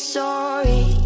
sorry. 0.00 0.99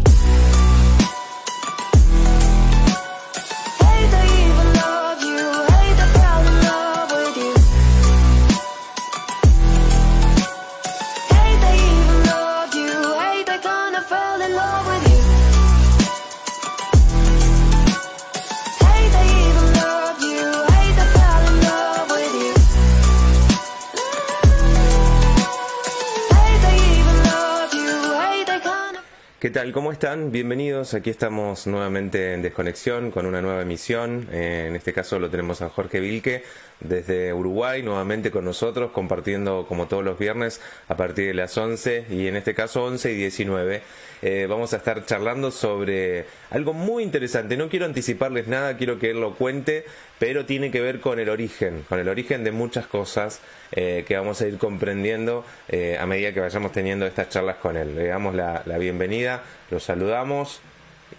Tal? 29.55 29.71
¿Cómo 29.71 29.93
están? 29.93 30.33
Bienvenidos. 30.33 30.93
Aquí 30.95 31.09
estamos 31.09 31.65
nuevamente 31.65 32.33
en 32.33 32.41
Desconexión 32.41 33.09
con 33.09 33.25
una 33.25 33.41
nueva 33.41 33.61
emisión. 33.61 34.27
Eh, 34.29 34.65
en 34.67 34.75
este 34.75 34.91
caso 34.91 35.17
lo 35.17 35.29
tenemos 35.29 35.61
a 35.61 35.69
Jorge 35.69 36.01
Vilque 36.01 36.43
desde 36.81 37.31
Uruguay, 37.31 37.81
nuevamente 37.81 38.31
con 38.31 38.43
nosotros, 38.43 38.91
compartiendo 38.91 39.65
como 39.65 39.87
todos 39.87 40.03
los 40.03 40.19
viernes 40.19 40.59
a 40.89 40.97
partir 40.97 41.27
de 41.27 41.35
las 41.35 41.57
11 41.57 42.07
y 42.09 42.27
en 42.27 42.35
este 42.35 42.53
caso 42.53 42.83
11 42.83 43.13
y 43.13 43.15
19. 43.15 43.81
Eh, 44.21 44.47
vamos 44.49 44.73
a 44.73 44.77
estar 44.77 45.05
charlando 45.05 45.51
sobre 45.51 46.25
algo 46.51 46.73
muy 46.73 47.03
interesante. 47.03 47.57
No 47.57 47.69
quiero 47.69 47.85
anticiparles 47.85 48.47
nada, 48.47 48.77
quiero 48.77 48.99
que 48.99 49.11
él 49.11 49.19
lo 49.19 49.35
cuente, 49.35 49.85
pero 50.19 50.45
tiene 50.45 50.71
que 50.71 50.81
ver 50.81 50.99
con 50.99 51.19
el 51.19 51.29
origen, 51.29 51.83
con 51.87 51.99
el 51.99 52.07
origen 52.07 52.43
de 52.43 52.51
muchas 52.51 52.87
cosas 52.87 53.41
eh, 53.71 54.05
que 54.07 54.15
vamos 54.15 54.41
a 54.41 54.47
ir 54.47 54.57
comprendiendo 54.57 55.45
eh, 55.67 55.97
a 55.99 56.05
medida 56.05 56.33
que 56.33 56.39
vayamos 56.39 56.71
teniendo 56.71 57.05
estas 57.05 57.29
charlas 57.29 57.57
con 57.57 57.77
él. 57.77 57.95
Le 57.95 58.07
damos 58.07 58.35
la, 58.35 58.63
la 58.65 58.77
bienvenida, 58.77 59.43
lo 59.69 59.79
saludamos 59.79 60.61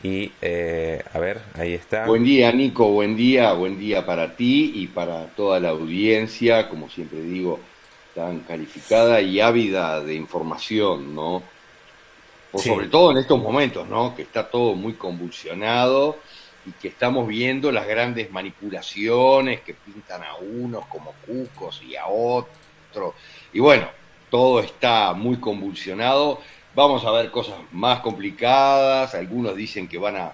y 0.03 0.33
a 0.43 1.19
ver, 1.19 1.41
ahí 1.55 1.75
está. 1.75 2.07
Buen 2.07 2.25
día, 2.25 2.53
Nico, 2.53 2.91
buen 2.91 3.17
día, 3.17 3.53
buen 3.53 3.79
día 3.79 4.05
para 4.05 4.37
ti 4.37 4.73
y 4.75 4.89
para 4.89 5.27
toda 5.29 5.59
la 5.59 5.71
audiencia, 5.71 6.69
como 6.69 6.89
siempre 6.91 7.21
digo, 7.23 7.61
tan 8.15 8.41
calificada 8.41 9.21
y 9.21 9.41
ávida 9.41 10.03
de 10.03 10.15
información, 10.15 11.15
¿no? 11.15 11.43
Por 12.53 12.61
Sí. 12.61 12.69
sobre 12.69 12.87
todo 12.87 13.11
en 13.11 13.19
estos 13.19 13.41
momentos, 13.41 13.89
¿no? 13.89 14.15
Que 14.15 14.23
está 14.23 14.49
todo 14.49 14.75
muy 14.75 14.95
convulsionado 14.95 16.17
y 16.65 16.73
que 16.73 16.89
estamos 16.89 17.27
viendo 17.29 17.71
las 17.71 17.87
grandes 17.87 18.31
manipulaciones 18.31 19.61
que 19.61 19.75
pintan 19.75 20.23
a 20.23 20.35
unos 20.37 20.87
como 20.87 21.13
cucos 21.27 21.83
y 21.83 21.97
a 21.97 22.07
otros. 22.07 23.15
Y 23.53 23.61
bueno, 23.61 23.89
todo 24.31 24.61
está 24.61 25.13
muy 25.13 25.37
convulsionado. 25.39 26.41
Vamos 26.75 27.05
a 27.05 27.11
ver 27.11 27.31
cosas 27.31 27.57
más 27.73 28.01
complicadas. 28.01 29.15
Algunos 29.15 29.55
dicen 29.57 29.89
que 29.89 29.99
van 29.99 30.17
a 30.17 30.33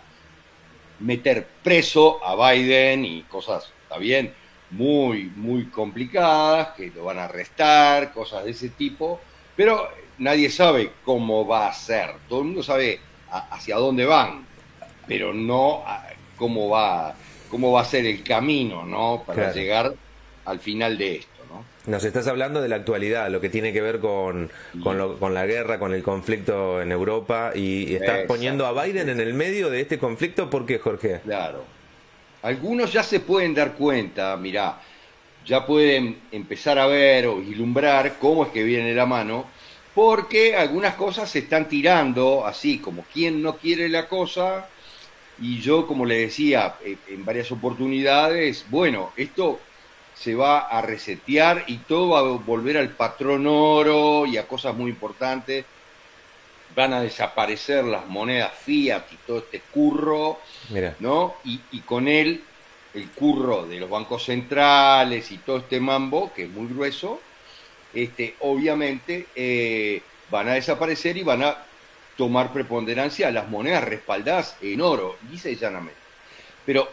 meter 1.00 1.47
preso 1.62 2.24
a 2.24 2.52
Biden 2.52 3.04
y 3.04 3.22
cosas, 3.22 3.70
está 3.82 3.98
bien, 3.98 4.32
muy, 4.70 5.24
muy 5.36 5.66
complicadas, 5.66 6.69
que 6.76 6.91
lo 6.94 7.04
van 7.04 7.19
a 7.19 7.24
arrestar, 7.24 8.12
cosas 8.12 8.44
de 8.44 8.52
ese 8.52 8.70
tipo, 8.70 9.20
pero 9.56 9.88
nadie 10.18 10.50
sabe 10.50 10.91
cómo 11.05 11.46
va 11.46 11.68
a 11.68 11.72
ser. 11.74 12.10
Todo 12.28 12.41
el 12.41 12.46
mundo 12.46 12.62
sabe 12.62 13.00
a- 13.30 13.48
hacia 13.55 13.77
dónde 13.77 14.05
van, 14.06 14.44
pero 15.06 15.32
no 15.32 15.82
a- 15.86 16.06
cómo 16.36 16.69
va, 16.69 17.14
cómo 17.50 17.72
va 17.72 17.82
a 17.82 17.84
ser 17.84 18.06
el 18.06 18.22
camino, 18.22 18.84
¿no? 18.84 19.22
Para 19.27 19.44
Claro. 19.44 19.54
llegar 19.54 19.94
al 20.44 20.58
final 20.60 20.98
de 20.98 21.16
esto, 21.16 21.31
¿no? 21.50 21.64
Nos 21.91 22.04
estás 22.04 22.26
hablando 22.28 22.60
de 22.62 22.69
la 22.69 22.76
actualidad, 22.76 23.28
lo 23.31 23.41
que 23.41 23.48
tiene 23.48 23.72
que 23.72 23.81
ver 23.81 24.00
con, 24.00 24.50
con, 24.82 24.98
lo- 24.98 25.19
con 25.19 25.34
la 25.34 25.47
guerra, 25.47 25.78
con 25.78 25.92
el 25.94 26.03
conflicto 26.03 26.81
en 26.82 26.92
Europa 26.92 27.53
y, 27.54 27.91
y 27.91 27.94
estás 27.97 28.20
poniendo 28.26 28.66
a 28.66 28.84
Biden 28.84 29.08
en 29.08 29.20
el 29.20 29.34
medio 29.34 29.70
de 29.70 29.81
este 29.81 29.98
conflicto. 29.98 30.48
¿Por 30.50 30.66
qué, 30.66 30.78
Jorge? 30.78 31.20
Claro. 31.25 31.64
Algunos 32.42 32.92
ya 32.92 33.03
se 33.04 33.20
pueden 33.20 33.54
dar 33.54 33.72
cuenta, 33.75 34.37
mirá, 34.37 34.81
ya 35.47 35.64
pueden 35.64 36.19
empezar 36.32 36.78
a 36.78 36.87
ver 36.87 37.26
o 37.28 37.37
vislumbrar 37.37 38.14
cómo 38.20 38.44
es 38.44 38.50
que 38.50 38.64
viene 38.64 38.94
la 38.94 39.06
mano, 39.06 39.44
porque 39.94 40.56
algunas 40.56 40.94
cosas 40.94 41.30
se 41.30 41.41
están 41.41 41.69
tirando 41.69 42.47
así, 42.47 42.78
como 42.78 43.04
quien 43.12 43.42
no 43.42 43.56
quiere 43.56 43.88
la 43.88 44.08
cosa, 44.08 44.69
y 45.41 45.60
yo, 45.60 45.86
como 45.86 46.06
le 46.06 46.19
decía 46.19 46.76
eh, 46.84 46.97
en 47.08 47.25
varias 47.25 47.50
oportunidades, 47.53 48.64
bueno, 48.70 49.12
esto 49.16 49.60
se 50.14 50.34
va 50.34 50.60
a 50.60 50.82
resetear 50.82 51.64
y 51.66 51.78
todo 51.78 52.10
va 52.10 52.20
a 52.20 52.22
volver 52.22 52.76
al 52.76 52.91
patrón 52.91 53.47
oro 53.47 54.26
y 54.26 54.36
a 54.36 54.47
cosas 54.47 54.75
muy 54.75 54.91
importantes. 54.91 55.64
Van 56.76 56.92
a 56.92 57.00
desaparecer 57.00 57.84
las 57.84 58.06
monedas 58.06 58.52
fiat 58.54 59.04
y 59.12 59.16
todo 59.26 59.38
este 59.38 59.60
curro. 59.72 60.38
Mira, 60.70 60.94
¿no? 61.00 61.34
Y, 61.44 61.60
y 61.72 61.81
con 61.81 62.08
él 62.08 62.42
el 62.94 63.10
curro 63.10 63.66
de 63.66 63.81
los 63.81 63.91
bancos 63.91 64.25
centrales 64.25 65.31
y 65.32 65.38
todo 65.38 65.58
este 65.58 65.81
mambo, 65.81 66.32
que 66.32 66.44
es 66.44 66.50
muy 66.50 66.69
grueso, 66.69 67.20
este, 67.94 68.36
obviamente 68.41 69.26
eh, 69.34 70.03
van 70.30 70.48
a 70.48 70.54
desaparecer 70.54 71.16
y 71.16 71.22
van 71.22 71.42
a 71.42 71.58
tomar 72.16 72.53
preponderancia 72.53 73.30
las 73.30 73.48
monedas 73.48 73.84
respaldadas 73.84 74.56
en 74.60 74.80
oro, 74.80 75.16
dice 75.30 75.54
llanamente. 75.56 75.98
Pero 76.64 76.88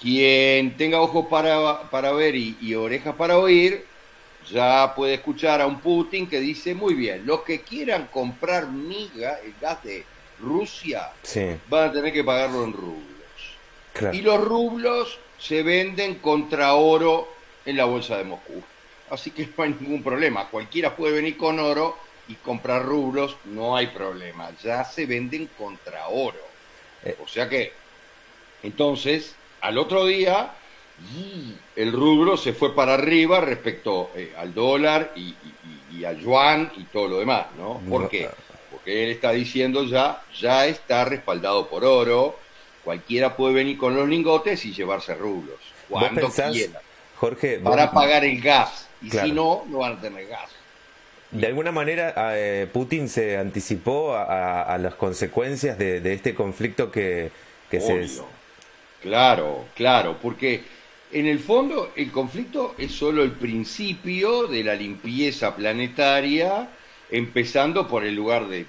quien 0.00 0.76
tenga 0.76 1.00
ojos 1.00 1.26
para, 1.26 1.82
para 1.90 2.12
ver 2.12 2.34
y, 2.36 2.56
y 2.60 2.74
orejas 2.74 3.14
para 3.14 3.38
oír, 3.38 3.84
ya 4.50 4.94
puede 4.94 5.14
escuchar 5.14 5.60
a 5.60 5.66
un 5.66 5.80
Putin 5.80 6.28
que 6.28 6.40
dice, 6.40 6.74
muy 6.74 6.94
bien, 6.94 7.26
los 7.26 7.42
que 7.42 7.60
quieran 7.60 8.08
comprar 8.10 8.68
miga, 8.68 9.38
el 9.44 9.54
gas 9.60 9.82
de 9.84 10.04
Rusia, 10.40 11.10
sí, 11.22 11.56
van 11.68 11.90
a 11.90 11.92
tener 11.92 12.12
que 12.12 12.24
pagarlo 12.24 12.64
en 12.64 12.72
rublos. 12.72 13.02
claro. 13.92 14.16
Y 14.16 14.22
los 14.22 14.40
rublos 14.40 15.18
se 15.38 15.62
venden 15.62 16.16
contra 16.16 16.74
oro 16.74 17.28
en 17.64 17.76
la 17.76 17.84
bolsa 17.84 18.16
de 18.16 18.24
Moscú. 18.24 18.62
Así 19.10 19.30
que 19.30 19.48
no 19.56 19.64
hay 19.64 19.74
ningún 19.80 20.02
problema. 20.02 20.48
Cualquiera 20.48 20.94
puede 20.96 21.14
venir 21.14 21.36
con 21.36 21.58
oro 21.58 21.96
y 22.28 22.34
comprar 22.34 22.84
rublos, 22.84 23.36
no 23.46 23.76
hay 23.76 23.86
problema. 23.88 24.50
Ya 24.62 24.84
se 24.84 25.06
venden 25.06 25.48
contra 25.58 26.08
oro. 26.08 26.38
Eh. 27.04 27.16
O 27.22 27.26
sea 27.28 27.48
que, 27.48 27.72
entonces, 28.62 29.34
al 29.60 29.78
otro 29.78 30.04
día, 30.06 30.50
el 31.76 31.92
rublo 31.92 32.36
se 32.36 32.52
fue 32.52 32.74
para 32.74 32.94
arriba 32.94 33.40
respecto 33.40 34.10
eh, 34.14 34.34
al 34.36 34.52
dólar 34.52 35.12
y, 35.14 35.20
y- 35.20 35.98
y- 35.98 36.04
al 36.04 36.18
yuan 36.20 36.70
y 36.76 36.84
todo 36.84 37.08
lo 37.08 37.18
demás, 37.18 37.46
¿no? 37.56 37.80
¿Por 37.88 38.08
qué? 38.08 38.28
Porque 38.70 39.04
él 39.04 39.10
está 39.10 39.30
diciendo 39.32 39.84
ya, 39.84 40.22
ya 40.38 40.66
está 40.66 41.04
respaldado 41.04 41.68
por 41.68 41.84
oro, 41.84 42.36
cualquiera 42.84 43.36
puede 43.36 43.54
venir 43.54 43.78
con 43.78 43.94
los 43.96 44.08
lingotes 44.08 44.64
y 44.64 44.72
llevarse 44.72 45.14
rublos, 45.14 45.56
¿Vos 45.88 46.00
cuando 46.00 46.30
quiera, 46.30 46.80
Jorge, 47.16 47.58
para 47.60 47.90
pagar 47.90 48.24
el 48.24 48.40
gas, 48.40 48.87
y 49.00 49.10
Claro. 49.10 49.26
si 49.28 49.32
no, 49.32 49.64
no 49.68 49.78
van 49.78 49.94
a 49.98 50.00
tener 50.00 50.26
gas. 50.28 50.50
de 51.30 51.46
alguna 51.46 51.72
manera 51.72 52.14
eh, 52.38 52.66
Putin 52.72 53.08
se 53.08 53.36
anticipó 53.36 54.14
a, 54.14 54.22
a- 54.24 54.62
a 54.74 54.78
las 54.78 54.94
consecuencias 54.94 55.76
de, 55.78 56.00
de 56.00 56.14
este 56.14 56.34
conflicto 56.34 56.90
que, 56.90 57.30
que 57.70 57.80
se... 57.80 58.08
Claro, 59.02 59.66
claro, 59.76 60.18
porque 60.20 60.62
en 61.12 61.26
el 61.26 61.38
fondo 61.38 61.92
el 61.96 62.10
conflicto 62.10 62.74
es 62.78 62.92
solo 62.92 63.22
el 63.22 63.32
principio 63.32 64.46
de 64.48 64.64
la 64.64 64.74
limpieza 64.74 65.54
planetaria, 65.54 66.68
empezando 67.10 67.86
por 67.86 68.04
el 68.04 68.14
lugar 68.14 68.48
de 68.48 68.66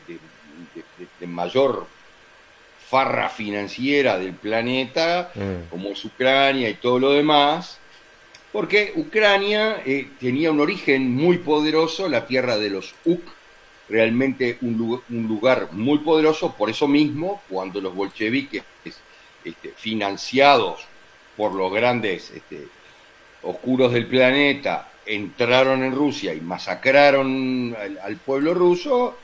mayor 1.27 1.87
farra 2.89 3.29
financiera 3.29 4.17
del 4.17 4.33
planeta, 4.33 5.31
Mm. 5.35 5.69
como 5.69 5.89
es 5.89 6.03
Ucrania 6.05 6.69
y 6.69 6.75
todo 6.75 6.99
lo 6.99 7.11
demás, 7.11 7.78
porque 8.51 8.93
Ucrania 8.95 9.81
eh, 9.85 10.09
tenía 10.19 10.51
un 10.51 10.59
origen 10.59 11.13
muy 11.15 11.37
poderoso, 11.37 12.09
la 12.09 12.25
tierra 12.25 12.57
de 12.57 12.69
los 12.69 12.95
Uk, 13.05 13.21
realmente 13.89 14.57
un, 14.61 14.77
lu- 14.77 15.03
un 15.09 15.27
lugar 15.27 15.69
muy 15.71 15.99
poderoso, 15.99 16.55
por 16.55 16.69
eso 16.69 16.87
mismo, 16.87 17.41
cuando 17.49 17.81
los 17.81 17.93
bolcheviques, 17.95 18.63
este, 19.43 19.69
financiados 19.75 20.81
por 21.37 21.53
los 21.53 21.71
grandes 21.71 22.31
este, 22.31 22.67
oscuros 23.43 23.93
del 23.93 24.07
planeta, 24.07 24.89
entraron 25.05 25.83
en 25.83 25.95
Rusia 25.95 26.33
y 26.33 26.41
masacraron 26.41 27.75
al 28.03 28.17
pueblo 28.17 28.53
ruso, 28.53 29.17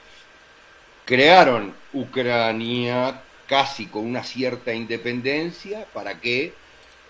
crearon 1.05 1.73
Ucrania 1.93 3.21
casi 3.47 3.85
con 3.85 4.05
una 4.05 4.23
cierta 4.23 4.73
independencia 4.73 5.85
para 5.93 6.19
que 6.19 6.53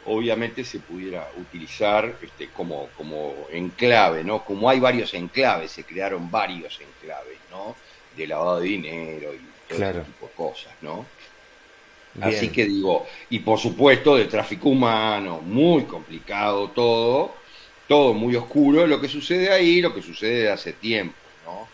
obviamente 0.06 0.64
se 0.64 0.80
pudiera 0.80 1.30
utilizar 1.38 2.16
este, 2.22 2.50
como, 2.50 2.88
como 2.98 3.34
enclave, 3.52 4.24
¿no? 4.24 4.44
Como 4.46 4.70
hay 4.70 4.80
varios 4.80 5.14
enclaves, 5.14 5.72
se 5.72 5.84
crearon 5.84 6.30
varios 6.32 6.80
enclaves, 6.80 7.38
¿no? 7.52 7.76
De 8.16 8.28
lavado 8.28 8.60
de 8.60 8.68
dinero 8.68 9.34
y 9.34 9.40
todo 9.68 9.78
Claro. 9.78 10.02
ese 10.02 10.12
tipo 10.12 10.28
de 10.28 10.34
cosas, 10.34 10.74
¿no? 10.82 11.06
Bien. 12.14 12.30
Así 12.30 12.50
que 12.50 12.66
digo, 12.66 13.06
y 13.30 13.40
por 13.40 13.60
supuesto 13.60 14.16
de 14.16 14.26
tráfico 14.26 14.70
humano, 14.70 15.42
muy 15.42 15.84
complicado 15.84 16.70
todo, 16.70 17.34
todo 17.88 18.14
muy 18.14 18.36
oscuro, 18.36 18.88
lo 18.88 19.02
que 19.02 19.10
sucede 19.10 19.52
ahí, 19.52 19.82
lo 19.82 19.94
que 19.94 20.02
sucede 20.02 20.44
de 20.44 20.52
hace 20.52 20.74
tiempo, 20.74 21.16
¿no? 21.46 21.68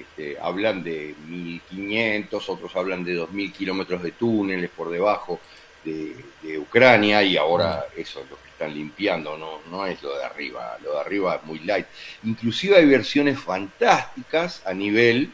Este, 0.00 0.38
hablan 0.40 0.84
de 0.84 1.14
1500, 1.26 2.48
otros 2.48 2.76
hablan 2.76 3.02
de 3.04 3.14
2000 3.14 3.52
kilómetros 3.52 4.02
de 4.02 4.12
túneles 4.12 4.70
por 4.70 4.88
debajo 4.90 5.40
de, 5.88 6.16
de 6.42 6.58
Ucrania 6.58 7.22
y 7.22 7.36
ahora 7.36 7.86
eso 7.96 8.20
es 8.20 8.30
lo 8.30 8.36
que 8.36 8.48
están 8.48 8.74
limpiando, 8.74 9.38
no, 9.38 9.60
no 9.70 9.86
es 9.86 10.02
lo 10.02 10.16
de 10.16 10.24
arriba, 10.24 10.76
lo 10.82 10.94
de 10.94 11.00
arriba 11.00 11.36
es 11.36 11.44
muy 11.44 11.60
light. 11.60 11.86
Inclusive 12.24 12.76
hay 12.76 12.86
versiones 12.86 13.38
fantásticas 13.38 14.62
a 14.66 14.74
nivel, 14.74 15.30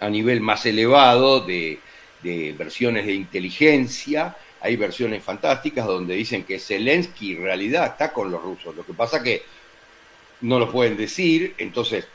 a 0.00 0.08
nivel 0.08 0.40
más 0.40 0.64
elevado 0.66 1.40
de, 1.40 1.78
de 2.22 2.54
versiones 2.56 3.06
de 3.06 3.12
inteligencia, 3.12 4.36
hay 4.60 4.76
versiones 4.76 5.22
fantásticas 5.22 5.86
donde 5.86 6.14
dicen 6.14 6.44
que 6.44 6.58
Zelensky 6.58 7.32
en 7.32 7.44
realidad 7.44 7.86
está 7.86 8.12
con 8.12 8.30
los 8.30 8.42
rusos. 8.42 8.74
Lo 8.74 8.84
que 8.84 8.92
pasa 8.92 9.22
que 9.22 9.42
no 10.40 10.58
lo 10.58 10.70
pueden 10.70 10.96
decir, 10.96 11.54
entonces 11.58 12.06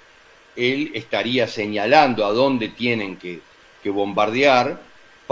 él 0.55 0.91
estaría 0.93 1.47
señalando 1.47 2.25
a 2.25 2.31
dónde 2.31 2.69
tienen 2.69 3.17
que, 3.17 3.39
que 3.81 3.89
bombardear 3.89 4.79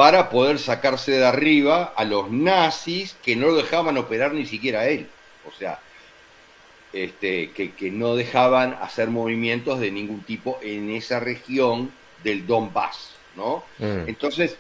para 0.01 0.31
poder 0.31 0.57
sacarse 0.57 1.11
de 1.11 1.25
arriba 1.27 1.93
a 1.95 2.05
los 2.05 2.31
nazis 2.31 3.15
que 3.21 3.35
no 3.35 3.49
lo 3.49 3.57
dejaban 3.57 3.99
operar 3.99 4.33
ni 4.33 4.47
siquiera 4.47 4.79
a 4.79 4.87
él. 4.87 5.05
O 5.47 5.51
sea, 5.55 5.77
este, 6.91 7.51
que, 7.51 7.73
que 7.73 7.91
no 7.91 8.15
dejaban 8.15 8.75
hacer 8.81 9.09
movimientos 9.11 9.79
de 9.79 9.91
ningún 9.91 10.23
tipo 10.23 10.57
en 10.63 10.89
esa 10.89 11.19
región 11.19 11.91
del 12.23 12.47
Donbass, 12.47 13.11
¿no? 13.35 13.63
Mm. 13.77 14.07
Entonces, 14.09 14.57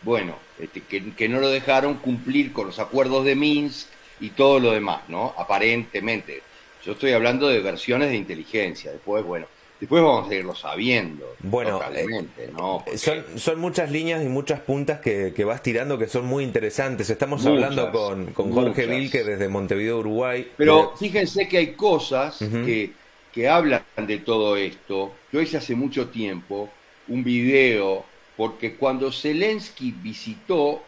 bueno, 0.00 0.36
este, 0.58 0.80
que, 0.80 1.12
que 1.12 1.28
no 1.28 1.40
lo 1.40 1.50
dejaron 1.50 1.96
cumplir 1.96 2.54
con 2.54 2.68
los 2.68 2.78
acuerdos 2.78 3.26
de 3.26 3.34
Minsk 3.34 3.88
y 4.20 4.30
todo 4.30 4.58
lo 4.58 4.72
demás, 4.72 5.02
¿no? 5.08 5.34
Aparentemente. 5.36 6.40
Yo 6.82 6.92
estoy 6.92 7.12
hablando 7.12 7.46
de 7.48 7.60
versiones 7.60 8.08
de 8.08 8.16
inteligencia. 8.16 8.90
Después, 8.90 9.22
bueno, 9.22 9.48
después 9.82 10.02
vamos 10.02 10.30
a 10.30 10.34
irlo 10.34 10.54
sabiendo. 10.54 11.26
Bueno, 11.40 11.78
totalmente, 11.78 12.48
¿no? 12.52 12.82
Porque- 12.84 12.98
Son, 12.98 13.24
son 13.36 13.58
muchas 13.60 13.90
líneas 13.90 14.24
y 14.24 14.28
muchas 14.28 14.60
puntas 14.60 15.00
que, 15.00 15.32
que 15.34 15.44
vas 15.44 15.62
tirando 15.62 15.98
que 15.98 16.06
son 16.06 16.24
muy 16.24 16.44
interesantes. 16.44 17.10
Estamos 17.10 17.42
Muchas, 17.42 17.54
hablando 17.54 17.90
con, 17.92 18.32
con 18.32 18.52
Jorge. 18.52 18.86
Vilque 18.86 19.24
desde 19.24 19.48
Montevideo, 19.48 19.98
Uruguay. 19.98 20.48
Pero 20.56 20.94
fíjense 20.96 21.48
que 21.48 21.58
hay 21.58 21.72
cosas 21.74 22.38
que, 22.38 22.92
que 23.32 23.48
hablan 23.48 23.82
de 24.06 24.18
todo 24.18 24.56
esto. 24.56 25.12
Yo 25.32 25.40
hice 25.40 25.56
hace 25.56 25.74
mucho 25.74 26.08
tiempo 26.10 26.70
un 27.08 27.24
video, 27.24 28.04
porque 28.36 28.76
cuando 28.76 29.10
Zelensky 29.10 29.90
visitó, 29.90 30.82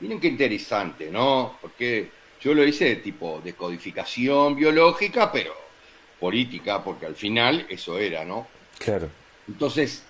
miren 0.00 0.18
qué 0.20 0.28
interesante, 0.28 1.10
¿no? 1.10 1.58
Porque 1.60 2.10
yo 2.40 2.54
lo 2.54 2.64
hice 2.64 2.86
de 2.86 2.96
tipo 2.96 3.40
de 3.44 3.54
codificación 3.54 4.56
biológica, 4.56 5.30
pero 5.32 5.52
política, 6.20 6.82
porque 6.82 7.06
al 7.06 7.14
final 7.14 7.66
eso 7.68 7.98
era, 7.98 8.24
¿no? 8.24 8.46
Claro. 8.78 9.08
Entonces, 9.48 10.02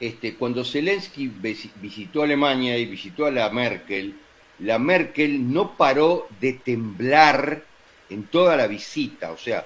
este, 0.00 0.34
cuando 0.34 0.64
Zelensky 0.64 1.28
visi- 1.28 1.70
visitó 1.76 2.22
Alemania 2.22 2.76
y 2.78 2.86
visitó 2.86 3.26
a 3.26 3.30
la 3.30 3.50
Merkel, 3.50 4.14
la 4.60 4.78
Merkel 4.78 5.52
no 5.52 5.76
paró 5.76 6.26
de 6.40 6.54
temblar 6.54 7.62
en 8.08 8.24
toda 8.24 8.56
la 8.56 8.66
visita, 8.66 9.30
o 9.30 9.38
sea, 9.38 9.64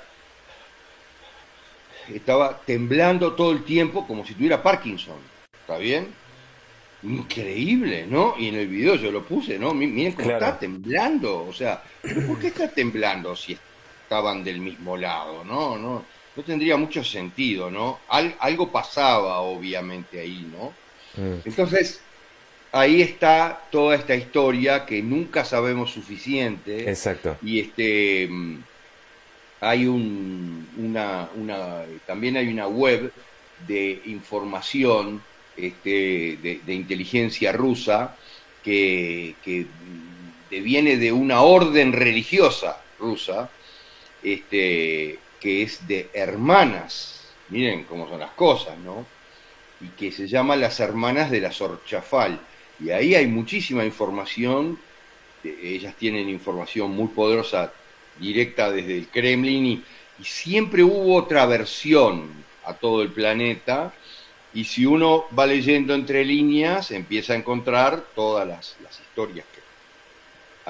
estaba 2.12 2.58
temblando 2.66 3.32
todo 3.32 3.52
el 3.52 3.64
tiempo 3.64 4.06
como 4.06 4.24
si 4.26 4.34
tuviera 4.34 4.62
Parkinson, 4.62 5.16
¿está 5.60 5.78
bien? 5.78 6.08
Increíble, 7.02 8.06
¿no? 8.08 8.34
Y 8.38 8.48
en 8.48 8.56
el 8.56 8.68
video 8.68 8.94
yo 8.96 9.10
lo 9.10 9.24
puse, 9.24 9.58
¿no? 9.58 9.72
Mi- 9.74 9.86
Miren 9.86 10.12
cómo 10.12 10.28
Claro. 10.28 10.46
está 10.46 10.58
temblando, 10.58 11.44
o 11.46 11.52
sea, 11.52 11.82
¿pero 12.02 12.26
¿por 12.26 12.38
qué 12.38 12.48
está 12.48 12.68
temblando 12.68 13.34
si 13.36 13.56
estaban 14.04 14.44
del 14.44 14.60
mismo 14.60 14.96
lado, 14.96 15.44
no? 15.44 15.78
No, 15.78 16.06
no 16.36 16.42
tendría 16.44 16.76
mucho 16.76 17.02
sentido, 17.04 17.70
¿no? 17.70 18.00
Al- 18.08 18.36
algo 18.40 18.70
pasaba, 18.72 19.40
obviamente, 19.40 20.20
ahí, 20.20 20.42
¿no? 20.52 20.78
Mm. 21.16 21.40
Entonces, 21.44 22.02
ahí 22.72 23.02
está 23.02 23.68
toda 23.70 23.96
esta 23.96 24.14
historia 24.16 24.86
que 24.86 25.02
nunca 25.02 25.44
sabemos 25.44 25.92
suficiente. 25.92 26.90
Exacto. 26.90 27.36
Y 27.42 27.60
este 27.60 28.28
mm, 28.28 28.64
hay 29.60 29.86
un, 29.86 30.68
una, 30.76 31.30
una, 31.34 31.82
también 32.06 32.36
hay 32.36 32.48
una 32.48 32.66
web 32.68 33.12
de 33.56 34.02
información 34.06 35.22
este, 35.56 36.38
de, 36.42 36.60
de 36.64 36.74
inteligencia 36.74 37.52
rusa 37.52 38.18
que, 38.62 39.38
que 39.42 39.66
mm, 39.66 40.50
deviene 40.50 40.96
de 40.96 41.12
una 41.12 41.42
orden 41.42 41.92
religiosa 41.92 42.86
rusa, 42.98 43.54
este, 44.24 45.18
que 45.40 45.62
es 45.62 45.86
de 45.86 46.08
hermanas, 46.12 47.28
miren 47.50 47.84
cómo 47.84 48.08
son 48.08 48.20
las 48.20 48.32
cosas, 48.32 48.76
¿no? 48.78 49.06
Y 49.80 49.88
que 49.88 50.10
se 50.10 50.26
llama 50.26 50.56
Las 50.56 50.80
Hermanas 50.80 51.30
de 51.30 51.40
la 51.40 51.52
Sorchafal. 51.52 52.40
Y 52.80 52.90
ahí 52.90 53.14
hay 53.14 53.26
muchísima 53.26 53.84
información, 53.84 54.78
ellas 55.44 55.94
tienen 55.96 56.28
información 56.28 56.90
muy 56.92 57.08
poderosa 57.08 57.72
directa 58.18 58.70
desde 58.70 58.96
el 58.96 59.08
Kremlin 59.08 59.66
y, 59.66 59.84
y 60.18 60.24
siempre 60.24 60.82
hubo 60.82 61.16
otra 61.16 61.44
versión 61.46 62.30
a 62.64 62.74
todo 62.74 63.02
el 63.02 63.10
planeta 63.10 63.92
y 64.54 64.64
si 64.64 64.86
uno 64.86 65.24
va 65.36 65.46
leyendo 65.46 65.94
entre 65.94 66.24
líneas 66.24 66.92
empieza 66.92 67.32
a 67.32 67.36
encontrar 67.36 68.04
todas 68.14 68.46
las, 68.46 68.76
las 68.82 68.98
historias 69.00 69.44
que 69.52 69.60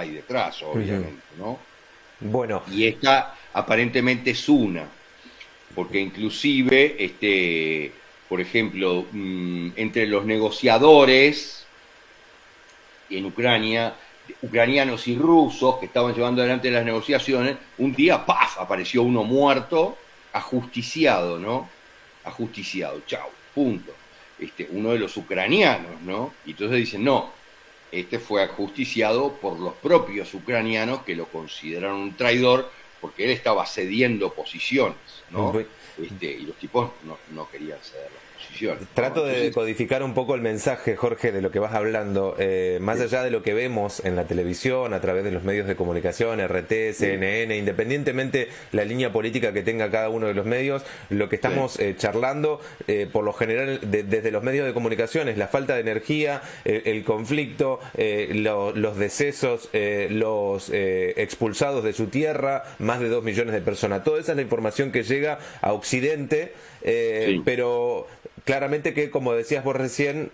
hay 0.00 0.10
detrás, 0.10 0.62
obviamente, 0.62 1.22
¿no? 1.38 1.58
Bueno, 2.20 2.62
Y 2.70 2.86
esta 2.86 3.34
aparentemente 3.54 4.32
es 4.32 4.48
una, 4.48 4.86
porque 5.74 6.00
inclusive, 6.00 6.96
este, 7.02 7.92
por 8.28 8.40
ejemplo, 8.40 9.06
mm, 9.10 9.70
entre 9.76 10.06
los 10.06 10.24
negociadores 10.24 11.66
en 13.10 13.24
Ucrania, 13.26 13.94
ucranianos 14.42 15.06
y 15.08 15.16
rusos 15.16 15.78
que 15.78 15.86
estaban 15.86 16.14
llevando 16.14 16.42
adelante 16.42 16.70
las 16.70 16.84
negociaciones, 16.84 17.56
un 17.78 17.94
día, 17.94 18.24
¡paf!, 18.24 18.58
apareció 18.58 19.02
uno 19.02 19.22
muerto, 19.22 19.98
ajusticiado, 20.32 21.38
¿no? 21.38 21.68
Ajusticiado, 22.24 23.02
chau, 23.06 23.28
punto. 23.54 23.92
Este, 24.38 24.66
uno 24.70 24.90
de 24.90 24.98
los 24.98 25.16
ucranianos, 25.16 26.00
¿no? 26.02 26.34
Y 26.44 26.50
entonces 26.50 26.78
dicen, 26.78 27.04
no, 27.04 27.30
este 27.92 28.18
fue 28.18 28.43
ajusticiado 28.43 29.34
por 29.34 29.60
los 29.60 29.74
propios 29.74 30.34
ucranianos 30.34 31.02
que 31.02 31.14
lo 31.14 31.26
consideraron 31.26 32.00
un 32.00 32.17
traidor 32.17 32.69
porque 33.05 33.27
él 33.27 33.32
estaba 33.32 33.67
cediendo 33.67 34.32
posiciones, 34.32 34.96
¿no? 35.29 35.53
Este, 35.99 36.25
y 36.25 36.46
los 36.46 36.56
tipos 36.56 36.91
no, 37.03 37.19
no 37.32 37.51
querían 37.51 37.79
ceder 37.82 38.08
Trato 38.94 39.24
de 39.27 39.51
codificar 39.53 40.03
un 40.03 40.15
poco 40.15 40.34
el 40.34 40.41
mensaje, 40.41 40.96
Jorge, 40.96 41.32
de 41.32 41.43
lo 41.43 41.51
que 41.51 41.58
vas 41.58 41.74
hablando. 41.74 42.36
Eh, 42.39 42.79
más 42.81 43.01
allá 43.01 43.22
de 43.22 43.31
lo 43.31 43.43
que 43.43 43.53
vemos 43.55 44.05
en 44.05 44.17
la 44.17 44.24
televisión, 44.27 44.94
a 44.94 45.01
través 45.01 45.24
de 45.24 45.31
los 45.32 45.43
medios 45.44 45.67
de 45.67 45.77
comunicación, 45.77 46.41
RT, 46.41 46.93
CNN, 46.94 47.56
independientemente 47.56 48.48
la 48.72 48.84
línea 48.84 49.13
política 49.13 49.53
que 49.53 49.63
tenga 49.63 49.91
cada 49.91 50.08
uno 50.08 50.27
de 50.27 50.34
los 50.34 50.46
medios, 50.46 50.82
lo 51.10 51.29
que 51.29 51.36
estamos 51.36 51.79
eh, 51.81 51.94
charlando, 51.96 52.60
eh, 52.86 53.08
por 53.10 53.24
lo 53.24 53.32
general, 53.32 53.81
de- 53.82 54.03
desde 54.05 54.31
los 54.31 54.43
medios 54.43 54.67
de 54.67 54.72
comunicación, 54.72 55.29
es 55.29 55.36
la 55.39 55.48
falta 55.48 55.74
de 55.74 55.81
energía, 55.81 56.43
eh, 56.65 56.82
el 56.86 57.05
conflicto, 57.05 57.81
eh, 57.96 58.31
lo- 58.34 58.72
los 58.72 58.96
decesos, 58.96 59.69
eh, 59.72 60.08
los 60.10 60.70
eh, 60.72 61.15
expulsados 61.17 61.82
de 61.84 61.93
su 61.93 62.06
tierra, 62.06 62.63
más 62.79 63.01
de 63.01 63.08
dos 63.08 63.24
millones 63.24 63.53
de 63.55 63.60
personas. 63.60 64.05
Toda 64.05 64.20
esa 64.20 64.32
es 64.32 64.36
la 64.36 64.43
información 64.43 64.93
que 64.93 65.03
llega 65.03 65.39
a 65.60 65.72
Occidente, 65.72 66.53
eh, 66.82 67.24
Sí. 67.31 67.43
pero 67.44 68.06
claramente 68.44 68.94
que, 68.94 69.10
como 69.10 69.32
decías 69.34 69.65
vos 69.65 69.77
recién, 69.77 70.31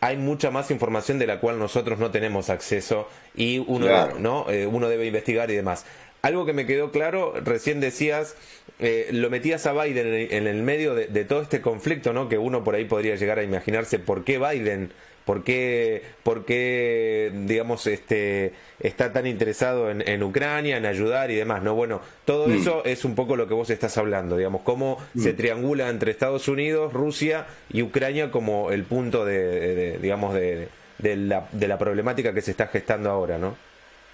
hay 0.00 0.16
mucha 0.16 0.50
más 0.50 0.70
información 0.70 1.18
de 1.18 1.26
la 1.26 1.38
cual 1.40 1.58
nosotros 1.58 1.98
no 1.98 2.10
tenemos 2.10 2.50
acceso 2.50 3.08
y 3.36 3.58
uno, 3.66 3.86
Claro. 3.86 4.18
¿no? 4.18 4.50
Eh, 4.50 4.66
uno 4.66 4.88
debe 4.88 5.06
investigar 5.06 5.50
y 5.50 5.54
demás. 5.56 5.84
Algo 6.22 6.46
que 6.46 6.52
me 6.52 6.66
quedó 6.66 6.90
claro, 6.92 7.34
recién 7.44 7.80
decías, 7.80 8.36
eh, 8.78 9.08
lo 9.12 9.28
metías 9.30 9.66
a 9.66 9.72
Biden 9.72 10.06
en, 10.06 10.32
en 10.32 10.46
el 10.46 10.62
medio 10.62 10.94
de, 10.94 11.06
de 11.06 11.24
todo 11.24 11.42
este 11.42 11.60
conflicto, 11.60 12.12
¿no? 12.12 12.28
Que 12.28 12.38
uno 12.38 12.62
por 12.62 12.74
ahí 12.76 12.84
podría 12.84 13.16
llegar 13.16 13.38
a 13.38 13.42
imaginarse 13.42 13.98
por 13.98 14.22
qué 14.24 14.38
Biden, 14.38 14.92
por 15.24 15.44
qué, 15.44 16.02
por 16.22 16.44
qué 16.44 17.30
digamos, 17.46 17.86
este, 17.86 18.54
está 18.80 19.12
tan 19.12 19.26
interesado 19.26 19.90
en, 19.90 20.06
en 20.08 20.22
Ucrania, 20.22 20.76
en 20.76 20.86
ayudar 20.86 21.30
y 21.30 21.36
demás, 21.36 21.62
¿no? 21.62 21.74
Bueno, 21.74 22.00
todo 22.24 22.50
Mm. 22.50 22.52
eso 22.52 22.84
es 22.84 23.04
un 23.04 23.14
poco 23.14 23.36
lo 23.36 23.46
que 23.48 23.54
vos 23.54 23.70
estás 23.70 23.96
hablando, 23.98 24.36
digamos, 24.36 24.62
cómo 24.62 24.98
se 25.16 25.34
triangula 25.34 25.88
entre 25.88 26.10
Estados 26.10 26.48
Unidos, 26.48 26.92
Rusia 26.92 27.46
y 27.68 27.82
Ucrania 27.82 28.30
como 28.30 28.70
el 28.72 28.84
punto 28.84 29.24
de, 29.24 29.38
de- 29.60 29.74
de, 29.74 29.98
digamos, 29.98 30.34
de, 30.34 30.68
de 30.98 31.16
la, 31.16 31.48
de 31.52 31.68
la 31.68 31.78
problemática 31.78 32.34
que 32.34 32.42
se 32.42 32.50
está 32.52 32.66
gestando 32.68 33.10
ahora, 33.10 33.38
¿no? 33.38 33.58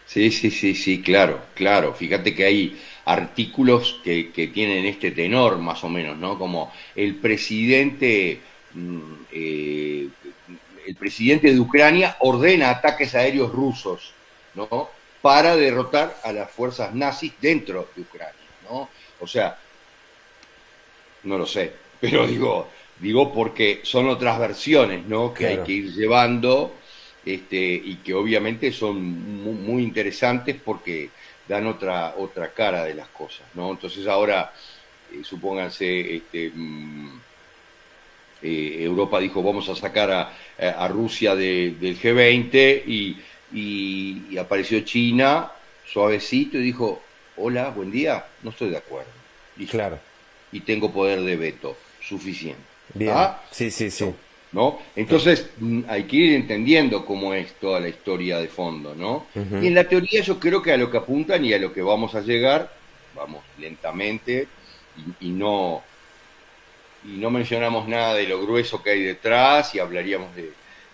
Sí, 0.05 0.31
sí, 0.31 0.50
sí, 0.50 0.75
sí, 0.75 1.03
claro, 1.03 1.50
claro. 1.55 1.93
Fíjate 1.95 2.35
que 2.35 2.45
hay 2.45 2.81
artículos 3.05 4.00
que, 4.03 4.33
que 4.33 4.47
tienen 4.49 4.87
este 4.87 5.11
tenor, 5.11 5.59
más 5.59 5.85
o 5.85 5.91
menos, 5.91 6.17
¿no? 6.17 6.38
Como 6.38 6.73
el 6.95 7.21
presidente, 7.21 8.47
mm, 8.71 9.15
eh, 9.31 10.11
el 10.88 10.97
presidente 10.97 11.52
de 11.52 11.61
Ucrania 11.61 12.16
ordena 12.21 12.71
ataques 12.71 13.14
aéreos 13.14 13.52
rusos, 13.52 14.14
¿no? 14.54 14.88
Para 15.21 15.57
derrotar 15.57 16.16
a 16.25 16.33
las 16.33 16.50
fuerzas 16.50 16.95
nazis 16.95 17.33
dentro 17.40 17.90
de 17.95 18.02
Ucrania, 18.02 18.35
¿no? 18.68 18.88
O 19.21 19.26
sea, 19.26 19.59
no 21.25 21.38
lo 21.38 21.47
sé, 21.47 21.73
pero 22.00 22.26
digo, 22.26 22.68
Digo 23.00 23.33
porque 23.33 23.80
son 23.85 24.09
otras 24.09 24.40
versiones, 24.40 25.07
¿no? 25.07 25.33
Que 25.33 25.45
Claro. 25.45 25.61
hay 25.61 25.64
que 25.64 25.73
ir 25.73 25.92
llevando 25.95 26.73
este, 27.25 27.57
y 27.57 27.97
que 27.99 28.12
obviamente 28.12 28.73
son 28.73 29.00
mu- 29.45 29.52
muy, 29.52 29.85
interesantes 29.85 30.57
porque 30.64 31.11
dan 31.47 31.68
otra, 31.68 32.14
otra 32.16 32.52
cara 32.52 32.83
de 32.85 32.95
las 32.95 33.07
cosas, 33.11 33.47
¿no? 33.54 33.71
Entonces 33.71 34.04
ahora, 34.09 34.52
eh, 35.12 35.23
supónganse, 35.23 36.16
este, 36.16 36.50
mm, 36.52 37.21
eh, 38.42 38.76
Europa 38.80 39.18
dijo 39.21 39.42
vamos 39.42 39.68
a 39.68 39.75
sacar 39.76 40.11
a, 40.11 40.33
a 40.59 40.88
Rusia 40.88 41.35
de- 41.35 41.75
del 41.80 41.99
G20 41.99 42.83
y, 42.87 43.16
y- 43.52 44.23
y 44.30 44.38
apareció 44.38 44.80
China 44.80 45.50
suavecito 45.87 46.59
y 46.59 46.62
dijo, 46.62 47.00
hola, 47.37 47.71
buen 47.71 47.90
día, 47.90 48.25
no 48.42 48.50
estoy 48.50 48.71
de 48.71 48.76
acuerdo. 48.76 49.11
Listo. 49.57 49.73
Claro. 49.73 49.99
Y 50.52 50.61
tengo 50.61 50.92
poder 50.92 51.21
de 51.23 51.37
veto 51.37 51.76
suficiente. 52.00 52.61
Bien. 52.95 53.12
¿Ah? 53.14 53.40
Sí, 53.50 53.71
sí, 53.71 53.90
sí. 53.90 54.07
¿no? 54.52 54.78
Entonces 54.97 55.50
mm, 55.59 55.83
hay 55.88 56.04
que 56.04 56.16
ir 56.16 56.33
entendiendo 56.35 57.04
cómo 57.04 57.35
es 57.35 57.52
toda 57.54 57.80
la 57.80 57.88
historia 57.88 58.38
de 58.38 58.49
fondo, 58.49 58.95
¿no? 58.95 59.26
Y 59.35 59.66
en 59.66 59.75
la 59.75 59.85
teoría 59.85 60.23
yo 60.23 60.38
creo 60.40 60.62
que 60.62 60.73
a 60.73 60.76
lo 60.78 60.90
que 60.90 60.97
apuntan 60.97 61.45
y 61.45 61.52
a 61.52 61.59
lo 61.59 61.71
que 61.73 61.83
vamos 61.83 62.14
a 62.14 62.21
llegar, 62.23 62.73
vamos 63.14 63.42
lentamente 63.59 64.49
y, 65.21 65.28
y 65.28 65.30
no 65.33 65.83
y 67.05 67.17
no 67.19 67.31
mencionamos 67.31 67.88
nada 67.88 68.14
de 68.14 68.26
lo 68.26 68.40
grueso 68.43 68.83
que 68.83 68.90
hay 68.90 69.02
detrás 69.02 69.75
y 69.75 69.78
hablaríamos 69.78 70.35
de, 70.35 70.52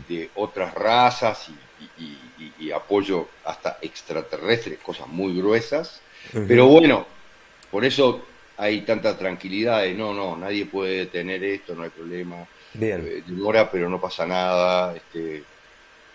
de 0.08 0.30
otras 0.34 0.74
razas 0.74 1.48
y, 1.48 2.02
y- 2.04 2.18
y- 2.38 2.52
y 2.66 2.72
apoyo 2.72 3.28
hasta 3.44 3.78
extraterrestres, 3.82 4.78
cosas 4.80 5.06
muy 5.08 5.36
gruesas. 5.36 6.00
Pero 6.32 6.66
bueno, 6.66 7.06
por 7.70 7.84
eso 7.84 8.24
hay 8.56 8.82
tanta 8.82 9.16
tranquilidad 9.16 9.82
de 9.82 9.94
no, 9.94 10.12
no, 10.14 10.36
nadie 10.36 10.66
puede 10.66 10.98
detener 10.98 11.42
esto, 11.44 11.74
no 11.74 11.82
hay 11.84 11.90
problema. 11.90 12.46
Bien. 12.74 13.06
Eh, 13.06 13.22
demora, 13.26 13.70
pero 13.70 13.88
no 13.88 14.00
pasa 14.00 14.26
nada. 14.26 14.94
Este, 14.96 15.42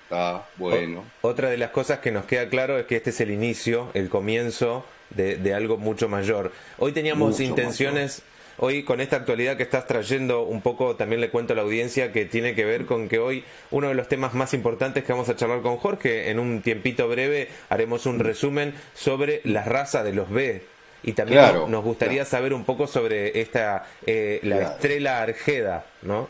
está 0.03 0.45
bueno. 0.57 1.05
Otra 1.21 1.49
de 1.49 1.57
las 1.57 1.69
cosas 1.71 1.99
que 1.99 2.11
nos 2.11 2.25
queda 2.25 2.49
claro 2.49 2.77
es 2.79 2.85
que 2.85 2.95
este 2.97 3.11
es 3.11 3.21
el 3.21 3.31
inicio, 3.31 3.89
el 3.93 4.09
comienzo 4.09 4.85
de, 5.09 5.37
de 5.37 5.53
algo 5.53 5.77
mucho 5.77 6.09
mayor. 6.09 6.51
Hoy 6.77 6.91
teníamos 6.91 7.31
Mucho 7.31 7.43
intenciones, 7.43 8.23
hoy 8.59 8.83
con 8.83 9.01
esta 9.01 9.17
actualidad 9.17 9.57
que 9.57 9.63
estás 9.63 9.87
trayendo 9.87 10.43
un 10.43 10.61
poco, 10.61 10.95
también 10.95 11.21
le 11.21 11.29
cuento 11.29 11.53
a 11.53 11.55
la 11.55 11.61
audiencia 11.63 12.11
que 12.11 12.25
tiene 12.25 12.55
que 12.55 12.65
ver 12.65 12.85
con 12.85 13.09
que 13.09 13.19
hoy 13.19 13.43
uno 13.71 13.87
de 13.87 13.93
los 13.95 14.07
temas 14.07 14.33
más 14.33 14.53
importantes 14.53 15.03
que 15.03 15.11
vamos 15.13 15.29
a 15.29 15.35
charlar 15.35 15.61
con 15.61 15.77
Jorge, 15.77 16.29
en 16.29 16.39
un 16.39 16.61
tiempito 16.61 17.07
breve 17.07 17.49
haremos 17.69 18.05
un 18.05 18.19
resumen 18.19 18.73
sobre 18.93 19.41
las 19.45 19.67
razas 19.67 20.03
de 20.03 20.13
los 20.13 20.29
B. 20.29 20.63
Y 21.03 21.13
también 21.13 21.39
Claro, 21.39 21.67
nos 21.67 21.83
gustaría 21.83 22.25
claro. 22.25 22.29
saber 22.29 22.53
un 22.53 22.65
poco 22.65 22.85
sobre 22.87 23.39
esta, 23.39 23.85
eh, 24.05 24.39
la 24.43 24.57
Claro. 24.57 24.71
estrella 24.73 25.21
argeda, 25.21 25.85
¿no? 26.01 26.29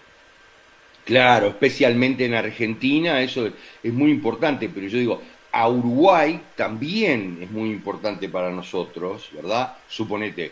Claro, 1.05 1.47
especialmente 1.47 2.25
en 2.25 2.35
Argentina, 2.35 3.21
eso 3.21 3.47
es, 3.47 3.53
es 3.83 3.93
muy 3.93 4.11
importante, 4.11 4.69
pero 4.69 4.87
yo 4.87 4.97
digo, 4.99 5.21
a 5.51 5.67
Uruguay 5.67 6.39
también 6.55 7.39
es 7.41 7.49
muy 7.49 7.71
importante 7.71 8.29
para 8.29 8.51
nosotros, 8.51 9.29
¿verdad? 9.33 9.75
Suponete 9.87 10.51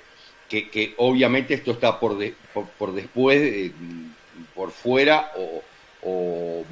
que, 0.49 0.69
que 0.69 0.93
obviamente 0.97 1.53
esto 1.53 1.71
está 1.71 1.99
por, 1.99 2.17
de- 2.17 2.33
por, 2.53 2.65
por 2.65 2.93
después, 2.93 3.41
eh, 3.41 3.71
por 4.55 4.71
fuera 4.71 5.31
o, 5.37 5.63
o, 6.03 6.63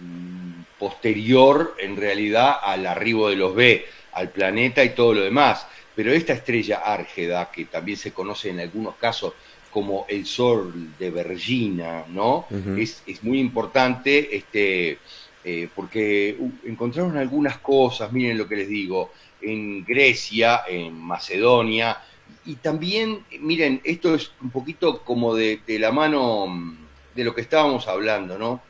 mm, 0.00 0.62
posterior 0.78 1.76
en 1.78 1.96
realidad 1.96 2.56
al 2.62 2.86
arribo 2.86 3.28
de 3.28 3.36
los 3.36 3.54
B, 3.54 3.84
al 4.12 4.30
planeta 4.30 4.82
y 4.84 4.90
todo 4.90 5.14
lo 5.14 5.22
demás. 5.22 5.66
Pero 5.94 6.12
esta 6.12 6.32
estrella 6.32 6.78
Árgeda, 6.84 7.50
que 7.50 7.66
también 7.66 7.98
se 7.98 8.12
conoce 8.12 8.50
en 8.50 8.60
algunos 8.60 8.94
casos 8.96 9.34
como 9.70 10.06
el 10.08 10.26
Sol 10.26 10.90
de 10.98 11.10
Vergina, 11.10 12.04
¿no? 12.08 12.46
Es, 12.78 13.02
es 13.06 13.22
muy 13.22 13.38
importante 13.38 14.34
este, 14.36 14.98
eh, 15.44 15.68
porque 15.74 16.36
uh, 16.38 16.50
encontraron 16.66 17.16
algunas 17.18 17.58
cosas, 17.58 18.10
miren 18.12 18.38
lo 18.38 18.48
que 18.48 18.56
les 18.56 18.68
digo, 18.68 19.12
en 19.42 19.84
Grecia, 19.84 20.62
en 20.68 20.94
Macedonia, 20.94 21.96
y 22.46 22.54
también, 22.56 23.24
miren, 23.40 23.80
esto 23.84 24.14
es 24.14 24.32
un 24.42 24.50
poquito 24.50 25.02
como 25.02 25.34
de, 25.34 25.60
de 25.66 25.78
la 25.78 25.92
mano 25.92 26.46
mm, 26.46 26.76
de 27.14 27.24
lo 27.24 27.34
que 27.34 27.40
estábamos 27.42 27.86
hablando, 27.88 28.38
¿no? 28.38 28.60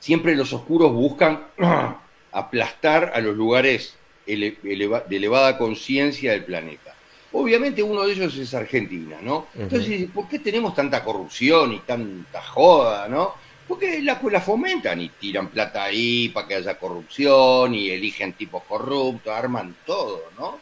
Siempre 0.00 0.36
los 0.36 0.52
oscuros 0.52 0.92
buscan 0.92 1.46
aplastar 2.32 3.12
a 3.14 3.20
los 3.20 3.36
lugares 3.36 3.96
ele- 4.26 4.58
eleva- 4.64 5.04
de 5.06 5.16
elevada 5.16 5.58
conciencia 5.58 6.32
del 6.32 6.44
planeta. 6.44 6.94
Obviamente 7.32 7.82
uno 7.82 8.04
de 8.04 8.12
ellos 8.12 8.36
es 8.36 8.54
Argentina, 8.54 9.18
¿no? 9.20 9.46
Entonces, 9.58 10.08
¿por 10.14 10.28
qué 10.28 10.38
tenemos 10.38 10.74
tanta 10.74 11.02
corrupción 11.04 11.72
y 11.72 11.80
tanta 11.80 12.42
joda, 12.42 13.08
no? 13.08 13.34
Porque 13.68 14.00
la, 14.00 14.20
la 14.30 14.40
fomentan 14.40 15.00
y 15.00 15.08
tiran 15.08 15.48
plata 15.48 15.84
ahí 15.84 16.28
para 16.28 16.46
que 16.46 16.54
haya 16.54 16.78
corrupción 16.78 17.74
y 17.74 17.90
eligen 17.90 18.32
tipos 18.34 18.62
corruptos, 18.64 19.32
arman 19.32 19.74
todo, 19.84 20.22
¿no? 20.38 20.60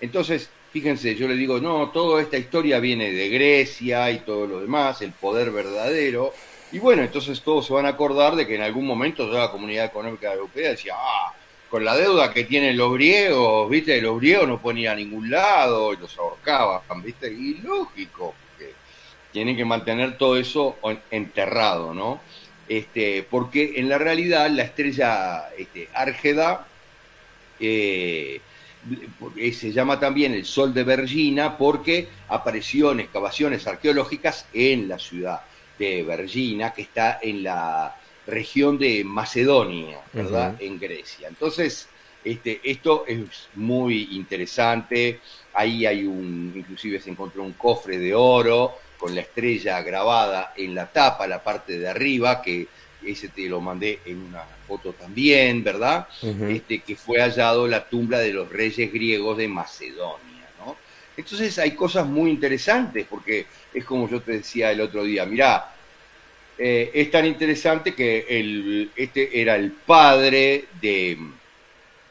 Entonces, 0.00 0.50
fíjense, 0.74 1.14
yo 1.14 1.28
le 1.28 1.36
digo, 1.36 1.60
no, 1.60 1.90
toda 1.90 2.20
esta 2.20 2.36
historia 2.36 2.80
viene 2.80 3.12
de 3.12 3.28
Grecia 3.28 4.10
y 4.10 4.18
todo 4.18 4.48
lo 4.48 4.60
demás, 4.60 5.00
el 5.02 5.12
poder 5.12 5.52
verdadero. 5.52 6.34
Y 6.72 6.80
bueno, 6.80 7.04
entonces 7.04 7.40
todos 7.42 7.64
se 7.66 7.72
van 7.72 7.86
a 7.86 7.90
acordar 7.90 8.34
de 8.34 8.44
que 8.44 8.56
en 8.56 8.62
algún 8.62 8.84
momento 8.84 9.30
ya 9.32 9.38
la 9.38 9.52
Comunidad 9.52 9.84
Económica 9.84 10.32
Europea 10.32 10.70
decía, 10.70 10.94
ah, 10.96 11.32
con 11.70 11.84
la 11.84 11.96
deuda 11.96 12.32
que 12.34 12.42
tienen 12.42 12.76
los 12.76 12.92
griegos, 12.92 13.70
¿viste? 13.70 14.02
Los 14.02 14.18
griegos 14.18 14.48
no 14.48 14.72
ir 14.72 14.88
a 14.88 14.96
ningún 14.96 15.30
lado 15.30 15.92
y 15.92 15.96
los 15.96 16.18
ahorcaban, 16.18 16.82
¿viste? 17.04 17.30
Y 17.32 17.58
lógico, 17.62 18.34
porque 18.50 18.72
tienen 19.30 19.56
que 19.56 19.64
mantener 19.64 20.18
todo 20.18 20.36
eso 20.36 20.76
en- 20.82 20.98
enterrado, 21.12 21.94
¿no? 21.94 22.20
Este, 22.68 23.24
porque 23.30 23.74
en 23.76 23.88
la 23.88 23.98
realidad 23.98 24.50
la 24.50 24.64
estrella 24.64 25.50
este, 25.56 25.88
Árgeda 25.94 26.66
eh, 27.60 28.40
se 29.52 29.72
llama 29.72 29.98
también 29.98 30.34
el 30.34 30.44
Sol 30.44 30.74
de 30.74 30.84
Vergina 30.84 31.56
porque 31.56 32.08
apareció 32.28 32.92
en 32.92 33.00
excavaciones 33.00 33.66
arqueológicas 33.66 34.46
en 34.52 34.88
la 34.88 34.98
ciudad 34.98 35.40
de 35.78 36.02
Vergina, 36.02 36.72
que 36.72 36.82
está 36.82 37.18
en 37.22 37.42
la 37.42 37.96
región 38.26 38.78
de 38.78 39.04
Macedonia, 39.04 40.00
¿verdad? 40.12 40.56
En 40.60 40.78
Grecia. 40.78 41.28
Entonces, 41.28 41.88
este, 42.24 42.60
esto 42.64 43.04
es 43.06 43.48
muy 43.54 44.08
interesante. 44.12 45.20
Ahí 45.52 45.84
hay 45.84 46.04
un, 46.04 46.52
inclusive 46.56 47.00
se 47.00 47.10
encontró 47.10 47.42
un 47.42 47.52
cofre 47.52 47.98
de 47.98 48.14
oro 48.14 48.74
con 48.98 49.14
la 49.14 49.20
estrella 49.20 49.82
grabada 49.82 50.54
en 50.56 50.74
la 50.74 50.90
tapa, 50.90 51.26
la 51.26 51.42
parte 51.42 51.78
de 51.78 51.88
arriba, 51.88 52.40
que 52.40 52.66
ese 53.04 53.28
te 53.28 53.48
lo 53.48 53.60
mandé 53.60 54.00
en 54.06 54.18
una 54.22 54.42
foto 54.66 54.92
también, 54.92 55.62
¿verdad? 55.62 56.08
Este, 56.48 56.80
que 56.80 56.96
fue 56.96 57.20
hallado 57.20 57.66
la 57.66 57.88
tumba 57.88 58.18
de 58.18 58.32
los 58.32 58.50
reyes 58.50 58.92
griegos 58.92 59.36
de 59.36 59.48
Macedonia, 59.48 60.48
¿no? 60.64 60.76
Entonces 61.16 61.58
hay 61.58 61.72
cosas 61.72 62.06
muy 62.06 62.30
interesantes, 62.30 63.06
porque 63.08 63.46
es 63.72 63.84
como 63.84 64.08
yo 64.08 64.20
te 64.20 64.32
decía 64.32 64.70
el 64.72 64.80
otro 64.80 65.04
día, 65.04 65.26
mirá, 65.26 65.74
eh, 66.56 66.90
es 66.94 67.10
tan 67.10 67.26
interesante 67.26 67.94
que 67.94 68.26
el, 68.28 68.90
este 68.94 69.40
era 69.40 69.56
el 69.56 69.72
padre 69.72 70.66
de 70.80 71.18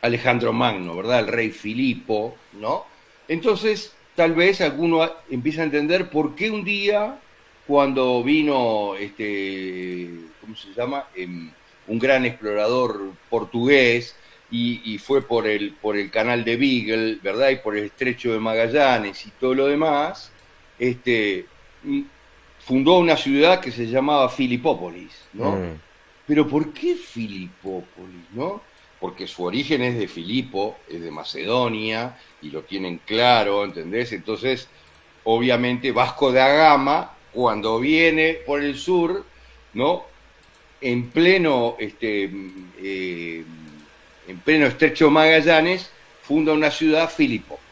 Alejandro 0.01 0.51
Magno, 0.51 0.95
¿verdad? 0.95 1.19
El 1.19 1.27
rey 1.27 1.51
Filipo, 1.51 2.37
¿no? 2.59 2.85
Entonces, 3.27 3.93
tal 4.15 4.33
vez 4.33 4.59
alguno 4.59 5.09
empieza 5.29 5.61
a 5.61 5.65
entender 5.65 6.09
por 6.09 6.35
qué 6.35 6.51
un 6.51 6.65
día, 6.65 7.17
cuando 7.65 8.21
vino, 8.21 8.95
este, 8.95 10.09
¿cómo 10.41 10.55
se 10.57 10.73
llama? 10.73 11.07
Em, 11.15 11.49
un 11.87 11.99
gran 11.99 12.25
explorador 12.25 13.11
portugués 13.29 14.15
y, 14.51 14.81
y 14.93 14.97
fue 14.97 15.21
por 15.21 15.47
el, 15.47 15.73
por 15.73 15.97
el 15.97 16.11
canal 16.11 16.43
de 16.43 16.57
Beagle, 16.57 17.19
¿verdad? 17.21 17.49
Y 17.49 17.55
por 17.57 17.75
el 17.75 17.85
estrecho 17.85 18.31
de 18.31 18.39
Magallanes 18.39 19.25
y 19.25 19.31
todo 19.31 19.55
lo 19.55 19.67
demás, 19.67 20.31
este, 20.77 21.45
mm, 21.83 22.01
fundó 22.59 22.99
una 22.99 23.17
ciudad 23.17 23.59
que 23.59 23.71
se 23.71 23.87
llamaba 23.87 24.29
Filipópolis, 24.29 25.11
¿no? 25.33 25.51
Mm. 25.51 25.79
Pero 26.25 26.47
¿por 26.47 26.71
qué 26.71 26.95
Filipópolis, 26.95 28.23
no? 28.31 28.61
Porque 28.99 29.27
su 29.27 29.43
origen 29.43 29.81
es 29.81 29.97
de 29.97 30.07
Filipo, 30.07 30.77
es 30.89 31.01
de 31.01 31.11
Macedonia, 31.11 32.17
y 32.41 32.49
lo 32.49 32.61
tienen 32.61 33.01
claro, 33.05 33.65
¿entendés? 33.65 34.13
Entonces, 34.13 34.69
obviamente, 35.25 35.91
Vasco 35.91 36.31
da 36.31 36.47
Gama, 36.47 37.11
cuando 37.33 37.79
viene 37.79 38.35
por 38.45 38.61
el 38.61 38.77
sur, 38.77 39.25
¿no? 39.73 40.12
En 40.83 41.09
pleno, 41.09 41.75
este, 41.79 42.29
eh, 42.81 43.43
en 44.27 44.39
pleno 44.39 44.65
estrecho 44.67 45.09
Magallanes, 45.09 45.89
funda 46.23 46.53
una 46.53 46.71
ciudad 46.71 47.09
Filipópolis, 47.09 47.63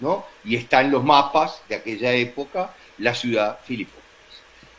¿no? 0.00 0.24
Y 0.44 0.56
está 0.56 0.80
en 0.80 0.90
los 0.90 1.04
mapas 1.04 1.62
de 1.68 1.76
aquella 1.76 2.12
época 2.14 2.74
la 2.98 3.14
ciudad 3.14 3.58
Filipópolis. 3.64 4.04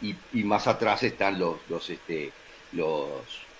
Y, 0.01 0.15
y 0.33 0.43
más 0.43 0.67
atrás 0.67 1.03
están 1.03 1.39
los, 1.39 1.57
los, 1.69 1.89
este, 1.89 2.31
los, 2.71 3.07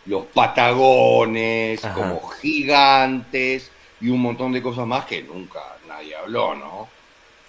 los 0.06 0.26
patagones, 0.26 1.84
Ajá. 1.84 1.94
como 1.94 2.28
gigantes, 2.30 3.72
y 4.00 4.10
un 4.10 4.22
montón 4.22 4.52
de 4.52 4.62
cosas 4.62 4.86
más 4.86 5.06
que 5.06 5.24
nunca 5.24 5.60
nadie 5.88 6.16
habló, 6.16 6.56
¿no? 6.56 6.97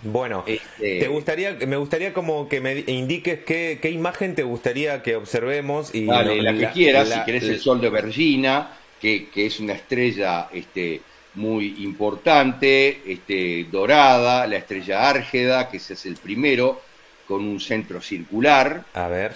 Bueno, 0.03 0.45
Este- 0.47 1.01
te 1.01 1.09
gustaría, 1.09 1.55
me 1.67 1.77
gustaría 1.77 2.13
como 2.13 2.49
que 2.49 2.61
me 2.61 2.85
indiques 2.87 3.41
qué, 3.45 3.79
qué 3.83 3.91
imagen 3.91 4.35
te 4.35 4.43
gustaría 4.45 5.03
que 5.03 5.17
observemos 5.17 5.95
y 5.95 6.03
Dale, 6.07 6.37
no- 6.37 6.43
la 6.43 6.57
que 6.57 6.71
quieras, 6.73 7.09
la- 7.09 7.21
si 7.21 7.25
querés 7.25 7.43
la- 7.45 7.53
el 7.55 7.61
sol 7.61 7.81
de 7.81 7.91
Vergina, 7.91 8.71
que, 9.01 9.29
que 9.29 9.47
es 9.47 9.61
una 9.61 9.75
estrella 9.75 10.49
este, 10.53 11.01
muy 11.35 11.83
importante, 11.85 13.03
este, 13.07 13.65
dorada, 13.71 14.47
la 14.47 14.57
estrella 14.57 15.09
Árgeda, 15.09 15.69
que 15.69 15.79
ese 15.79 15.95
es 15.95 16.07
el 16.07 16.17
primero, 16.17 16.81
con 17.27 17.45
un 17.45 17.61
centro 17.61 18.01
circular. 18.01 18.85
A 18.95 19.09
ver, 19.09 19.33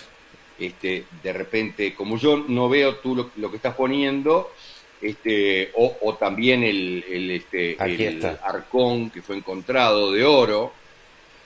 Este, 0.59 1.05
de 1.23 1.33
repente, 1.33 1.95
como 1.95 2.19
yo 2.19 2.37
no 2.37 2.69
veo 2.69 2.97
tú 2.97 3.17
lo, 3.17 3.31
lo 3.37 3.51
que 3.51 3.57
estás 3.57 3.75
poniendo, 3.75 4.51
este, 5.03 5.71
o, 5.75 5.97
o 6.01 6.15
también 6.15 6.63
el, 6.63 7.05
el, 7.09 7.31
este, 7.33 7.73
el 7.83 8.39
arcón 8.43 9.11
que 9.11 9.21
fue 9.21 9.37
encontrado 9.37 10.13
de 10.13 10.25
oro. 10.25 10.73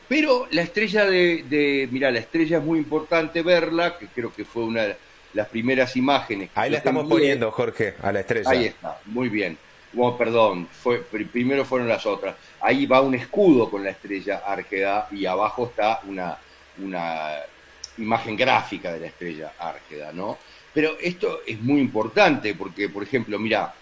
Pero 0.09 0.47
la 0.53 0.63
estrella 0.63 1.05
de, 1.05 1.43
de, 1.49 1.89
mira, 1.91 2.11
la 2.13 2.21
estrella 2.21 2.59
es 2.59 2.63
muy 2.65 2.79
importante 2.79 3.43
verla, 3.43 3.99
que 3.99 4.07
creo 4.07 4.33
que 4.33 4.45
fue 4.45 4.63
una 4.65 4.83
de 4.83 4.97
las 5.35 5.49
primeras 5.49 5.97
imágenes. 5.97 6.51
que 6.51 6.61
ahí 6.61 6.71
la 6.71 6.79
estamos 6.79 7.03
envié. 7.05 7.19
poniendo, 7.19 7.51
Jorge, 7.51 7.95
a 8.03 8.13
la 8.13 8.21
estrella. 8.21 8.49
Ahí 8.51 8.67
está, 8.67 9.01
muy 9.07 9.29
bien. 9.29 9.59
Bueno, 9.93 10.17
perdón, 10.17 10.69
fue, 10.71 11.03
pr- 11.11 11.29
primero 11.29 11.65
fueron 11.65 11.89
las 11.89 12.07
otras. 12.07 12.37
Ahí 12.61 12.87
va 12.87 13.01
un 13.01 13.15
escudo 13.15 13.69
con 13.71 13.83
la 13.83 13.91
estrella 13.91 14.43
Árgeda 14.47 15.09
y 15.11 15.27
abajo 15.27 15.67
está 15.67 16.01
una, 16.07 16.37
una 16.79 17.33
imagen 17.99 18.37
gráfica 18.37 18.93
de 18.93 19.01
la 19.01 19.07
estrella 19.07 19.53
Árgeda, 19.59 20.13
¿no? 20.13 20.39
Pero 20.77 20.99
esto 21.01 21.41
es 21.47 21.59
muy 21.63 21.81
importante 21.81 22.53
porque, 22.53 22.91
por 22.91 23.03
ejemplo, 23.03 23.39
mira, 23.39 23.73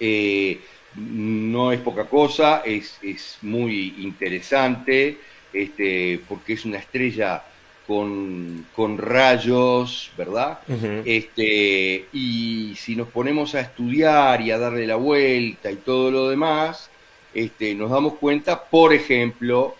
eh, 0.00 0.58
no 0.96 1.70
es 1.70 1.78
poca 1.78 2.06
cosa, 2.06 2.62
es, 2.64 2.98
es 3.02 3.38
muy 3.42 3.94
interesante, 3.98 5.16
este, 5.52 6.20
porque 6.28 6.54
es 6.54 6.64
una 6.64 6.78
estrella 6.78 7.44
con, 7.86 8.66
con 8.74 8.98
rayos, 8.98 10.10
¿verdad? 10.18 10.58
Este, 11.04 12.06
y 12.12 12.74
si 12.76 12.96
nos 12.96 13.06
ponemos 13.06 13.54
a 13.54 13.60
estudiar 13.60 14.40
y 14.40 14.50
a 14.50 14.58
darle 14.58 14.88
la 14.88 14.96
vuelta 14.96 15.70
y 15.70 15.76
todo 15.76 16.10
lo 16.10 16.28
demás, 16.28 16.90
este, 17.32 17.76
nos 17.76 17.92
damos 17.92 18.14
cuenta, 18.14 18.64
por 18.64 18.92
ejemplo, 18.92 19.76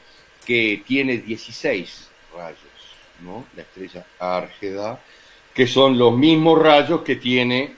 que 0.46 0.84
tiene 0.86 1.16
16 1.16 2.10
rayos, 2.32 2.60
¿no? 3.24 3.44
La 3.56 3.62
estrella 3.62 4.06
Árgeda, 4.20 5.00
que 5.56 5.66
son 5.66 5.98
los 5.98 6.16
mismos 6.16 6.62
rayos 6.62 7.00
que 7.02 7.16
tiene 7.16 7.74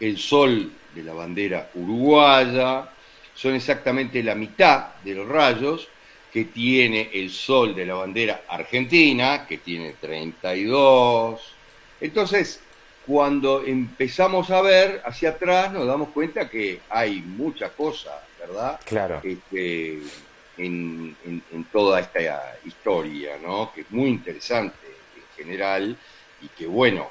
el 0.00 0.18
sol 0.18 0.70
de 0.94 1.02
la 1.02 1.12
bandera 1.12 1.70
uruguaya, 1.74 2.88
son 3.34 3.54
exactamente 3.54 4.22
la 4.22 4.34
mitad 4.34 4.94
de 5.04 5.14
los 5.14 5.28
rayos 5.28 5.88
que 6.32 6.44
tiene 6.46 7.10
el 7.14 7.30
sol 7.30 7.74
de 7.74 7.86
la 7.86 7.94
bandera 7.94 8.42
argentina, 8.48 9.46
que 9.46 9.58
tiene 9.58 9.94
32. 10.00 11.40
Entonces, 12.00 12.60
cuando 13.06 13.64
empezamos 13.64 14.50
a 14.50 14.60
ver 14.60 15.00
hacia 15.04 15.30
atrás, 15.30 15.72
nos 15.72 15.86
damos 15.86 16.10
cuenta 16.10 16.48
que 16.50 16.80
hay 16.90 17.20
mucha 17.20 17.70
cosa, 17.70 18.22
¿verdad? 18.38 18.78
Claro. 18.84 19.20
Este, 19.24 20.00
en, 20.58 21.16
en- 21.24 21.42
en 21.52 21.64
toda 21.72 22.00
esta 22.00 22.56
historia, 22.64 23.38
¿no? 23.42 23.72
Que 23.72 23.82
es 23.82 23.90
muy 23.90 24.08
interesante 24.10 24.76
en 25.16 25.44
general 25.44 25.96
y 26.42 26.48
que, 26.48 26.66
bueno, 26.66 27.08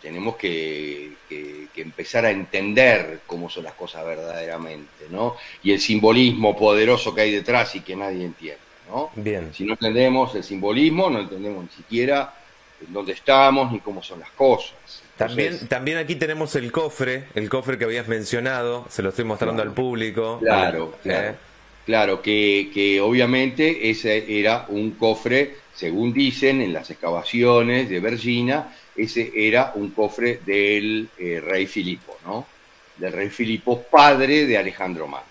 tenemos 0.00 0.36
que, 0.36 1.12
que- 1.28 1.68
que 1.72 1.80
empezar 1.82 2.24
a 2.26 2.30
entender 2.30 3.20
cómo 3.26 3.48
son 3.48 3.64
las 3.64 3.74
cosas 3.74 4.04
verdaderamente, 4.04 5.06
¿no? 5.10 5.36
Y 5.62 5.72
el 5.72 5.80
simbolismo 5.80 6.56
poderoso 6.56 7.14
que 7.14 7.22
hay 7.22 7.30
detrás 7.32 7.74
y 7.76 7.80
que 7.80 7.96
nadie 7.96 8.24
entiende, 8.24 8.60
¿no? 8.90 9.10
Bien. 9.16 9.52
Si 9.54 9.64
no 9.64 9.72
entendemos 9.74 10.34
el 10.34 10.44
simbolismo, 10.44 11.08
no 11.08 11.20
entendemos 11.20 11.64
ni 11.64 11.70
siquiera 11.70 12.34
en 12.86 12.92
dónde 12.92 13.12
estamos 13.12 13.70
ni 13.72 13.78
cómo 13.80 14.02
son 14.02 14.20
las 14.20 14.30
cosas. 14.32 14.74
También, 15.16 15.48
Entonces, 15.48 15.68
también 15.68 15.98
aquí 15.98 16.16
tenemos 16.16 16.54
el 16.56 16.72
cofre, 16.72 17.24
el 17.34 17.48
cofre 17.48 17.78
que 17.78 17.84
habías 17.84 18.08
mencionado, 18.08 18.86
se 18.90 19.02
lo 19.02 19.10
estoy 19.10 19.24
mostrando 19.24 19.62
Claro. 19.62 19.70
al 19.70 19.74
público. 19.74 20.38
Claro, 20.42 20.94
Eh, 20.96 21.02
claro. 21.02 21.34
Claro, 21.86 22.22
que, 22.22 22.70
que 22.72 23.00
obviamente 23.00 23.90
ese 23.90 24.38
era 24.38 24.66
un 24.68 24.92
cofre, 24.92 25.56
según 25.74 26.12
dicen 26.12 26.60
en 26.60 26.72
las 26.72 26.90
excavaciones 26.90 27.88
de 27.88 28.00
Vergina, 28.00 28.74
ese 28.94 29.32
era 29.34 29.72
un 29.74 29.90
cofre 29.90 30.40
del 30.44 31.08
eh, 31.18 31.40
rey 31.44 31.66
Filipo, 31.66 32.18
¿no? 32.24 32.46
Del 32.96 33.12
rey 33.12 33.30
Filipo, 33.30 33.82
padre 33.82 34.46
de 34.46 34.58
Alejandro 34.58 35.06
Magno. 35.08 35.26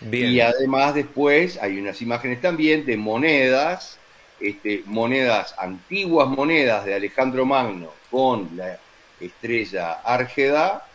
Bien. 0.00 0.30
Y 0.30 0.40
además 0.40 0.94
después 0.94 1.58
hay 1.60 1.78
unas 1.78 2.00
imágenes 2.02 2.40
también 2.42 2.84
de 2.84 2.96
monedas, 2.98 3.98
este, 4.38 4.82
monedas, 4.84 5.54
antiguas 5.58 6.28
monedas 6.28 6.84
de 6.84 6.94
Alejandro 6.94 7.46
Magno 7.46 7.90
con 8.10 8.50
la 8.54 8.78
estrella 9.18 9.92
Árgeda 10.04 10.86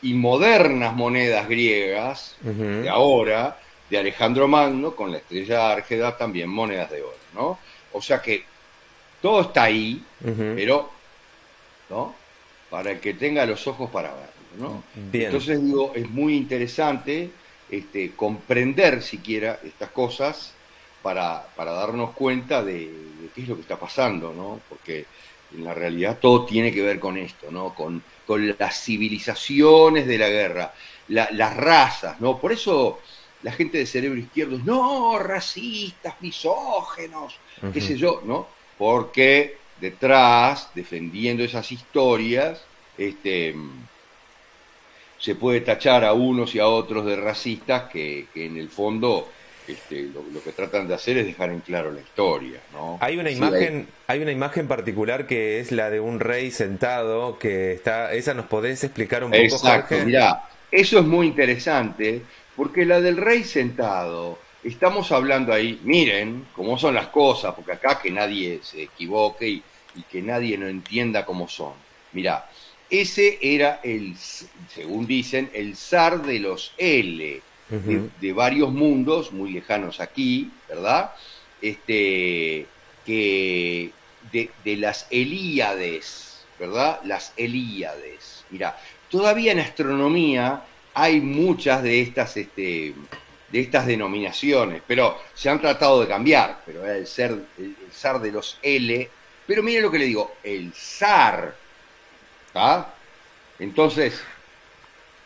y 0.00 0.14
modernas 0.14 0.94
monedas 0.94 1.46
griegas 1.46 2.36
de 2.40 2.88
ahora 2.88 3.58
de 3.90 3.98
Alejandro 3.98 4.48
Magno 4.48 4.96
con 4.96 5.12
la 5.12 5.18
estrella 5.18 5.70
Árgeda 5.70 6.16
también 6.16 6.48
monedas 6.48 6.90
de 6.90 7.02
oro, 7.02 7.16
¿no? 7.34 7.58
O 7.92 8.02
sea 8.02 8.20
que 8.22 8.44
todo 9.20 9.42
está 9.42 9.64
ahí, 9.64 10.02
pero, 10.56 10.90
¿no? 11.90 12.14
Para 12.70 12.92
el 12.92 13.00
que 13.00 13.14
tenga 13.14 13.44
los 13.46 13.66
ojos 13.66 13.90
para 13.90 14.10
verlo, 14.14 14.28
¿no? 14.58 14.82
Bien. 14.94 15.26
Entonces 15.26 15.62
digo, 15.62 15.92
es 15.94 16.08
muy 16.10 16.36
interesante 16.36 17.30
este, 17.70 18.12
comprender 18.12 19.02
siquiera 19.02 19.58
estas 19.64 19.90
cosas 19.90 20.52
para, 21.02 21.46
para 21.56 21.72
darnos 21.72 22.12
cuenta 22.12 22.62
de, 22.62 22.86
de 22.86 23.28
qué 23.34 23.42
es 23.42 23.48
lo 23.48 23.56
que 23.56 23.62
está 23.62 23.78
pasando, 23.78 24.32
¿no? 24.32 24.60
Porque 24.68 25.06
en 25.54 25.64
la 25.64 25.74
realidad 25.74 26.18
todo 26.20 26.46
tiene 26.46 26.72
que 26.72 26.82
ver 26.82 26.98
con 26.98 27.16
esto, 27.18 27.50
¿no? 27.50 27.74
Con, 27.74 28.02
con 28.26 28.54
las 28.58 28.80
civilizaciones 28.82 30.06
de 30.06 30.18
la 30.18 30.28
guerra, 30.28 30.72
la- 31.08 31.28
las 31.32 31.56
razas, 31.56 32.20
¿no? 32.20 32.38
Por 32.38 32.52
eso 32.52 33.00
la 33.42 33.52
gente 33.52 33.78
de 33.78 33.86
cerebro 33.86 34.18
izquierdo 34.18 34.56
es, 34.56 34.64
no, 34.64 35.18
racistas, 35.18 36.20
misógenos, 36.20 37.40
qué 37.70 37.80
sé 37.80 37.96
yo, 37.96 38.22
¿no? 38.24 38.48
Porque 38.76 39.62
detrás, 39.76 40.70
defendiendo 40.74 41.44
esas 41.44 41.70
historias, 41.72 42.68
este, 42.96 43.54
se 45.18 45.34
puede 45.36 45.60
tachar 45.60 46.04
a 46.04 46.12
unos 46.12 46.54
y 46.54 46.58
a 46.58 46.66
otros 46.68 47.06
de 47.06 47.16
racistas 47.16 47.88
que, 47.90 48.28
que 48.32 48.46
en 48.46 48.56
el 48.56 48.68
fondo 48.70 49.32
este, 49.66 50.02
lo, 50.08 50.22
lo 50.30 50.42
que 50.42 50.52
tratan 50.52 50.88
de 50.88 50.94
hacer 50.94 51.18
es 51.18 51.26
dejar 51.26 51.50
en 51.50 51.60
claro 51.60 51.92
la 51.92 52.00
historia, 52.00 52.60
¿no? 52.72 53.00
Hay 53.00 53.18
una 53.18 53.30
Sí, 53.30 53.32
imagen, 53.32 53.96
hay 54.06 54.20
una 54.22 54.30
imagen 54.32 54.68
particular 54.68 55.26
que 55.26 55.58
es 55.60 55.72
la 55.72 55.90
de 55.90 55.98
un 56.00 56.20
rey 56.20 56.50
sentado 56.52 57.38
que 57.38 57.72
está, 57.72 58.12
esa 58.14 58.32
nos 58.34 58.46
podés 58.46 58.84
explicar 58.84 59.24
un 59.24 59.34
poco, 59.34 59.58
Exacto, 59.58 59.58
Jorge. 59.58 60.04
mirá, 60.04 60.48
eso 60.70 60.98
es 60.98 61.04
muy 61.06 61.26
interesante, 61.28 62.26
porque 62.56 62.84
la 62.84 63.00
del 63.00 63.16
rey 63.16 63.44
sentado, 63.44 64.38
estamos 64.62 65.10
hablando 65.12 65.52
ahí, 65.52 65.80
miren 65.84 66.46
cómo 66.54 66.78
son 66.78 66.94
las 66.94 67.08
cosas, 67.08 67.54
porque 67.54 67.72
acá 67.72 68.00
que 68.00 68.10
nadie 68.10 68.60
se 68.62 68.82
equivoque 68.82 69.48
y, 69.48 69.62
y 69.94 70.02
que 70.02 70.22
nadie 70.22 70.58
no 70.58 70.68
entienda 70.68 71.24
cómo 71.24 71.48
son. 71.48 71.72
Mirá, 72.12 72.48
ese 72.92 73.38
era 73.40 73.80
el, 73.82 74.14
según 74.68 75.06
dicen, 75.06 75.50
el 75.54 75.76
zar 75.76 76.22
de 76.22 76.38
los 76.38 76.74
L, 76.76 77.40
de, 77.70 78.32
varios 78.34 78.70
mundos 78.70 79.32
muy 79.32 79.50
lejanos 79.50 79.98
aquí, 79.98 80.50
¿verdad? 80.68 81.12
Este, 81.62 82.66
que 83.06 83.90
de, 84.30 84.50
de 84.62 84.76
las 84.76 85.06
Elíades, 85.08 86.44
¿verdad? 86.58 87.00
Las 87.04 87.32
Elíades. 87.38 88.44
Mira, 88.50 88.76
todavía 89.08 89.52
en 89.52 89.60
astronomía 89.60 90.62
hay 90.94 91.20
muchas 91.20 91.82
de 91.82 92.02
estas, 92.02 92.36
este, 92.36 92.94
de 93.50 93.60
estas 93.60 93.86
denominaciones, 93.86 94.82
pero 94.86 95.18
se 95.34 95.48
han 95.48 95.60
tratado 95.60 96.00
de 96.00 96.08
cambiar, 96.08 96.60
pero 96.64 96.84
era 96.84 96.96
el, 96.96 97.06
ser, 97.06 97.30
el, 97.58 97.64
el 97.64 97.92
zar 97.92 98.20
de 98.20 98.32
los 98.32 98.58
L, 98.62 99.08
pero 99.46 99.62
mire 99.62 99.80
lo 99.80 99.90
que 99.90 99.98
le 99.98 100.06
digo, 100.06 100.36
el 100.42 100.72
zar, 100.72 101.54
¿está? 102.46 102.94
Entonces, 103.58 104.20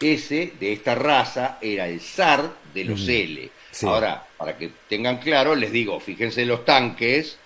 ese 0.01 0.53
de 0.59 0.73
esta 0.73 0.95
raza 0.95 1.59
era 1.61 1.89
el 1.89 2.01
zar 2.01 2.53
de 2.75 2.85
los. 2.85 3.09
L. 3.09 3.51
Sí. 3.71 3.87
Ahora, 3.87 4.27
para 4.37 4.57
que 4.57 4.71
tengan 4.89 5.19
claro, 5.19 5.55
les 5.55 5.73
digo, 5.73 5.99
fíjense 6.01 6.45
los 6.45 6.65
tanques, 6.65 7.39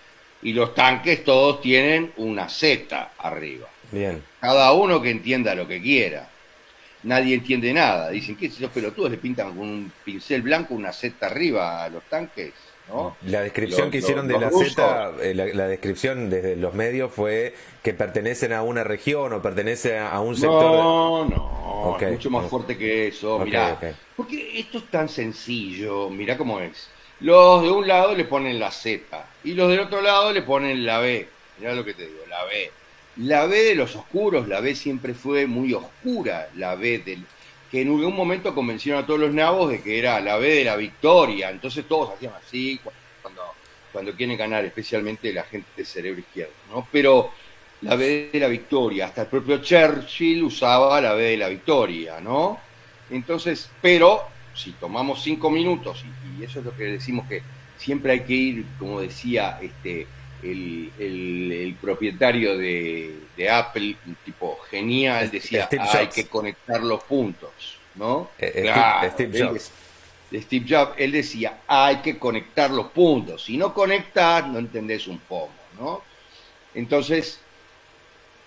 y 0.43 0.53
los 0.53 0.75
tanques 0.75 1.25
todos 1.25 1.61
tienen 1.61 2.13
una 2.17 2.49
Z 2.49 3.13
arriba. 3.19 3.69
Bien. 3.91 4.23
Cada 4.41 4.73
uno 4.73 5.03
que 5.03 5.11
entienda 5.11 5.55
lo 5.55 5.67
que 5.69 5.81
quiera. 5.81 6.29
Nadie 7.03 7.35
entiende 7.37 7.73
nada. 7.73 8.11
Dicen 8.11 8.37
que 8.37 8.47
esos 8.47 8.71
pelotudos 8.71 9.11
le 9.11 9.17
pintan 9.19 9.49
con 9.57 9.61
un 9.61 9.93
pincel 10.05 10.43
blanco 10.43 10.75
una 10.75 10.93
Z 10.93 11.25
arriba 11.27 11.85
a 11.85 11.89
los 11.89 12.03
tanques, 12.05 12.53
¿no? 12.89 13.17
La 13.27 13.41
descripción 13.41 13.83
Los- 13.87 13.91
que 13.91 13.99
hicieron 13.99 14.29
los- 14.29 14.35
de 14.41 14.45
la 14.47 14.51
los 14.51 14.61
Z, 14.69 15.13
eh, 15.23 15.35
la, 15.35 15.47
la 15.47 15.67
descripción 15.69 16.29
desde 16.29 16.57
los 16.57 16.75
medios 16.75 17.13
fue 17.13 17.55
que 17.83 17.95
pertenecen 17.95 18.53
a 18.53 18.63
una 18.63 18.85
región 18.85 19.33
o 19.33 19.41
pertenece 19.41 19.99
a, 19.99 20.21
un 20.21 20.35
sector. 20.37 20.51
No, 20.63 21.25
no, 21.25 21.99
es 22.01 22.11
mucho 22.11 22.31
más 22.31 22.47
fuerte 22.49 22.77
que 22.77 23.09
eso. 23.09 23.37
Ok, 23.37 23.45
mirá, 23.45 23.79
porque 24.17 24.59
esto 24.61 24.79
es 24.79 24.85
tan 24.91 25.09
sencillo, 25.09 26.11
mirá 26.11 26.37
cómo 26.37 26.61
es. 26.61 26.89
Los 27.21 27.63
de 27.63 27.71
un 27.71 27.87
lado 27.87 28.15
le 28.15 28.25
ponen 28.25 28.59
la 28.59 28.71
Z 28.71 29.27
y 29.45 29.53
los 29.55 29.69
del 29.71 29.81
otro 29.81 30.01
lado 30.03 30.33
le 30.33 30.43
ponen 30.43 30.85
la 30.85 30.99
B. 31.01 31.29
Mirá 31.59 31.75
lo 31.75 31.85
que 31.85 31.95
te 31.95 32.07
digo, 32.07 32.21
la 32.29 32.45
B. 32.45 32.71
La 33.21 33.45
B 33.47 33.63
de 33.65 33.75
los 33.75 33.97
oscuros, 33.97 34.49
la 34.49 34.61
B 34.61 34.75
siempre 34.75 35.13
fue 35.13 35.47
muy 35.47 35.75
oscura, 35.75 36.49
la 36.57 36.75
B 36.75 37.01
del 37.01 37.25
que 37.71 37.83
en 37.83 37.89
algún 37.89 38.17
momento 38.17 38.55
convencieron 38.55 39.03
a 39.03 39.07
todos 39.07 39.21
los 39.21 39.33
nabos 39.33 39.71
de 39.71 39.81
que 39.81 39.99
era 39.99 40.19
la 40.21 40.39
B 40.39 40.55
de 40.55 40.65
la 40.65 40.77
victoria. 40.77 41.51
Entonces 41.51 41.85
todos 41.87 42.15
hacían 42.15 42.33
así 42.35 42.81
cuando, 43.23 43.43
cuando 43.93 44.15
quieren 44.15 44.37
ganar, 44.37 44.65
especialmente 44.65 45.33
la 45.33 45.45
gente 45.45 45.69
de 45.77 45.85
cerebro 45.85 46.21
izquierdo, 46.21 46.53
¿no? 46.71 46.89
Pero 46.91 47.31
la 47.83 47.95
B 47.95 48.31
de 48.33 48.41
la 48.41 48.49
victoria, 48.49 49.07
hasta 49.07 49.23
el 49.23 49.29
propio 49.29 49.59
Churchill 49.59 50.43
usaba 50.43 51.01
la 51.01 51.13
B 51.13 51.23
de 51.25 51.37
la 51.37 51.49
victoria, 51.49 52.21
¿no? 52.21 52.59
Entonces, 53.11 53.71
pero 53.81 54.23
si 54.55 54.73
tomamos 54.73 55.23
cinco 55.23 55.51
minutos, 55.51 56.05
y, 56.05 56.41
y 56.41 56.45
eso 56.45 56.59
es 56.59 56.65
lo 56.65 56.75
que 56.75 56.85
decimos 56.85 57.29
que 57.29 57.43
siempre 57.77 58.13
hay 58.13 58.21
que 58.21 58.35
ir, 58.35 58.65
como 58.79 59.01
decía 59.01 59.59
este, 59.63 60.07
el, 60.43 60.93
el- 60.99 61.53
el 61.53 61.75
propietario 61.77 62.57
de, 62.59 63.29
de 63.37 63.51
Apple, 63.51 63.97
un 64.07 64.17
tipo 64.25 64.59
genial, 64.71 65.31
decía, 65.31 65.67
Steve 65.67 65.83
hay 65.89 66.09
que 66.09 66.29
conectar 66.29 66.83
los 66.83 67.03
puntos, 67.05 67.51
¿no? 67.95 68.31
Eh, 68.39 68.51
Steve- 68.51 68.63
Claro, 68.63 69.11
Steve 69.11 69.39
él 69.39 69.49
Jobs. 69.49 69.73
de 70.31 70.43
Steve 70.43 70.67
Jobs, 70.69 70.93
él 70.99 71.13
decía, 71.13 71.63
hay 71.67 71.97
que 72.03 72.19
conectar 72.19 72.71
los 72.71 72.89
puntos. 72.93 73.45
Si 73.45 73.57
no 73.57 73.75
conectas, 73.75 74.47
no 74.49 74.59
entendés 74.59 75.07
un 75.09 75.19
poco, 75.21 75.53
¿no? 75.79 76.03
Entonces, 76.75 77.41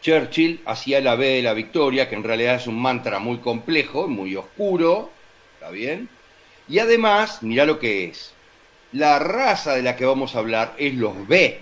Churchill 0.01 0.61
hacía 0.65 0.99
la 1.01 1.15
B 1.15 1.27
de 1.27 1.41
la 1.41 1.53
victoria, 1.53 2.09
que 2.09 2.15
en 2.15 2.23
realidad 2.23 2.55
es 2.55 2.67
un 2.67 2.81
mantra 2.81 3.19
muy 3.19 3.37
complejo, 3.39 4.07
muy 4.07 4.35
oscuro, 4.35 5.11
¿está 5.53 5.69
bien? 5.71 6.09
Y 6.67 6.79
además, 6.79 7.41
mirá 7.43 7.65
lo 7.65 7.79
que 7.79 8.05
es. 8.05 8.37
La 8.91 9.19
raza 9.19 9.73
de 9.75 9.81
la 9.81 9.95
que 9.95 10.05
vamos 10.05 10.35
a 10.35 10.39
hablar 10.39 10.75
es 10.77 10.93
los 10.95 11.27
B. 11.27 11.61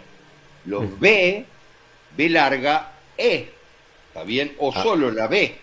Los 0.65 0.99
B, 0.99 1.45
B 2.15 2.29
larga, 2.29 2.91
E, 3.17 3.49
¿está 4.07 4.23
bien? 4.23 4.55
O 4.59 4.71
Ah. 4.73 4.83
solo 4.83 5.11
la 5.11 5.27
B. 5.27 5.55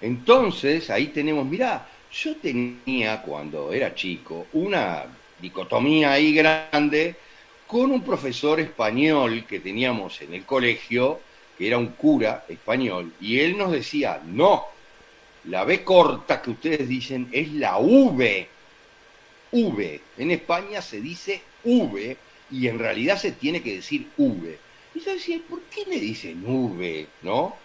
Entonces, 0.00 0.90
ahí 0.90 1.08
tenemos, 1.08 1.46
mirá, 1.46 1.88
yo 2.12 2.36
tenía 2.36 3.22
cuando 3.22 3.72
era 3.72 3.94
chico 3.94 4.46
una 4.52 5.04
dicotomía 5.40 6.12
ahí 6.12 6.32
grande 6.32 7.14
con 7.66 7.90
un 7.90 8.02
profesor 8.02 8.60
español 8.60 9.44
que 9.46 9.60
teníamos 9.60 10.20
en 10.22 10.34
el 10.34 10.44
colegio, 10.44 11.20
que 11.58 11.66
era 11.66 11.78
un 11.78 11.88
cura 11.88 12.44
español, 12.48 13.12
y 13.20 13.40
él 13.40 13.56
nos 13.58 13.72
decía, 13.72 14.20
no, 14.24 14.64
la 15.44 15.64
B 15.64 15.82
corta 15.82 16.40
que 16.42 16.50
ustedes 16.50 16.88
dicen 16.88 17.28
es 17.32 17.52
la 17.52 17.78
V. 17.78 18.48
V. 19.52 20.00
En 20.18 20.30
España 20.30 20.82
se 20.82 21.00
dice 21.00 21.40
V 21.64 22.16
y 22.50 22.68
en 22.68 22.78
realidad 22.78 23.18
se 23.18 23.32
tiene 23.32 23.62
que 23.62 23.76
decir 23.76 24.08
V. 24.16 24.58
Y 24.94 25.00
yo 25.00 25.12
decía, 25.12 25.38
¿por 25.48 25.62
qué 25.62 25.84
le 25.86 26.00
dicen 26.00 26.42
V? 26.46 27.06
¿No? 27.22 27.56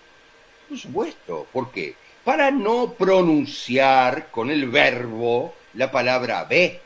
Por 0.67 0.77
supuesto. 0.77 1.47
¿Por 1.51 1.71
qué? 1.71 1.95
Para 2.23 2.51
no 2.51 2.93
pronunciar 2.93 4.29
con 4.31 4.49
el 4.49 4.69
verbo 4.69 5.53
la 5.73 5.91
palabra 5.91 6.43
B. 6.45 6.79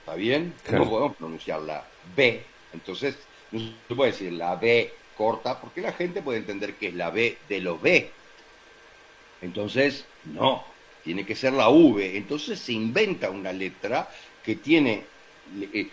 ¿Está 0.00 0.14
bien? 0.14 0.54
Claro. 0.62 0.84
No 0.84 0.90
podemos 0.90 1.16
pronunciar 1.16 1.62
la 1.62 1.84
B. 2.14 2.42
Entonces, 2.72 3.16
no 3.52 3.60
se 3.88 3.94
puede 3.94 4.12
decir 4.12 4.32
la 4.32 4.56
B 4.56 4.92
corta 5.16 5.60
porque 5.60 5.80
la 5.80 5.92
gente 5.92 6.22
puede 6.22 6.38
entender 6.38 6.74
que 6.74 6.88
es 6.88 6.94
la 6.94 7.10
B 7.10 7.38
de 7.48 7.60
los 7.60 7.80
B. 7.80 8.10
Entonces, 9.42 10.04
no, 10.24 10.64
tiene 11.02 11.24
que 11.24 11.36
ser 11.36 11.52
la 11.52 11.68
V. 11.68 12.16
Entonces 12.16 12.58
se 12.58 12.72
inventa 12.72 13.30
una 13.30 13.52
letra 13.52 14.08
que 14.42 14.56
tiene, 14.56 15.04
eh, 15.72 15.88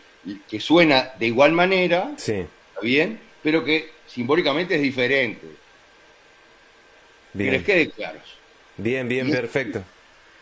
que 0.50 0.60
suena 0.60 1.12
de 1.18 1.28
igual 1.28 1.52
manera, 1.52 2.12
Sí, 2.18 2.34
¿está 2.34 2.82
bien? 2.82 3.20
Pero 3.42 3.64
que 3.64 3.92
simbólicamente 4.08 4.76
es 4.76 4.82
diferente. 4.82 5.48
Que 7.38 7.52
les 7.52 7.52
bien. 7.52 7.64
quede 7.64 7.90
claros. 7.92 8.38
Bien, 8.78 9.08
bien, 9.08 9.30
perfecto. 9.32 9.84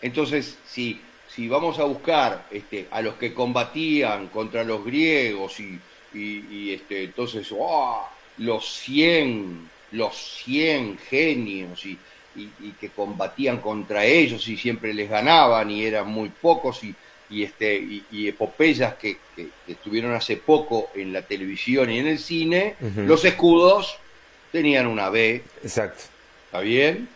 Entonces, 0.02 0.58
si, 0.68 1.00
si 1.28 1.48
vamos 1.48 1.80
a 1.80 1.84
buscar 1.84 2.46
este, 2.52 2.88
a 2.92 3.02
los 3.02 3.16
que 3.16 3.34
combatían 3.34 4.28
contra 4.28 4.64
los 4.64 4.84
griegos 4.84 5.60
y, 5.60 5.80
y- 6.14 6.46
y, 6.50 6.74
este, 6.74 7.04
entonces, 7.04 7.48
¡ah! 7.62 8.10
los 8.38 8.66
100, 8.80 9.70
los 9.92 10.16
100 10.44 10.98
genios 10.98 11.86
y- 11.86 11.98
y 12.36 12.72
que 12.80 12.90
combatían 12.90 13.60
contra 13.60 14.06
ellos 14.06 14.48
y 14.48 14.56
siempre 14.56 14.94
les 14.94 15.10
ganaban 15.10 15.70
y 15.72 15.84
eran 15.84 16.08
muy 16.08 16.30
pocos 16.30 16.84
y, 16.84 16.96
y, 17.30 17.44
este, 17.44 17.76
y, 17.76 18.06
y 18.12 18.28
epopeyas 18.28 18.96
que, 18.96 19.18
estuvieron 19.68 20.14
hace 20.14 20.38
poco 20.38 20.90
en 20.96 21.14
la 21.14 21.22
televisión 21.22 21.90
y 21.90 22.00
en 22.00 22.08
el 22.08 22.20
cine, 22.20 22.76
los 22.96 23.24
escudos 23.24 23.98
tenían 24.52 24.88
una 24.88 25.10
B, 25.10 25.44
Exacto. 25.64 26.04
¿Está 26.46 26.62
bien? 26.62 27.08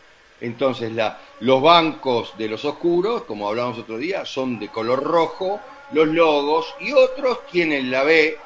Entonces, 0.41 0.91
la, 0.91 1.19
los 1.39 1.61
bancos 1.61 2.37
de 2.37 2.47
los 2.47 2.63
oscuros, 2.65 3.23
como 3.23 3.47
hablamos 3.47 3.79
otro 3.79 3.97
día, 3.97 4.25
son 4.25 4.59
de 4.59 4.67
color 4.67 5.01
rojo, 5.01 5.59
los 5.91 6.07
logos, 6.07 6.75
y 6.79 6.91
otros 6.91 7.47
tienen 7.47 7.89
la 7.89 8.03
B 8.03 8.37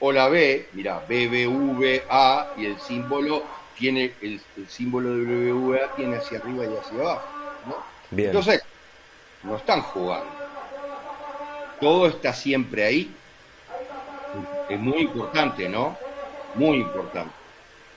o 0.00 0.12
la 0.12 0.28
B, 0.28 0.68
mira, 0.72 1.04
BBVA, 1.08 2.54
y 2.56 2.66
el 2.66 2.80
símbolo 2.80 3.42
tiene, 3.76 4.12
el, 4.22 4.40
el 4.56 4.68
símbolo 4.68 5.14
de 5.16 5.24
BBVA 5.24 5.94
tiene 5.94 6.16
hacia 6.16 6.38
arriba 6.38 6.64
y 6.64 6.76
hacia 6.76 7.00
abajo, 7.00 7.28
¿no? 7.66 7.76
Bien. 8.10 8.28
Entonces, 8.28 8.62
no 9.42 9.56
están 9.56 9.82
jugando. 9.82 10.43
Todo 11.80 12.08
está 12.08 12.32
siempre 12.32 12.84
ahí. 12.84 13.10
Es 14.68 14.78
muy 14.78 15.02
importante, 15.02 15.68
¿no? 15.68 15.96
Muy 16.54 16.78
importante. 16.78 17.32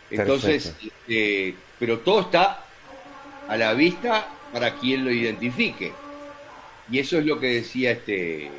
Entonces, 0.10 0.76
este, 0.82 1.56
pero 1.80 2.00
todo 2.00 2.22
está 2.22 2.63
a 3.48 3.58
la 3.58 3.74
vista 3.74 4.28
para 4.52 4.76
quien 4.76 5.06
lo 5.06 5.12
identifique. 5.12 5.92
Y 6.90 7.00
eso 7.00 7.18
es 7.18 7.26
lo 7.26 7.40
que 7.40 7.48
decía 7.48 7.92
este 7.92 8.50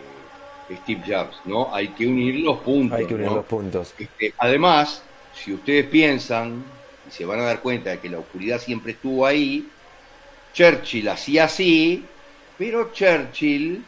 Steve 0.83 1.03
Jobs, 1.07 1.41
¿no? 1.45 1.75
Hay 1.75 1.89
que 1.89 2.07
unir 2.07 2.37
los 2.37 2.59
puntos. 2.59 2.99
Hay 2.99 3.07
que 3.07 3.15
unir 3.15 3.27
¿no? 3.27 3.37
los 3.37 3.47
puntos. 3.47 3.95
Este, 3.99 4.35
además, 4.39 5.03
si 5.35 5.55
ustedes 5.55 5.87
piensan 5.87 6.63
y 7.09 7.11
se 7.11 7.25
van 7.25 7.41
a 7.41 7.45
dar 7.45 7.61
cuenta 7.61 7.91
de 7.91 7.99
que 8.01 8.11
la 8.11 8.19
oscuridad 8.19 8.61
siempre 8.61 8.93
estuvo 8.93 9.25
ahí, 9.25 9.67
Churchill 10.53 11.09
hacía 11.09 11.45
así, 11.45 12.05
pero 12.59 12.93
Churchill 12.93 13.83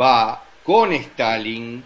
va 0.00 0.42
con 0.64 0.92
Stalin 0.92 1.82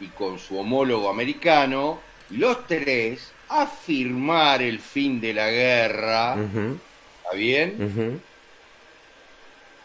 y 0.00 0.06
con 0.08 0.38
su 0.38 0.58
homólogo 0.58 1.08
americano, 1.08 2.00
los 2.30 2.66
tres, 2.66 3.32
a 3.48 3.66
firmar 3.66 4.60
el 4.62 4.78
fin 4.80 5.20
de 5.20 5.32
la 5.32 5.50
guerra, 5.50 6.34
¿está 7.24 7.36
bien? 7.36 7.76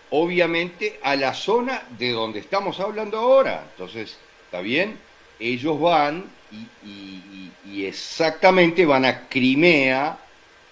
obviamente 0.10 1.00
a 1.04 1.16
la 1.16 1.34
zona 1.34 1.84
de 1.98 2.12
donde 2.12 2.40
estamos 2.40 2.80
hablando 2.80 3.18
ahora. 3.18 3.64
Entonces, 3.72 4.18
¿está 4.46 4.62
bien? 4.62 4.98
Ellos 5.40 5.80
van 5.80 6.26
y, 6.52 6.56
y- 6.88 7.52
y- 7.66 7.72
y 7.72 7.86
exactamente 7.86 8.86
van 8.86 9.06
a 9.06 9.28
Crimea 9.30 10.18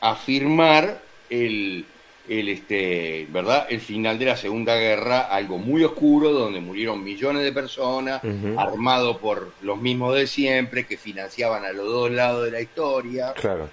a 0.02 0.16
firmar 0.16 1.02
el, 1.30 1.86
el, 2.30 2.48
este, 2.50 3.28
¿verdad? 3.32 3.66
el 3.70 3.82
final 3.82 4.20
de 4.20 4.26
la 4.26 4.38
Segunda 4.38 4.76
Guerra, 4.76 5.22
algo 5.22 5.58
muy 5.58 5.84
oscuro, 5.84 6.32
donde 6.32 6.62
murieron 6.62 7.04
millones 7.04 7.44
de 7.44 7.52
personas, 7.52 8.22
armado 8.56 9.18
por 9.18 9.52
los 9.62 9.82
mismos 9.82 10.16
de 10.16 10.28
siempre, 10.28 10.86
que 10.86 10.96
financiaban 10.96 11.66
a 11.66 11.72
los 11.74 11.88
dos 11.88 12.12
lados 12.12 12.46
de 12.46 12.52
la 12.52 12.62
historia 12.62 13.34
Claro. 13.34 13.70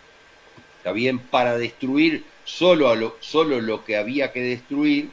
está 0.79 0.93
bien, 0.93 1.19
para 1.19 1.59
destruir 1.59 2.25
solo, 2.45 2.89
a 2.89 2.97
lo, 2.97 3.17
solo 3.21 3.61
lo 3.61 3.85
que 3.85 3.97
había 3.99 4.33
que 4.33 4.41
destruir 4.41 5.11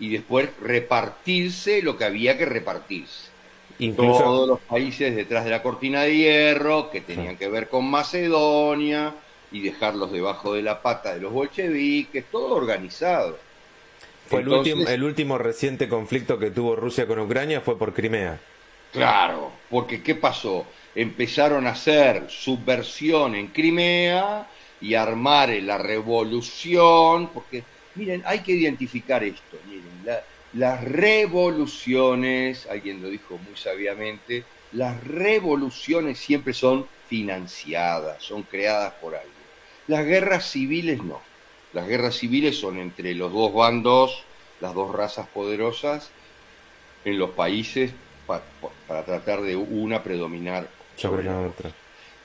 y 0.00 0.08
después 0.10 0.48
repartirse 0.60 1.80
lo 1.80 1.96
que 1.96 2.04
había 2.04 2.36
que 2.36 2.44
repartirse. 2.46 3.30
Incluso, 3.78 4.22
Todos 4.22 4.48
los 4.48 4.60
países 4.60 5.14
detrás 5.14 5.44
de 5.44 5.50
la 5.50 5.62
cortina 5.62 6.02
de 6.02 6.16
hierro 6.16 6.90
que 6.90 7.00
tenían 7.00 7.36
que 7.36 7.48
ver 7.48 7.68
con 7.68 7.88
Macedonia 7.88 9.14
y 9.52 9.62
dejarlos 9.62 10.12
debajo 10.12 10.54
de 10.54 10.62
la 10.62 10.82
pata 10.82 11.14
de 11.14 11.20
los 11.20 11.32
bolcheviques, 11.32 12.30
todo 12.30 12.56
organizado. 12.56 13.44
fue 14.24 14.40
el, 14.40 14.48
último, 14.48 14.84
el 14.86 15.04
último 15.04 15.38
reciente 15.38 15.88
conflicto 15.88 16.38
que 16.38 16.50
tuvo 16.50 16.74
Rusia 16.76 17.06
con 17.06 17.20
Ucrania 17.20 17.60
fue 17.60 17.78
por 17.78 17.94
Crimea. 17.94 18.40
Claro, 18.90 19.62
porque 19.70 20.02
¿qué 20.02 20.14
pasó? 20.14 20.74
Empezaron 20.94 21.66
a 21.66 21.70
hacer 21.70 22.30
subversión 22.30 23.34
en 23.34 23.48
Crimea 23.48 24.50
y 24.80 24.94
armar 24.94 25.48
la 25.62 25.78
revolución, 25.78 27.32
porque 27.32 27.66
miren, 27.94 28.22
hay 28.26 28.42
que 28.42 28.52
identificar 28.52 29.24
esto, 29.24 29.60
miren, 29.64 30.04
la- 30.04 30.26
las 30.52 30.84
revoluciones, 30.84 32.66
alguien 32.66 33.00
lo 33.00 33.08
dijo 33.08 33.38
muy 33.38 33.56
sabiamente, 33.56 34.46
las 34.70 35.02
revoluciones 35.02 36.18
siempre 36.18 36.52
son 36.52 36.90
financiadas, 37.02 38.22
son 38.22 38.42
creadas 38.42 38.94
por 39.00 39.14
alguien. 39.16 39.31
Las 39.92 40.06
guerras 40.06 40.50
civiles 40.50 41.02
no. 41.02 41.20
Las 41.74 41.86
guerras 41.86 42.16
civiles 42.16 42.58
son 42.58 42.78
entre 42.78 43.14
los 43.14 43.30
dos 43.32 43.52
bandos, 43.52 44.24
las 44.60 44.74
dos 44.74 44.94
razas 44.94 45.26
poderosas, 45.28 46.10
en 47.04 47.18
los 47.18 47.30
países 47.30 47.92
pa- 48.26 48.42
pa- 48.60 48.70
para 48.88 49.04
tratar 49.04 49.42
de 49.42 49.56
una 49.56 50.02
predominar 50.02 50.68
Sobre 50.96 51.24
la 51.24 51.38
otra. 51.40 51.70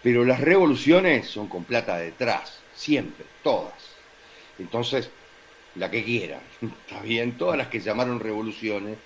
pero 0.02 0.24
las 0.24 0.40
revoluciones 0.40 1.28
son 1.28 1.48
con 1.48 1.64
plata 1.66 1.98
detrás, 1.98 2.60
siempre, 2.76 3.26
todas. 3.44 3.74
Entonces, 4.60 5.10
la 5.76 5.92
que 5.92 6.04
quieran, 6.04 6.42
está 6.62 7.02
bien, 7.02 7.38
todas 7.38 7.58
las 7.58 7.68
que 7.68 7.82
llamaron 7.82 8.20
revoluciones 8.20 8.98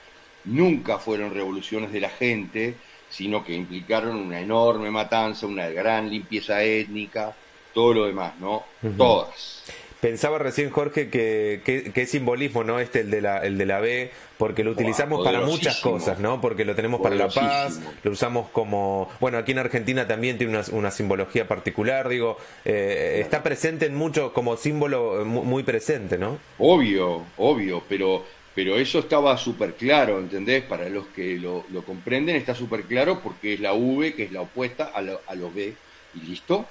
nunca 0.45 0.99
fueron 0.99 1.33
revoluciones 1.33 1.91
de 1.91 1.99
la 1.99 2.09
gente, 2.09 2.75
sino 3.09 3.43
que 3.43 3.53
implicaron 3.55 4.15
una 4.17 4.39
enorme 4.39 4.91
matanza, 4.91 5.47
una 5.47 5.67
gran 5.69 6.09
limpieza 6.09 6.63
étnica, 6.63 7.35
todo 7.73 7.93
lo 7.93 8.05
demás, 8.05 8.33
¿no? 8.39 8.63
Todas. 8.97 9.63
Pensaba 10.01 10.39
recién, 10.39 10.71
Jorge, 10.71 11.11
que, 11.11 11.61
que, 11.63 11.91
que 11.93 12.05
simbolismo, 12.07 12.63
¿no? 12.63 12.79
Este, 12.79 13.01
el 13.01 13.11
de 13.11 13.21
la, 13.21 13.37
el 13.37 13.59
de 13.59 13.65
la 13.67 13.79
B, 13.79 14.09
porque 14.39 14.63
lo 14.63 14.71
utilizamos 14.71 15.19
para 15.23 15.37
muchas 15.51 15.77
cosas, 15.77 16.17
¿no? 16.19 16.41
Porque 16.41 16.65
lo 16.65 16.73
tenemos 16.75 17.01
para 17.01 17.15
la 17.15 17.27
paz, 17.35 17.79
lo 18.03 18.09
usamos 18.11 18.49
como. 18.49 19.09
Bueno, 19.19 19.37
aquí 19.37 19.51
en 19.51 19.59
Argentina 19.59 20.07
también 20.07 20.39
tiene 20.39 20.57
una, 20.57 20.65
una 20.71 20.89
simbología 20.89 21.47
particular, 21.47 22.09
digo, 22.09 22.37
eh, 22.65 23.19
está 23.21 23.43
presente 23.43 23.85
en 23.85 23.95
mucho, 23.95 24.33
como 24.33 24.57
símbolo 24.57 25.21
eh, 25.21 25.25
mu- 25.25 25.43
muy 25.43 25.61
presente, 25.61 26.17
¿no? 26.17 26.39
Obvio, 26.57 27.23
obvio, 27.37 27.83
pero, 27.87 28.25
pero 28.55 28.77
eso 28.77 28.99
estaba 28.99 29.37
súper 29.37 29.75
claro, 29.75 30.17
¿entendés? 30.19 30.63
Para 30.63 30.89
los 30.89 31.07
que 31.07 31.37
lo, 31.37 31.63
lo 31.69 31.83
comprenden 31.83 32.35
está 32.37 32.55
súper 32.55 32.83
claro 32.83 33.19
porque 33.21 33.53
es 33.53 33.59
la 33.59 33.73
V, 33.73 34.15
que 34.15 34.23
es 34.23 34.31
la 34.31 34.41
opuesta 34.41 34.85
a, 34.95 35.01
lo- 35.03 35.21
a 35.27 35.35
los 35.35 35.53
B, 35.53 35.75
y 36.15 36.19
listo. 36.21 36.65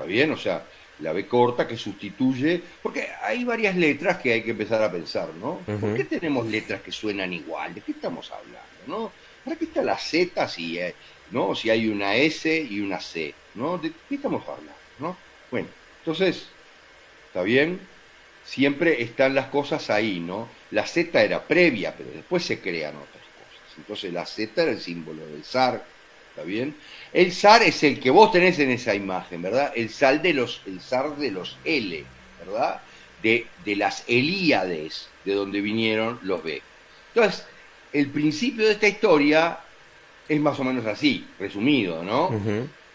¿Está 0.00 0.08
bien? 0.08 0.30
O 0.30 0.36
sea, 0.38 0.64
la 1.00 1.12
B 1.12 1.26
corta 1.26 1.68
que 1.68 1.76
sustituye, 1.76 2.62
porque 2.82 3.08
hay 3.22 3.44
varias 3.44 3.76
letras 3.76 4.16
que 4.16 4.32
hay 4.32 4.42
que 4.42 4.52
empezar 4.52 4.82
a 4.82 4.90
pensar, 4.90 5.28
¿no? 5.34 5.58
¿Por 5.78 5.94
qué 5.94 6.04
tenemos 6.04 6.46
letras 6.46 6.80
que 6.80 6.90
suenan 6.90 7.34
igual? 7.34 7.74
¿De 7.74 7.82
qué 7.82 7.92
estamos 7.92 8.30
hablando, 8.30 8.60
no? 8.86 9.12
¿Para 9.44 9.56
qué 9.56 9.66
está 9.66 9.82
la 9.82 9.98
Z 9.98 10.48
si, 10.48 10.78
eh, 10.78 10.94
¿no? 11.32 11.54
si 11.54 11.68
hay 11.68 11.88
una 11.88 12.16
S 12.16 12.66
y 12.70 12.80
una 12.80 12.98
C? 12.98 13.34
¿no? 13.54 13.76
¿De 13.76 13.92
qué 14.08 14.14
estamos 14.14 14.42
hablando, 14.48 14.72
no? 14.98 15.16
Bueno, 15.50 15.68
entonces, 15.98 16.46
¿está 17.26 17.42
bien? 17.42 17.78
Siempre 18.42 19.02
están 19.02 19.34
las 19.34 19.48
cosas 19.48 19.90
ahí, 19.90 20.18
¿no? 20.18 20.48
La 20.70 20.86
Z 20.86 21.22
era 21.22 21.42
previa, 21.42 21.94
pero 21.94 22.10
después 22.10 22.42
se 22.42 22.58
crean 22.58 22.96
otras 22.96 23.22
cosas. 23.22 23.78
Entonces 23.78 24.12
la 24.14 24.24
Z 24.24 24.62
era 24.62 24.72
el 24.72 24.80
símbolo 24.80 25.26
del 25.26 25.44
zar, 25.44 25.84
¿está 26.40 26.48
bien? 26.48 26.74
El 27.12 27.32
zar 27.32 27.62
es 27.62 27.82
el 27.82 28.00
que 28.00 28.10
vos 28.10 28.32
tenés 28.32 28.58
en 28.58 28.70
esa 28.70 28.94
imagen, 28.94 29.42
¿verdad? 29.42 29.72
El 29.76 29.90
zar 29.90 30.22
de 30.22 30.32
los, 30.32 30.62
el 30.66 30.80
zar 30.80 31.16
de 31.16 31.30
los 31.30 31.58
L, 31.64 32.04
¿verdad? 32.38 32.80
De, 33.22 33.46
de 33.64 33.76
las 33.76 34.04
Elíades, 34.06 35.08
de 35.24 35.34
donde 35.34 35.60
vinieron 35.60 36.18
los 36.22 36.42
B. 36.42 36.62
Entonces, 37.14 37.44
el 37.92 38.08
principio 38.08 38.64
de 38.64 38.72
esta 38.72 38.88
historia 38.88 39.58
es 40.28 40.40
más 40.40 40.58
o 40.60 40.64
menos 40.64 40.86
así, 40.86 41.26
resumido, 41.38 42.02
¿no? 42.02 42.30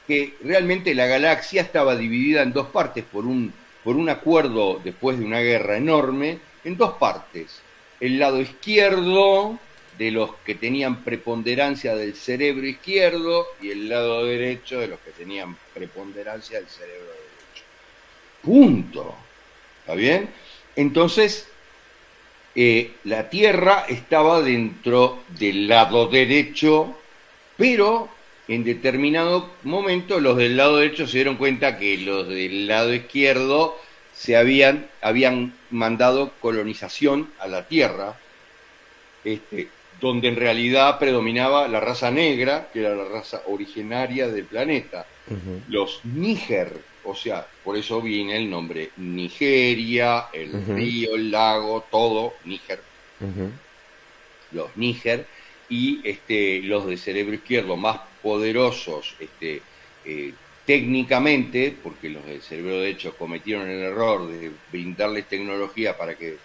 Que 0.08 0.36
realmente 0.44 0.96
la 0.96 1.06
galaxia 1.06 1.62
estaba 1.62 1.96
dividida 1.96 2.42
en 2.42 2.54
dos 2.54 2.68
partes 2.68 3.04
por 3.04 3.26
un, 3.26 3.54
por 3.84 3.96
un 3.96 4.10
acuerdo 4.10 4.80
después 4.84 5.20
de 5.20 5.26
una 5.26 5.40
guerra 5.40 5.78
enorme, 5.78 6.40
en 6.64 6.78
dos 6.78 6.94
partes. 6.94 7.60
El 8.00 8.18
lado 8.18 8.42
izquierdo 8.42 9.60
de 9.98 10.12
los 10.12 10.36
que 10.46 10.56
tenían 10.56 11.04
preponderancia 11.04 11.96
del 11.96 12.16
cerebro 12.16 12.66
izquierdo 12.66 13.48
y 13.62 13.72
el 13.72 13.90
lado 13.90 14.26
derecho 14.26 14.80
de 14.80 14.88
los 14.88 15.00
que 15.00 15.12
tenían 15.12 15.56
preponderancia 15.74 16.60
del 16.60 16.68
cerebro 16.68 17.06
derecho. 17.06 17.64
Punto. 18.42 19.16
¿Está 19.82 19.96
bien? 19.96 20.30
Entonces, 20.76 21.48
eh, 22.56 22.94
la 23.04 23.30
Tierra 23.30 23.86
estaba 23.88 24.42
dentro 24.42 25.24
del 25.38 25.68
lado 25.68 26.08
derecho, 26.08 26.98
pero 27.58 28.10
en 28.48 28.64
determinado 28.64 29.52
momento 29.64 30.20
los 30.20 30.38
del 30.38 30.58
lado 30.58 30.78
derecho 30.78 31.08
se 31.08 31.18
dieron 31.18 31.36
cuenta 31.36 31.78
que 31.78 31.98
los 31.98 32.28
del 32.28 32.68
lado 32.68 32.94
izquierdo 32.94 33.78
se 34.14 34.38
habían, 34.38 34.88
habían 35.02 35.54
mandado 35.70 36.32
colonización 36.40 37.30
a 37.40 37.48
la 37.48 37.68
Tierra, 37.68 38.18
este, 39.26 39.68
donde 40.00 40.28
en 40.28 40.36
realidad 40.36 41.00
predominaba 41.00 41.68
la 41.68 41.80
raza 41.80 42.12
negra, 42.12 42.70
que 42.72 42.82
era 42.82 42.96
la 42.96 43.06
raza 43.06 43.44
originaria 43.48 44.28
del 44.28 44.46
planeta. 44.46 45.06
Los 45.70 46.02
Níger, 46.04 46.80
o 47.04 47.16
sea, 47.16 47.48
por 47.64 47.78
eso 47.78 48.02
viene 48.02 48.38
el 48.38 48.50
nombre 48.50 48.92
Nigeria, 48.98 50.28
el 50.32 50.66
río, 50.66 51.16
el 51.16 51.32
lago, 51.32 51.86
todo, 51.90 52.34
Níger, 52.46 52.82
los 54.52 54.76
Níger, 54.78 55.26
y 55.70 56.02
este, 56.04 56.62
los 56.62 56.86
de 56.86 56.98
cerebro 56.98 57.34
izquierdo 57.34 57.76
más 57.76 58.00
poderosos 58.22 59.16
este, 59.20 59.62
eh, 60.06 60.34
técnicamente, 60.66 61.76
porque 61.82 62.10
los 62.10 62.26
del 62.26 62.42
cerebro 62.42 62.80
derecho 62.80 63.16
cometieron 63.18 63.68
el 63.70 63.82
error 63.82 64.28
de 64.28 64.52
brindarles 64.72 65.28
tecnología 65.28 65.98
para 65.98 66.16
que 66.16 66.38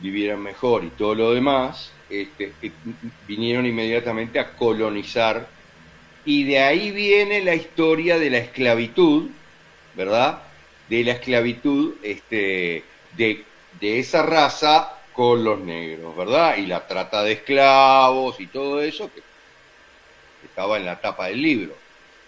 vivieran 0.00 0.40
mejor 0.40 0.84
y 0.84 0.88
todo 0.88 1.14
lo 1.14 1.32
demás, 1.32 1.92
este, 2.08 2.52
vinieron 3.28 3.66
inmediatamente 3.66 4.38
a 4.38 4.52
colonizar 4.56 5.48
y 6.24 6.44
de 6.44 6.58
ahí 6.58 6.90
viene 6.90 7.42
la 7.42 7.54
historia 7.54 8.18
de 8.18 8.30
la 8.30 8.38
esclavitud, 8.38 9.30
¿verdad? 9.94 10.42
De 10.88 11.04
la 11.04 11.12
esclavitud 11.12 11.94
este, 12.02 12.84
de, 13.16 13.44
de 13.80 13.98
esa 13.98 14.22
raza 14.22 14.96
con 15.12 15.44
los 15.44 15.60
negros, 15.60 16.16
¿verdad? 16.16 16.56
Y 16.58 16.66
la 16.66 16.86
trata 16.86 17.22
de 17.22 17.32
esclavos 17.32 18.40
y 18.40 18.46
todo 18.46 18.80
eso 18.82 19.10
que 19.12 19.22
estaba 20.44 20.76
en 20.76 20.86
la 20.86 21.00
tapa 21.00 21.28
del 21.28 21.42
libro. 21.42 21.74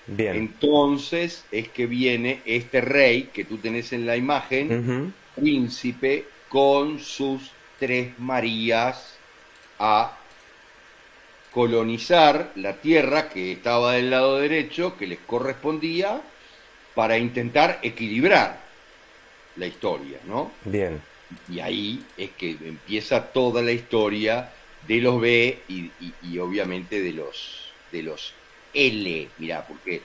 Bien. 0.06 0.36
Entonces 0.36 1.44
es 1.52 1.68
que 1.68 1.86
viene 1.86 2.40
este 2.44 2.80
rey 2.80 3.30
que 3.32 3.44
tú 3.44 3.58
tenés 3.58 3.92
en 3.92 4.04
la 4.04 4.16
imagen, 4.16 5.14
príncipe, 5.34 6.26
con 6.48 6.98
sus 6.98 7.50
tres 7.82 8.16
Marías 8.20 9.16
a 9.80 10.16
colonizar 11.50 12.52
la 12.54 12.74
tierra 12.76 13.28
que 13.28 13.50
estaba 13.50 13.94
del 13.94 14.10
lado 14.10 14.38
derecho, 14.38 14.96
que 14.96 15.08
les 15.08 15.18
correspondía, 15.18 16.20
para 16.94 17.18
intentar 17.18 17.80
equilibrar 17.82 18.60
la 19.56 19.66
historia, 19.66 20.18
¿no? 20.26 20.52
Bien. 20.64 21.00
Y 21.50 21.58
ahí 21.58 22.04
es 22.16 22.30
que 22.30 22.50
empieza 22.50 23.32
toda 23.32 23.62
la 23.62 23.72
historia 23.72 24.50
de 24.86 25.00
los 25.00 25.20
B 25.20 25.58
y, 25.68 25.90
y- 26.00 26.14
y 26.22 26.38
obviamente 26.38 27.02
de 27.02 27.12
los, 27.12 27.72
de 27.90 28.02
los 28.04 28.32
L, 28.74 29.28
mirá, 29.38 29.66
porque 29.66 30.02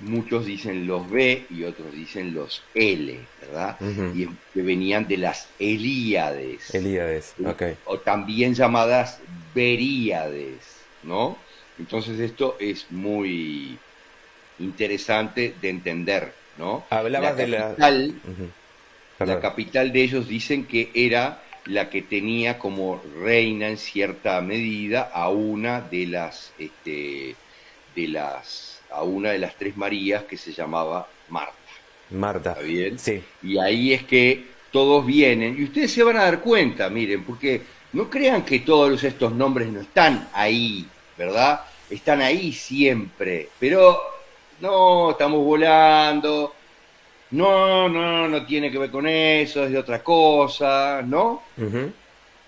muchos 0.00 0.44
dicen 0.46 0.86
los 0.86 1.08
B 1.10 1.46
y 1.50 1.64
otros 1.64 1.92
dicen 1.92 2.34
los 2.34 2.62
L, 2.74 3.18
¿verdad? 3.40 3.76
Y 4.14 4.26
que 4.52 4.62
venían 4.62 5.06
de 5.06 5.16
las 5.18 5.48
Elíades 5.58 6.74
Elíades. 6.74 7.34
Ok. 7.44 7.62
o 7.86 7.98
también 7.98 8.54
llamadas 8.54 9.20
Beríades, 9.54 10.58
¿no? 11.02 11.36
Entonces 11.78 12.18
esto 12.20 12.56
es 12.60 12.86
muy 12.90 13.78
interesante 14.58 15.54
de 15.60 15.68
entender, 15.68 16.32
¿no? 16.58 16.84
Hablabas 16.90 17.36
de 17.36 17.46
la- 17.48 17.58
capital, 17.68 18.14
Ujú. 18.24 19.24
la 19.26 19.40
capital 19.40 19.92
de 19.92 20.02
ellos 20.02 20.28
dicen 20.28 20.64
que 20.66 20.90
era 20.94 21.40
la 21.66 21.88
que 21.88 22.02
tenía 22.02 22.58
como 22.58 23.02
reina 23.22 23.68
en 23.68 23.78
cierta 23.78 24.40
medida 24.40 25.02
a 25.12 25.30
una 25.30 25.80
de 25.80 26.06
las, 26.06 26.52
este, 26.58 27.34
de 27.96 28.08
las, 28.08 28.73
a 28.94 29.02
una 29.02 29.30
de 29.30 29.38
las 29.38 29.54
tres 29.56 29.76
Marías 29.76 30.24
que 30.24 30.36
se 30.36 30.52
llamaba 30.52 31.06
Marta. 31.28 31.54
Marta. 32.10 32.50
¿Está 32.52 32.62
bien? 32.62 32.98
Sí. 32.98 33.22
Y 33.42 33.58
ahí 33.58 33.92
es 33.92 34.04
que 34.04 34.54
todos 34.70 35.06
vienen, 35.06 35.56
y 35.58 35.64
ustedes 35.64 35.92
se 35.92 36.02
van 36.02 36.16
a 36.16 36.24
dar 36.24 36.40
cuenta, 36.40 36.90
miren, 36.90 37.22
porque 37.22 37.62
no 37.92 38.10
crean 38.10 38.44
que 38.44 38.58
todos 38.58 39.04
estos 39.04 39.32
nombres 39.32 39.68
no 39.68 39.80
están 39.80 40.28
ahí, 40.32 40.84
¿verdad? 41.16 41.60
Están 41.88 42.20
ahí 42.22 42.52
siempre, 42.52 43.50
pero 43.60 44.00
no, 44.60 45.12
estamos 45.12 45.44
volando, 45.44 46.54
no, 47.30 47.88
no, 47.88 48.28
no 48.28 48.46
tiene 48.46 48.70
que 48.70 48.78
ver 48.78 48.90
con 48.90 49.06
eso, 49.06 49.64
es 49.64 49.70
de 49.70 49.78
otra 49.78 50.02
cosa, 50.02 51.02
¿no? 51.06 51.42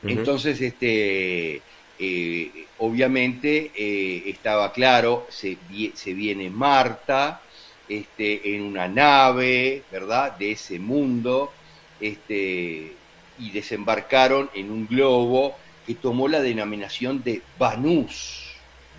Entonces, 0.02 0.60
este, 0.60 1.62
eh, 1.98 2.66
obviamente 2.78 3.70
eh, 3.74 4.24
estaba 4.26 4.72
claro, 4.72 5.26
se, 5.30 5.56
se 5.94 6.14
viene 6.14 6.50
Marta 6.50 7.40
este, 7.88 8.54
en 8.56 8.62
una 8.62 8.88
nave, 8.88 9.82
¿verdad? 9.90 10.32
De 10.36 10.52
ese 10.52 10.78
mundo, 10.78 11.52
este, 12.00 12.92
y 13.38 13.50
desembarcaron 13.52 14.50
en 14.54 14.70
un 14.70 14.86
globo 14.86 15.56
que 15.86 15.94
tomó 15.94 16.26
la 16.28 16.40
denominación 16.40 17.22
de 17.22 17.42
Banús, 17.58 18.52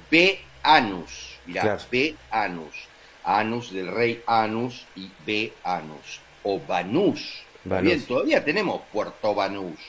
B-Anus, 0.10 1.38
mirá, 1.46 1.62
Claro. 1.62 1.82
B-Anus, 1.92 2.76
Anus 3.24 3.72
del 3.74 3.88
rey 3.92 4.22
Anus 4.26 4.86
y 4.96 5.10
B-Anus, 5.26 6.22
o 6.44 6.60
Banús, 6.60 7.44
¿está 7.64 7.76
Banús. 7.76 7.84
bien? 7.84 8.06
Todavía 8.06 8.44
tenemos 8.46 8.82
Puerto 8.92 9.36
Banús 9.36 9.80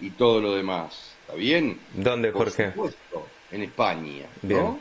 y 0.00 0.10
todo 0.10 0.40
lo 0.40 0.54
demás. 0.54 1.15
¿Está 1.26 1.34
bien? 1.36 1.78
¿Dónde, 1.94 2.30
Por 2.30 2.44
Jorge? 2.48 2.70
supuesto, 2.70 3.26
en 3.50 3.62
España, 3.62 4.26
Bien. 4.42 4.60
¿no? 4.60 4.78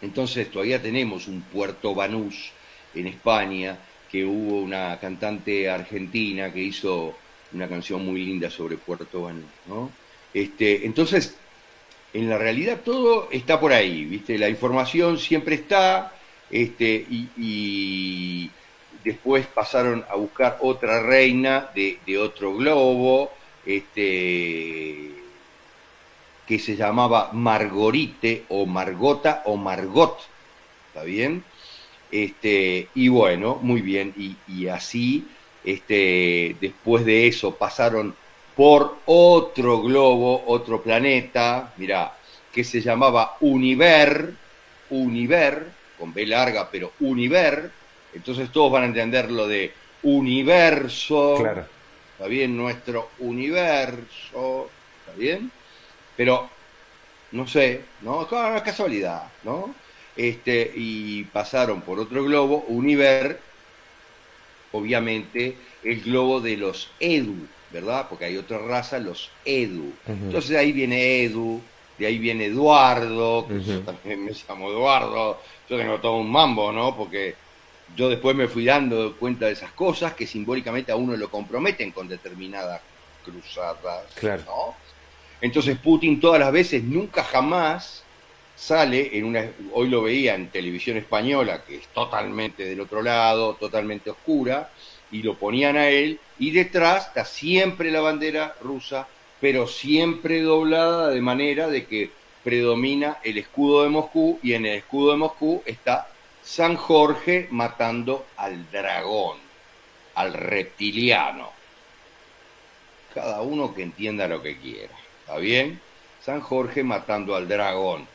Entonces 0.00 0.50
todavía 0.50 0.80
tenemos 0.80 1.26
un 1.26 1.42
Puerto 1.42 1.94
Banús 1.94 2.52
en 2.94 3.06
España, 3.08 3.76
que 4.10 4.24
hubo 4.24 4.60
una 4.60 4.98
cantante 5.00 5.68
argentina 5.68 6.52
que 6.52 6.60
hizo 6.60 7.14
una 7.52 7.68
canción 7.68 8.04
muy 8.04 8.24
linda 8.24 8.50
sobre 8.50 8.76
Puerto 8.76 9.22
Banús, 9.22 9.44
¿no? 9.66 9.90
Este, 10.32 10.86
entonces, 10.86 11.36
en 12.12 12.28
la 12.28 12.38
realidad 12.38 12.80
todo 12.84 13.28
está 13.30 13.58
por 13.60 13.72
ahí, 13.72 14.04
¿viste? 14.04 14.38
La 14.38 14.48
información 14.48 15.18
siempre 15.18 15.56
está, 15.56 16.12
este, 16.50 17.06
y, 17.10 17.28
y 17.36 18.50
después 19.04 19.46
pasaron 19.46 20.04
a 20.08 20.14
buscar 20.16 20.58
otra 20.60 21.02
reina 21.02 21.70
de, 21.74 21.98
de 22.06 22.18
otro 22.18 22.54
globo, 22.56 23.30
este, 23.66 25.10
que 26.50 26.58
se 26.58 26.74
llamaba 26.74 27.30
Margorite 27.32 28.42
o 28.48 28.66
Margota 28.66 29.42
o 29.44 29.56
Margot, 29.56 30.18
¿está 30.88 31.04
bien? 31.04 31.44
Este, 32.10 32.88
y 32.92 33.06
bueno, 33.06 33.60
muy 33.62 33.82
bien, 33.82 34.12
y, 34.16 34.34
y 34.48 34.66
así, 34.66 35.28
este, 35.62 36.56
después 36.60 37.04
de 37.04 37.28
eso 37.28 37.54
pasaron 37.54 38.16
por 38.56 38.96
otro 39.06 39.80
globo, 39.80 40.42
otro 40.48 40.82
planeta, 40.82 41.72
mirá, 41.76 42.16
que 42.52 42.64
se 42.64 42.80
llamaba 42.80 43.36
Univer, 43.38 44.34
Univer, 44.90 45.70
con 46.00 46.12
B 46.12 46.26
larga, 46.26 46.68
pero 46.68 46.94
Univer, 46.98 47.70
entonces 48.12 48.50
todos 48.50 48.72
van 48.72 48.82
a 48.82 48.86
entender 48.86 49.30
lo 49.30 49.46
de 49.46 49.72
universo, 50.02 51.36
Claro. 51.38 51.64
¿está 52.14 52.26
bien? 52.26 52.56
Nuestro 52.56 53.10
universo, 53.20 54.68
¿está 55.06 55.16
bien? 55.16 55.52
Pero, 56.20 56.50
no 57.32 57.46
sé, 57.46 57.80
¿no? 58.02 58.26
Es 58.26 58.30
una 58.30 58.62
casualidad, 58.62 59.22
¿no? 59.42 59.74
Este, 60.14 60.70
y 60.76 61.24
pasaron 61.24 61.80
por 61.80 61.98
otro 61.98 62.22
globo, 62.22 62.62
Univer, 62.68 63.40
obviamente, 64.72 65.56
el 65.82 66.02
globo 66.02 66.42
de 66.42 66.58
los 66.58 66.90
Edu, 67.00 67.46
¿verdad? 67.70 68.04
Porque 68.06 68.26
hay 68.26 68.36
otra 68.36 68.58
raza, 68.58 68.98
los 68.98 69.30
Edu. 69.46 69.94
Entonces 70.06 70.50
de 70.50 70.58
ahí 70.58 70.72
viene 70.72 71.22
Edu, 71.22 71.62
de 71.96 72.04
ahí 72.04 72.18
viene 72.18 72.44
Eduardo, 72.44 73.46
que 73.48 73.62
yo 73.62 73.80
también 73.80 74.22
me 74.22 74.32
llamo 74.32 74.70
Eduardo, 74.70 75.40
yo 75.70 75.78
tengo 75.78 76.00
todo 76.00 76.16
un 76.18 76.30
mambo, 76.30 76.70
¿no? 76.70 76.94
Porque 76.94 77.34
yo 77.96 78.10
después 78.10 78.36
me 78.36 78.46
fui 78.46 78.66
dando 78.66 79.16
cuenta 79.16 79.46
de 79.46 79.52
esas 79.52 79.72
cosas 79.72 80.12
que 80.12 80.26
simbólicamente 80.26 80.92
a 80.92 80.96
uno 80.96 81.16
lo 81.16 81.30
comprometen 81.30 81.92
con 81.92 82.08
determinadas 82.08 82.82
cruzadas, 83.24 84.04
Claro. 84.16 84.42
¿no? 84.44 84.89
Entonces 85.40 85.78
Putin 85.78 86.20
todas 86.20 86.40
las 86.40 86.52
veces, 86.52 86.82
nunca 86.82 87.24
jamás 87.24 88.04
sale 88.56 89.16
en 89.16 89.24
una, 89.24 89.50
hoy 89.72 89.88
lo 89.88 90.02
veía 90.02 90.34
en 90.34 90.50
televisión 90.50 90.98
española, 90.98 91.64
que 91.64 91.76
es 91.76 91.88
totalmente 91.88 92.64
del 92.64 92.80
otro 92.80 93.00
lado, 93.00 93.54
totalmente 93.54 94.10
oscura, 94.10 94.70
y 95.10 95.22
lo 95.22 95.36
ponían 95.36 95.76
a 95.76 95.88
él, 95.88 96.20
y 96.38 96.50
detrás 96.50 97.06
está 97.08 97.24
siempre 97.24 97.90
la 97.90 98.02
bandera 98.02 98.54
rusa, 98.60 99.08
pero 99.40 99.66
siempre 99.66 100.42
doblada 100.42 101.08
de 101.08 101.22
manera 101.22 101.68
de 101.68 101.86
que 101.86 102.10
predomina 102.44 103.16
el 103.24 103.38
escudo 103.38 103.82
de 103.82 103.88
Moscú, 103.88 104.38
y 104.42 104.52
en 104.52 104.66
el 104.66 104.76
escudo 104.76 105.12
de 105.12 105.16
Moscú 105.16 105.62
está 105.64 106.08
San 106.42 106.76
Jorge 106.76 107.48
matando 107.50 108.26
al 108.36 108.70
dragón, 108.70 109.38
al 110.14 110.34
reptiliano. 110.34 111.50
Cada 113.14 113.40
uno 113.40 113.74
que 113.74 113.82
entienda 113.82 114.28
lo 114.28 114.42
que 114.42 114.58
quiera, 114.58 114.94
¿está 115.30 115.38
bien? 115.40 115.80
San 116.20 116.40
Jorge 116.40 116.82
matando 116.82 117.36
al 117.36 117.46
dragón, 117.46 118.06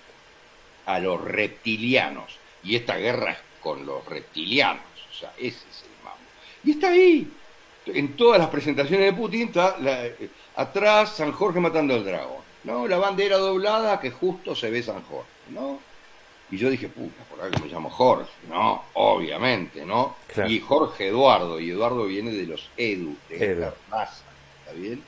a 0.86 1.00
los 1.00 1.22
reptilianos. 1.24 2.38
Y 2.64 2.76
esta 2.76 2.98
guerra 2.98 3.32
es 3.32 3.38
con 3.62 3.86
los 3.86 4.06
reptilianos, 4.06 4.84
o 5.10 5.14
sea, 5.18 5.32
ese 5.38 5.48
es 5.70 5.84
el 5.84 6.04
mambo. 6.04 6.20
Y 6.64 6.72
está 6.72 6.90
ahí, 6.90 7.32
en 7.88 8.16
todas 8.18 8.40
las 8.40 8.50
presentaciones 8.50 9.06
de 9.08 9.14
Putin, 9.14 9.48
está 9.48 9.78
la- 9.80 10.06
eh, 10.08 10.30
atrás 10.58 11.16
San 11.16 11.32
Jorge 11.32 11.60
matando 11.60 11.94
al 11.94 12.04
dragón, 12.04 12.44
¿no? 12.66 12.88
La 12.88 12.98
bandera 12.98 13.38
doblada 13.38 14.00
que 14.00 14.12
justo 14.12 14.54
se 14.56 14.70
ve 14.70 14.84
San 14.84 15.02
Jorge, 15.04 15.30
¿no? 15.50 15.80
Y 16.52 16.58
yo 16.58 16.70
dije, 16.70 16.90
puta, 16.90 17.24
por 17.30 17.42
algo 17.42 17.58
me 17.66 17.72
llamo 17.72 17.90
Jorge, 17.90 18.30
¿no? 18.50 18.84
Obviamente, 18.94 19.84
¿no? 19.86 20.16
Claro. 20.32 20.50
Y 20.50 20.60
Jorge 20.60 21.08
Eduardo, 21.08 21.60
y 21.60 21.72
Eduardo 21.72 22.06
viene 22.06 22.32
de 22.32 22.46
los 22.46 22.70
Edu, 22.78 23.16
de 23.30 23.38
Edu. 23.38 23.64
esta 23.64 23.74
raza, 23.90 24.24
¿está 24.60 24.74
bien? 24.80 25.04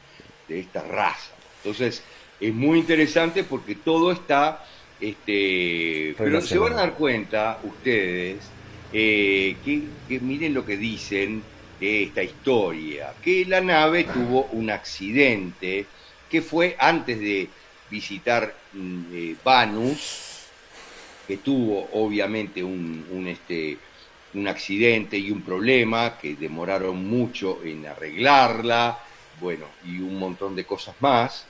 De 0.48 0.60
esta 0.62 0.82
raza. 0.82 1.34
Entonces, 1.67 2.01
es 2.39 2.53
muy 2.53 2.80
interesante 2.80 3.43
porque 3.43 3.75
todo 3.75 4.13
está, 4.13 4.63
este, 5.01 6.15
pero 6.17 6.39
se 6.39 6.58
van 6.58 6.73
a 6.73 6.77
dar 6.77 6.93
cuenta 6.93 7.60
ustedes 7.62 8.38
eh, 8.93 9.58
que, 9.65 9.82
que 10.08 10.19
miren 10.21 10.53
lo 10.53 10.65
que 10.65 10.77
dicen 10.77 11.43
de 11.77 12.03
esta 12.03 12.23
historia, 12.23 13.13
que 13.21 13.43
la 13.45 13.60
nave 13.60 14.06
tuvo 14.06 14.45
un 14.53 14.69
accidente 14.69 15.86
que 16.30 16.41
fue 16.41 16.77
antes 16.80 17.19
de 17.19 17.49
visitar 17.91 18.56
mm, 18.71 19.01
eh, 19.12 19.36
Vanus, 19.43 20.45
que 21.27 21.36
tuvo 21.38 21.89
obviamente 21.91 22.63
un, 22.63 23.06
un, 23.12 23.27
este, 23.27 23.77
un 24.36 24.47
accidente 24.47 25.17
y 25.17 25.32
un 25.32 25.41
problema 25.41 26.17
que 26.17 26.36
demoraron 26.36 27.06
mucho 27.06 27.60
en 27.65 27.86
arreglarla, 27.86 28.99
bueno, 29.39 29.65
y 29.86 30.00
un 30.00 30.17
montón 30.19 30.56
de 30.56 30.65
cosas 30.65 30.95
más. 31.00 31.45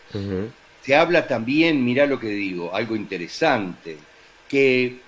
Se 0.81 0.95
habla 0.95 1.27
también, 1.27 1.83
mirá 1.83 2.05
lo 2.05 2.19
que 2.19 2.29
digo, 2.29 2.73
algo 2.73 2.95
interesante, 2.95 3.97
que, 4.47 4.99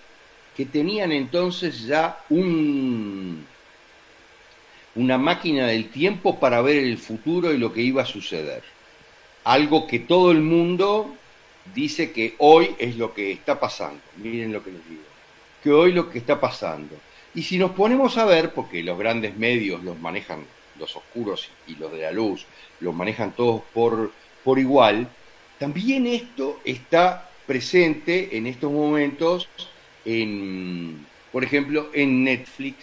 que 0.55 0.65
tenían 0.65 1.11
entonces 1.11 1.83
ya 1.83 2.19
un, 2.29 3.45
una 4.95 5.17
máquina 5.17 5.67
del 5.67 5.89
tiempo 5.89 6.39
para 6.39 6.61
ver 6.61 6.77
el 6.77 6.97
futuro 6.97 7.53
y 7.53 7.57
lo 7.57 7.71
que 7.73 7.81
iba 7.81 8.01
a 8.01 8.05
suceder. 8.05 8.63
Algo 9.43 9.87
que 9.87 9.99
todo 9.99 10.31
el 10.31 10.41
mundo 10.41 11.15
dice 11.73 12.11
que 12.11 12.35
hoy 12.39 12.75
es 12.77 12.97
lo 12.97 13.13
que 13.13 13.31
está 13.31 13.59
pasando. 13.59 14.01
Miren 14.17 14.51
lo 14.51 14.63
que 14.63 14.71
les 14.71 14.89
digo. 14.89 15.01
Que 15.63 15.71
hoy 15.71 15.93
lo 15.93 16.09
que 16.09 16.19
está 16.19 16.39
pasando. 16.39 16.95
Y 17.35 17.43
si 17.43 17.57
nos 17.57 17.71
ponemos 17.71 18.17
a 18.17 18.25
ver, 18.25 18.53
porque 18.53 18.83
los 18.83 18.97
grandes 18.97 19.37
medios 19.37 19.83
los 19.83 19.97
manejan, 19.99 20.43
los 20.79 20.95
oscuros 20.95 21.49
y 21.67 21.75
los 21.75 21.91
de 21.91 21.99
la 21.99 22.11
luz, 22.11 22.45
los 22.79 22.95
manejan 22.95 23.33
todos 23.33 23.61
por, 23.73 24.11
por 24.43 24.57
igual, 24.57 25.07
también 25.59 26.07
esto 26.07 26.59
está 26.63 27.29
presente 27.45 28.37
en 28.37 28.47
estos 28.47 28.71
momentos 28.71 29.49
en, 30.05 31.05
por 31.31 31.43
ejemplo, 31.43 31.89
en 31.93 32.23
Netflix, 32.23 32.77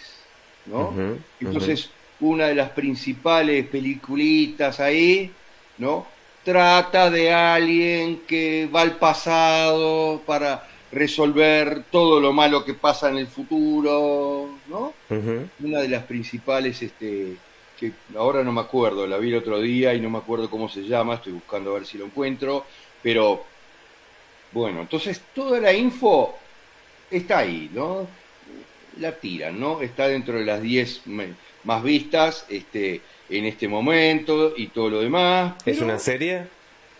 ¿no? 0.65 0.93
Entonces, 1.39 1.89
una 2.19 2.47
de 2.47 2.55
las 2.55 2.69
principales 2.69 3.65
peliculitas 3.67 4.79
ahí, 4.79 5.31
¿no? 5.77 6.05
Trata 6.43 7.09
de 7.09 7.33
alguien 7.33 8.21
que 8.27 8.69
va 8.73 8.81
al 8.81 8.97
pasado 8.97 10.21
para 10.25 10.67
resolver 10.91 11.83
todo 11.91 12.19
lo 12.19 12.31
malo 12.31 12.63
que 12.63 12.73
pasa 12.73 13.09
en 13.09 13.17
el 13.17 13.27
futuro, 13.27 14.49
¿no? 14.69 14.93
Una 15.59 15.79
de 15.79 15.89
las 15.89 16.03
principales, 16.03 16.81
este, 16.81 17.35
que 17.79 17.91
ahora 18.17 18.43
no 18.43 18.51
me 18.51 18.61
acuerdo, 18.61 19.05
la 19.07 19.17
vi 19.17 19.29
el 19.29 19.35
otro 19.37 19.59
día 19.61 19.93
y 19.93 20.01
no 20.01 20.09
me 20.09 20.17
acuerdo 20.17 20.49
cómo 20.49 20.67
se 20.69 20.81
llama, 20.83 21.15
estoy 21.15 21.33
buscando 21.33 21.71
a 21.71 21.75
ver 21.75 21.85
si 21.85 21.97
lo 21.97 22.05
encuentro, 22.05 22.65
pero 23.03 23.43
bueno, 24.51 24.81
entonces 24.81 25.21
toda 25.35 25.59
la 25.59 25.73
info 25.73 26.35
está 27.11 27.39
ahí, 27.39 27.69
¿no? 27.73 28.07
La 28.99 29.11
tiran, 29.11 29.59
¿no? 29.59 29.81
Está 29.81 30.07
dentro 30.07 30.39
de 30.39 30.45
las 30.45 30.61
10 30.61 31.05
me- 31.05 31.33
más 31.63 31.83
vistas 31.83 32.45
este, 32.49 33.01
en 33.29 33.45
este 33.45 33.67
momento 33.67 34.53
y 34.55 34.67
todo 34.67 34.89
lo 34.89 35.01
demás. 35.01 35.53
¿Es 35.65 35.81
una 35.81 35.99
serie? 35.99 36.47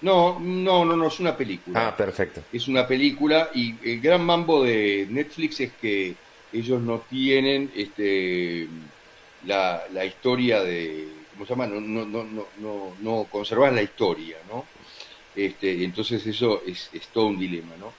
No, 0.02 0.40
no, 0.40 0.86
no, 0.86 0.96
no, 0.96 1.08
es 1.08 1.20
una 1.20 1.36
película 1.36 1.88
Ah, 1.88 1.98
perfecto. 1.98 2.44
es 2.54 2.68
una 2.68 2.86
película 2.88 3.50
y 3.56 3.74
el 3.84 4.00
gran 4.00 4.24
mambo 4.24 4.64
de 4.64 5.08
Netflix 5.10 5.60
es 5.62 5.72
que 5.82 6.14
ellos 6.54 6.80
no 6.82 7.00
tienen 7.10 7.72
este 7.76 8.68
la, 9.46 9.84
la 9.94 10.06
historia 10.06 10.62
de 10.64 11.08
¿cómo 11.34 11.46
se 11.46 11.52
llama? 11.54 11.68
no 11.68 11.80
no 11.82 12.06
no 12.06 12.48
no 12.60 12.96
no, 13.00 13.24
conservar 13.26 13.74
la 13.74 13.82
historia 13.84 14.38
¿no? 14.50 14.66
este 15.36 15.84
entonces 15.84 16.26
eso 16.28 16.64
es, 16.66 16.90
es 16.94 17.08
todo 17.10 17.28
un 17.28 17.40
dilema 17.40 17.76
¿no? 17.78 17.94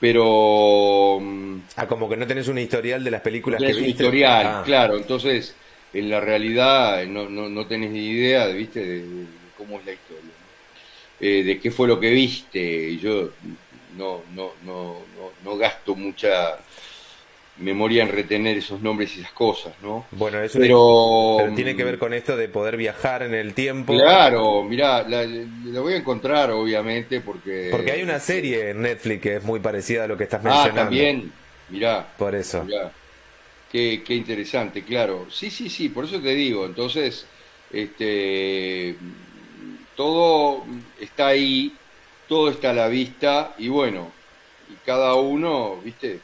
pero 0.00 1.18
mm, 1.20 1.58
Ah, 1.76 1.86
como 1.86 2.08
que 2.08 2.16
no 2.16 2.26
tenés 2.26 2.48
un 2.48 2.58
historial 2.58 3.04
de 3.04 3.10
las 3.10 3.20
películas 3.22 3.58
tenés 3.58 3.76
que 3.76 3.78
un 3.78 3.86
viste. 3.86 4.04
historial 4.04 4.46
Ah, 4.46 4.62
claro 4.64 4.96
entonces 4.96 5.54
en 5.92 6.10
la 6.10 6.20
realidad 6.20 7.04
no, 7.06 7.28
no, 7.28 7.48
no 7.48 7.66
tenés 7.66 7.90
ni 7.90 8.06
idea 8.08 8.46
viste 8.48 8.80
de, 8.84 9.02
de 9.02 9.26
cómo 9.56 9.78
es 9.78 9.86
la 9.86 9.92
historia 9.92 10.22
¿no? 10.24 11.26
Eh, 11.26 11.42
de 11.44 11.60
qué 11.60 11.70
fue 11.70 11.88
lo 11.88 11.98
que 12.00 12.10
viste 12.10 12.96
yo 12.98 13.30
no 13.96 14.22
no 14.34 14.52
no 14.64 15.06
no, 15.16 15.32
no 15.44 15.56
gasto 15.56 15.94
mucha 15.94 16.58
memoria 17.58 18.02
en 18.04 18.10
retener 18.10 18.56
esos 18.58 18.80
nombres 18.82 19.16
y 19.16 19.20
esas 19.20 19.32
cosas, 19.32 19.74
¿no? 19.82 20.06
Bueno, 20.10 20.40
eso 20.42 20.58
Pero, 20.58 21.36
pero 21.36 21.54
tiene 21.54 21.76
que 21.76 21.84
ver 21.84 21.98
con 21.98 22.14
esto 22.14 22.36
de 22.36 22.48
poder 22.48 22.76
viajar 22.76 23.22
en 23.22 23.34
el 23.34 23.54
tiempo. 23.54 23.94
Claro, 23.94 24.62
mirá, 24.64 25.02
la, 25.08 25.24
la 25.26 25.80
voy 25.80 25.94
a 25.94 25.96
encontrar, 25.96 26.50
obviamente, 26.50 27.20
porque... 27.22 27.70
Porque 27.70 27.92
hay 27.92 28.02
una 28.02 28.20
serie 28.20 28.70
en 28.70 28.82
Netflix 28.82 29.22
que 29.22 29.36
es 29.36 29.44
muy 29.44 29.60
parecida 29.60 30.04
a 30.04 30.06
lo 30.06 30.16
que 30.16 30.24
estás 30.24 30.44
Ah, 30.44 30.44
mencionando. 30.44 30.74
también, 30.74 31.32
mirá. 31.68 32.14
Por 32.16 32.34
eso. 32.34 32.64
Mirá. 32.64 32.92
Qué, 33.68 34.02
qué 34.04 34.14
interesante, 34.14 34.84
claro. 34.84 35.30
Sí, 35.30 35.50
sí, 35.50 35.68
sí, 35.70 35.88
por 35.90 36.04
eso 36.06 36.20
te 36.20 36.34
digo. 36.34 36.66
Entonces, 36.66 37.26
este, 37.70 38.96
todo 39.94 40.64
está 41.00 41.28
ahí, 41.28 41.80
todo 42.26 42.50
está 42.50 42.70
a 42.70 42.74
la 42.74 42.88
vista 42.88 43.54
y 43.58 43.68
bueno, 43.68 44.12
y 44.68 44.76
cada 44.76 45.14
uno, 45.14 45.80
viste, 45.82 46.20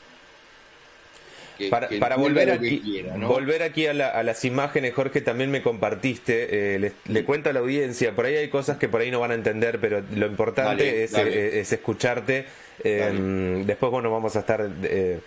que, 1.59 1.68
Para, 1.68 1.88
que 1.88 1.98
para 1.98 2.16
volver 2.16 2.50
aquí, 2.50 2.80
quiera, 2.80 3.16
¿no? 3.16 3.28
volver 3.28 3.62
aquí 3.62 3.86
a, 3.86 3.94
la- 3.94 4.09
a 4.09 4.22
las 4.22 4.44
imágenes, 4.44 4.92
Jorge, 4.94 5.20
también 5.20 5.50
me 5.50 5.62
compartiste, 5.62 6.74
eh, 6.74 6.78
le, 6.78 6.92
le 7.07 7.24
cuento 7.24 7.50
a 7.50 7.52
la 7.52 7.61
audiencia, 7.61 8.12
por 8.12 8.26
ahí 8.26 8.36
hay 8.36 8.48
cosas 8.48 8.78
que 8.78 8.88
por 8.88 9.00
ahí 9.00 9.11
no 9.11 9.20
van 9.20 9.30
a 9.30 9.34
entender, 9.34 9.78
pero 9.80 10.02
lo 10.14 10.26
importante 10.26 10.84
Dale, 10.84 11.05
es, 11.05 11.12
dale. 11.12 11.30
eh, 11.32 11.61
es 11.61 11.72
escucharte. 11.72 12.46
eh, 12.82 13.62
después, 13.66 13.90
bueno, 13.92 14.11
vamos 14.11 14.34
a 14.36 14.40
estar 14.40 14.68
eh, 14.82 15.20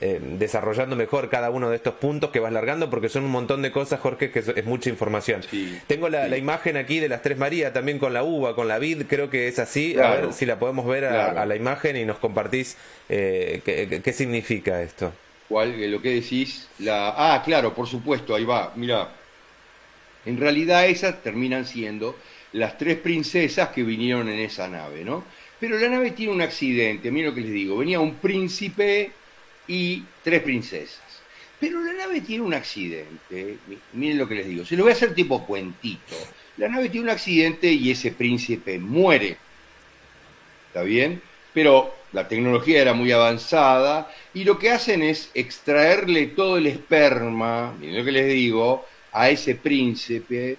eh, 0.00 0.20
desarrollando 0.38 0.96
mejor 0.96 1.28
cada 1.30 1.50
uno 1.50 1.70
de 1.70 1.76
estos 1.76 1.94
puntos 1.94 2.30
que 2.30 2.40
vas 2.40 2.52
largando, 2.52 2.90
porque 2.90 3.08
son 3.08 3.24
un 3.24 3.30
montón 3.30 3.62
de 3.62 3.70
cosas, 3.70 4.00
Jorge, 4.00 4.30
que 4.32 4.40
es, 4.40 4.64
mucha 4.64 4.90
información. 4.90 5.42
Sí, 5.48 5.78
Tengo 5.86 6.08
la, 6.08 6.24
sí. 6.24 6.30
la 6.30 6.36
imagen 6.38 6.76
aquí 6.76 6.98
de 6.98 7.08
las 7.08 7.22
Tres 7.22 7.38
Marías, 7.38 7.72
también 7.72 7.98
con 8.00 8.12
la 8.12 8.24
uva, 8.24 8.56
con 8.56 8.66
la 8.66 8.78
vid, 8.80 9.02
creo 9.08 9.30
que 9.30 9.46
es 9.48 9.58
así. 9.60 9.96
A 9.98 10.10
ver 10.10 10.32
si 10.32 10.44
la 10.46 10.58
podemos 10.58 10.86
ver 10.86 11.04
a, 11.04 11.10
Claro. 11.10 11.40
a 11.40 11.46
la 11.46 11.54
imagen 11.56 11.96
y 11.96 12.04
nos 12.04 12.18
compartís 12.18 12.76
eh, 13.08 13.60
qué 14.02 14.12
significa 14.12 14.82
esto. 14.82 15.12
Eh, 15.60 15.88
Lo 15.88 16.00
que 16.00 16.10
decís, 16.10 16.68
la... 16.78 17.14
Ah, 17.34 17.42
claro, 17.44 17.74
por 17.74 17.86
supuesto, 17.86 18.34
ahí 18.34 18.44
va, 18.44 18.72
mira. 18.76 19.08
En 20.24 20.38
realidad 20.38 20.86
esas 20.86 21.22
terminan 21.22 21.66
siendo 21.66 22.16
las 22.52 22.78
tres 22.78 22.98
princesas 22.98 23.70
que 23.70 23.82
vinieron 23.82 24.28
en 24.28 24.38
esa 24.38 24.68
nave, 24.68 25.04
¿no? 25.04 25.24
Pero 25.58 25.78
la 25.78 25.88
nave 25.88 26.12
tiene 26.12 26.32
un 26.32 26.42
accidente, 26.42 27.10
miren 27.10 27.30
lo 27.30 27.34
que 27.34 27.40
les 27.40 27.52
digo, 27.52 27.76
venía 27.78 28.00
un 28.00 28.14
príncipe 28.16 29.12
y 29.66 30.04
tres 30.22 30.42
princesas. 30.42 31.00
Pero 31.58 31.80
la 31.80 31.92
nave 31.92 32.20
tiene 32.20 32.42
un 32.44 32.54
accidente, 32.54 33.58
mi- 33.68 33.78
miren 33.92 34.18
lo 34.18 34.28
que 34.28 34.34
les 34.36 34.46
digo, 34.48 34.64
se 34.64 34.76
lo 34.76 34.84
voy 34.84 34.92
a 34.92 34.94
hacer 34.96 35.14
tipo 35.14 35.44
cuentito. 35.46 36.16
La 36.56 36.68
nave 36.68 36.88
tiene 36.88 37.04
un 37.04 37.10
accidente 37.10 37.72
y 37.72 37.90
ese 37.90 38.12
príncipe 38.12 38.78
muere. 38.78 39.38
¿Está 40.68 40.82
bien? 40.82 41.20
Pero 41.52 41.94
la 42.12 42.28
tecnología 42.28 42.80
era 42.80 42.92
muy 42.92 43.10
avanzada 43.12 44.10
y 44.34 44.44
lo 44.44 44.58
que 44.58 44.70
hacen 44.70 45.02
es 45.02 45.30
extraerle 45.34 46.28
todo 46.28 46.58
el 46.58 46.66
esperma, 46.66 47.72
miren 47.78 47.98
lo 47.98 48.04
que 48.04 48.12
les 48.12 48.28
digo, 48.28 48.86
a 49.12 49.30
ese 49.30 49.54
príncipe 49.54 50.56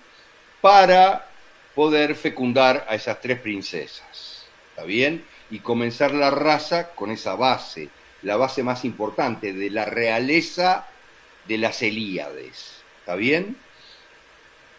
para 0.62 1.30
poder 1.76 2.16
fecundar 2.16 2.86
a 2.88 2.95
esas 2.95 3.20
tres 3.22 3.39
princesas. 3.39 4.45
¿Está 4.70 4.84
bien? 4.86 5.24
Y 5.49 5.60
comenzar 5.60 6.14
la 6.14 6.32
raza 6.32 6.89
con 6.89 7.12
esa 7.12 7.36
base, 7.36 7.89
la 8.24 8.38
base 8.38 8.64
más 8.64 8.86
importante 8.86 9.54
de 9.54 9.70
la 9.70 9.86
realeza 9.86 10.88
de 11.47 11.58
las 11.58 11.82
Elíades. 11.82 12.84
¿Está 12.99 13.16
bien? 13.16 13.58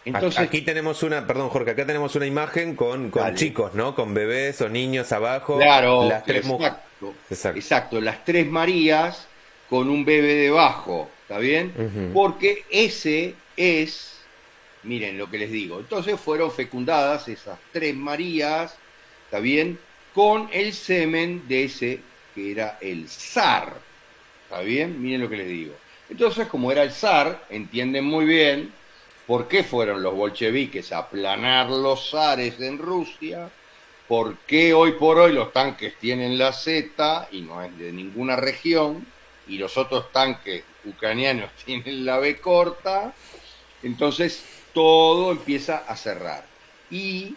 Entonces, 0.05 0.39
Aquí 0.39 0.61
tenemos 0.61 1.03
una, 1.03 1.25
perdón 1.25 1.49
Jorge, 1.49 1.71
acá 1.71 1.85
tenemos 1.85 2.15
una 2.15 2.25
imagen 2.25 2.75
con, 2.75 3.09
con 3.09 3.23
Dale. 3.23 3.35
chicos, 3.37 3.73
¿no? 3.73 3.95
Con 3.95 4.13
bebés 4.13 4.61
o 4.61 4.69
niños 4.69 5.11
abajo. 5.11 5.57
Claro, 5.57 6.07
Las 6.07 6.23
tres 6.23 6.45
exacto, 6.45 7.13
Exacto. 7.29 7.57
exacto, 7.59 8.01
las 8.01 8.23
tres 8.23 8.45
Marías 8.47 9.27
con 9.69 9.89
un 9.89 10.05
bebé 10.05 10.35
debajo, 10.35 11.09
¿está 11.23 11.39
bien? 11.39 11.73
Porque 12.13 12.63
ese 12.69 13.35
es, 13.57 14.27
miren 14.83 15.17
lo 15.17 15.29
que 15.29 15.39
les 15.39 15.51
digo, 15.51 15.79
entonces 15.79 16.19
fueron 16.19 16.51
fecundadas 16.51 17.27
esas 17.27 17.57
tres 17.71 17.95
Marías, 17.95 18.75
¿está 19.25 19.39
bien? 19.39 19.79
Con 20.13 20.49
el 20.53 20.73
semen 20.73 21.47
de 21.47 21.63
ese 21.65 21.99
que 22.33 22.51
era 22.51 22.77
el 22.81 23.09
zar, 23.09 23.73
¿está 24.43 24.61
bien? 24.61 25.01
Miren 25.01 25.21
lo 25.21 25.29
que 25.29 25.37
les 25.37 25.47
digo. 25.47 25.73
Entonces, 26.09 26.47
como 26.47 26.71
era 26.71 26.83
el 26.83 26.91
zar, 26.91 27.45
entienden 27.49 28.05
muy 28.05 28.25
bien 28.25 28.71
por 29.27 29.47
qué 29.47 29.63
fueron 29.63 30.03
los 30.03 30.13
bolcheviques 30.13 30.91
a 30.91 30.99
aplanar 30.99 31.69
los 31.69 32.11
zares 32.11 32.59
en 32.59 32.77
Rusia, 32.77 33.49
por 34.07 34.37
qué 34.39 34.73
hoy 34.73 34.93
por 34.93 35.17
hoy 35.17 35.33
los 35.33 35.51
tanques 35.51 35.97
tienen 35.97 36.37
la 36.37 36.53
Z 36.53 37.27
y 37.31 37.41
no 37.41 37.63
es 37.63 37.75
de 37.77 37.91
ninguna 37.91 38.35
región, 38.35 39.05
y 39.47 39.57
los 39.57 39.77
otros 39.77 40.11
tanques 40.11 40.63
ucranianos 40.85 41.51
tienen 41.65 42.05
la 42.05 42.19
B 42.19 42.37
corta, 42.37 43.13
entonces 43.83 44.43
todo 44.73 45.31
empieza 45.31 45.77
a 45.87 45.95
cerrar. 45.95 46.45
Y 46.91 47.35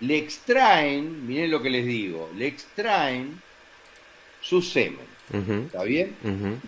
le 0.00 0.18
extraen, 0.18 1.26
miren 1.26 1.50
lo 1.50 1.62
que 1.62 1.70
les 1.70 1.86
digo, 1.86 2.30
le 2.36 2.46
extraen 2.46 3.40
su 4.40 4.62
semen, 4.62 5.06
¿está 5.32 5.82
bien? 5.84 6.16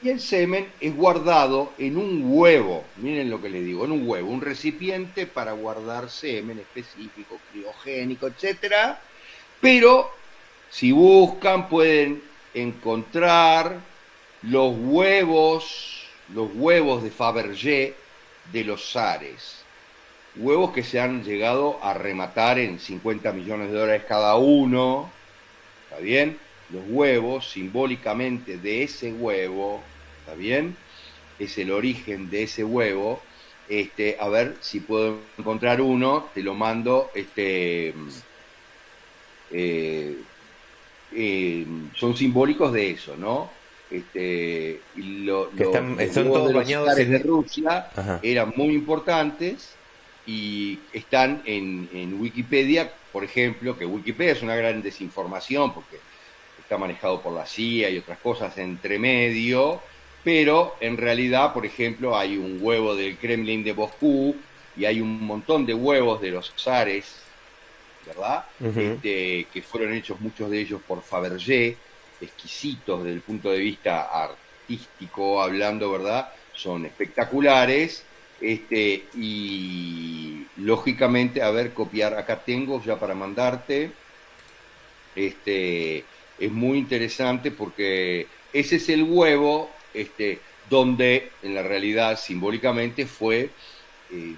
Y 0.02 0.08
el 0.08 0.20
semen 0.20 0.68
es 0.80 0.94
guardado 0.94 1.72
en 1.78 1.96
un 1.96 2.22
huevo, 2.24 2.84
miren 2.96 3.30
lo 3.30 3.40
que 3.40 3.48
les 3.48 3.64
digo, 3.64 3.84
en 3.84 3.92
un 3.92 4.08
huevo, 4.08 4.30
un 4.30 4.40
recipiente 4.40 5.26
para 5.26 5.52
guardar 5.52 6.11
semen 6.11 6.58
específico, 6.58 7.38
criogénico, 7.50 8.26
etcétera. 8.26 9.00
Pero 9.61 10.11
si 10.70 10.92
buscan 10.92 11.68
pueden 11.68 12.22
encontrar 12.54 13.80
los 14.42 14.74
huevos, 14.78 16.06
los 16.34 16.50
huevos 16.54 17.02
de 17.02 17.11
Fabergé 17.11 17.94
de 18.52 18.64
los 18.64 18.92
zares. 18.92 19.64
Huevos 20.36 20.72
que 20.72 20.84
se 20.84 21.00
han 21.00 21.24
llegado 21.24 21.78
a 21.82 21.92
rematar 21.92 22.58
en 22.58 22.78
50 22.78 23.32
millones 23.32 23.70
de 23.70 23.78
dólares 23.78 24.04
cada 24.08 24.36
uno. 24.36 25.11
¿Está 25.84 26.00
bien? 26.00 26.38
Los 26.73 26.83
huevos, 26.89 27.51
simbólicamente 27.51 28.57
de 28.59 28.83
ese 28.85 29.12
huevo, 29.12 29.83
¿está 30.21 30.35
bien? 30.35 30.77
Es 31.39 31.59
el 31.59 31.71
origen 31.73 32.31
de 32.31 32.45
ese 32.45 32.64
huevo. 32.64 33.21
Este, 33.68 34.16
a 34.21 34.29
ver 34.29 34.57
si 34.61 34.81
puedo 34.81 35.18
encontrar 35.39 35.81
uno, 35.81 36.29
te 36.35 36.43
lo 36.43 36.55
mando. 36.55 37.11
Este, 37.14 37.95
eh, 39.53 40.16
eh, 41.12 41.66
son 41.97 42.16
simbólicos 42.16 42.73
de 42.73 42.91
eso, 42.91 43.16
¿no? 43.16 43.51
Este, 43.91 44.81
lo- 44.97 45.51
Que 45.51 45.64
están- 45.64 45.97
los 45.97 46.16
huevos 46.16 46.25
todos 46.33 46.49
de 46.49 46.55
los 46.55 46.62
bañados 46.62 46.99
en- 46.99 47.11
de 47.11 47.18
Rusia 47.18 47.91
Ajá. 47.97 48.21
eran 48.23 48.53
muy 48.57 48.75
importantes 48.75 49.75
y 50.27 50.79
están 50.93 51.43
en, 51.45 51.89
en 51.93 52.21
Wikipedia, 52.21 52.93
por 53.12 53.25
ejemplo, 53.25 53.77
que 53.77 53.85
Wikipedia 53.87 54.33
es 54.33 54.43
una 54.43 54.55
gran 54.55 54.81
desinformación 54.83 55.75
porque 55.75 55.97
está 56.71 56.79
manejado 56.79 57.21
por 57.21 57.33
la 57.33 57.47
CIA 57.47 57.91
y 57.91 57.99
otras 57.99 58.21
cosas 58.21 58.57
entre 58.57 58.97
medio, 58.97 59.83
pero 60.23 60.77
en 60.79 60.97
realidad, 60.97 61.53
por 61.53 61.66
ejemplo, 61.66 62.16
hay 62.16 62.37
un 62.37 62.59
huevo 62.61 62.95
del 62.95 63.16
Kremlin 63.16 63.64
de 63.64 63.75
Moscú 63.75 64.37
y 64.77 64.85
hay 64.85 65.01
un 65.01 65.21
montón 65.21 65.66
de 65.66 65.75
huevos 65.75 66.21
de 66.21 66.31
los 66.31 66.55
zares, 66.57 67.16
¿verdad? 68.07 68.45
Este, 68.61 69.49
que 69.53 69.62
fueron 69.62 69.95
hechos 69.95 70.21
muchos 70.21 70.49
de 70.49 70.61
ellos 70.61 70.81
por 70.87 71.03
Fabergé, 71.03 71.77
exquisitos 72.21 73.03
desde 73.03 73.16
el 73.16 73.23
punto 73.23 73.51
de 73.51 73.59
vista 73.59 74.03
artístico, 74.03 75.43
hablando, 75.43 75.91
¿verdad? 75.91 76.33
Son 76.55 76.87
espectaculares. 76.87 78.05
Este, 78.41 79.07
y 79.16 80.47
lógicamente, 80.59 81.43
a 81.43 81.51
ver, 81.51 81.75
copiar, 81.75 82.14
acá 82.14 82.39
tengo 82.39 82.81
ya 82.81 82.97
para 82.97 83.16
mandarte. 83.16 83.91
Este, 85.16 86.05
es 86.41 86.51
muy 86.51 86.78
interesante 86.78 87.51
porque 87.51 88.26
ese 88.53 88.76
es 88.76 88.88
el 88.88 89.05
huevo, 89.05 89.70
este, 89.95 90.41
donde 90.68 91.30
en 91.43 91.55
la 91.55 91.62
realidad 91.62 92.18
simbólicamente 92.18 93.07
fue 93.07 93.51
eh, 94.11 94.34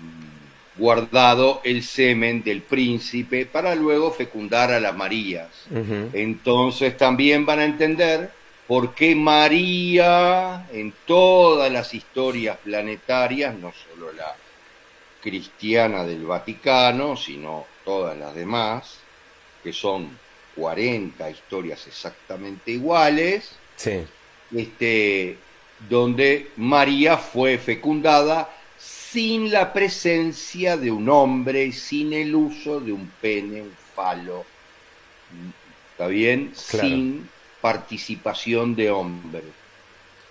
guardado 0.76 1.60
el 1.64 1.82
semen 1.82 2.42
del 2.42 2.62
príncipe 2.62 3.46
para 3.46 3.74
luego 3.74 4.10
fecundar 4.10 4.72
a 4.72 4.80
las 4.80 4.96
Marías. 4.96 5.48
Entonces 6.12 6.96
también 6.96 7.46
van 7.46 7.60
a 7.60 7.64
entender 7.64 8.30
por 8.66 8.94
qué 8.94 9.14
María 9.14 10.66
en 10.72 10.92
todas 11.06 11.70
las 11.70 11.92
historias 11.94 12.56
planetarias, 12.58 13.54
no 13.54 13.72
solo 13.72 14.12
la 14.12 14.34
cristiana 15.20 16.04
del 16.04 16.24
Vaticano, 16.24 17.16
sino 17.16 17.66
todas 17.84 18.16
las 18.16 18.34
demás, 18.34 18.98
que 19.62 19.72
son 19.72 20.18
40 20.56 21.30
historias 21.30 21.86
exactamente 21.86 22.70
iguales, 22.72 23.52
Sí. 23.76 24.00
este, 24.54 25.36
donde 25.88 26.50
María 26.56 27.16
fue 27.16 27.58
fecundada 27.58 28.48
sin 28.78 29.50
la 29.50 29.72
presencia 29.72 30.76
de 30.76 30.90
un 30.90 31.08
hombre, 31.08 31.72
sin 31.72 32.12
el 32.12 32.34
uso 32.34 32.80
de 32.80 32.92
un 32.92 33.10
pene, 33.20 33.62
un 33.62 33.72
falo, 33.94 34.44
¿está 35.92 36.06
bien? 36.06 36.52
Claro. 36.70 36.88
Sin 36.88 37.28
participación 37.60 38.74
de 38.74 38.90
hombre. 38.90 39.42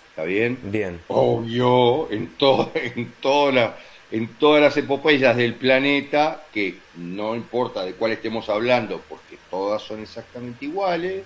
¿Está 0.10 0.24
bien? 0.24 0.60
Bien. 0.64 1.00
Obvio, 1.08 2.12
en, 2.12 2.28
todo, 2.38 2.72
en, 2.76 3.12
toda 3.22 3.52
la- 3.54 3.78
en 4.12 4.28
todas 4.36 4.62
las 4.62 4.76
epopeyas 4.76 5.38
del 5.38 5.56
planeta, 5.56 6.44
que 6.54 6.78
no 6.96 7.36
importa 7.36 7.86
de 7.86 7.94
cuál 7.94 8.12
estemos 8.12 8.50
hablando, 8.50 9.02
porque 9.08 9.38
todas 9.50 9.82
son 9.82 10.02
exactamente 10.02 10.66
iguales, 10.66 11.24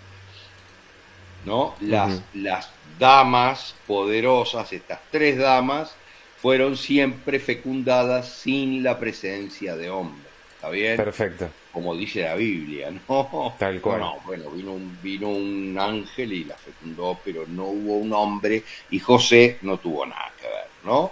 ¿no? 1.46 1.76
Las, 1.82 2.22
damas 2.98 3.76
poderosas, 3.86 4.72
estas 4.72 5.00
tres 5.12 5.38
damas, 5.38 5.94
fueron 6.38 6.78
siempre 6.78 7.40
fecundadas 7.40 8.30
sin 8.30 8.84
la 8.84 8.98
presencia 8.98 9.76
de 9.76 9.90
hombre. 9.90 10.30
¿Está 10.56 10.70
bien? 10.70 10.96
Perfecto. 10.96 11.50
como 11.74 11.94
dice 11.94 12.22
la 12.22 12.36
Biblia, 12.36 12.92
¿no? 12.92 13.54
Tal 13.60 13.82
cual. 13.82 14.00
No, 14.00 14.16
no, 14.16 14.22
bueno, 14.22 14.50
vino 14.52 14.72
un, 14.72 14.98
vino 15.04 15.28
un 15.28 15.76
ángel 15.78 16.32
y 16.32 16.44
la 16.46 16.56
fecundó, 16.56 17.20
pero 17.26 17.46
no 17.48 17.66
hubo 17.66 17.98
un 17.98 18.14
hombre 18.14 18.64
y 18.92 19.00
José 19.00 19.58
no 19.64 19.78
tuvo 19.78 20.06
nada 20.06 20.32
que 20.40 20.48
ver, 20.48 20.68
¿no? 20.86 21.12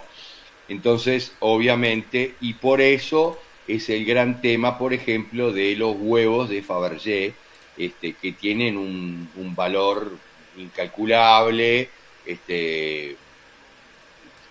Entonces, 0.68 1.34
obviamente, 1.40 2.34
y 2.40 2.54
por 2.54 2.80
eso 2.80 3.38
es 3.68 3.88
el 3.90 4.04
gran 4.04 4.40
tema, 4.40 4.78
por 4.78 4.92
ejemplo, 4.92 5.52
de 5.52 5.76
los 5.76 5.96
huevos 5.98 6.48
de 6.48 6.62
Fabergé, 6.62 7.34
este, 7.76 8.14
que 8.14 8.32
tienen 8.32 8.76
un, 8.76 9.28
un 9.36 9.54
valor 9.54 10.16
incalculable, 10.56 11.88
este, 12.24 13.16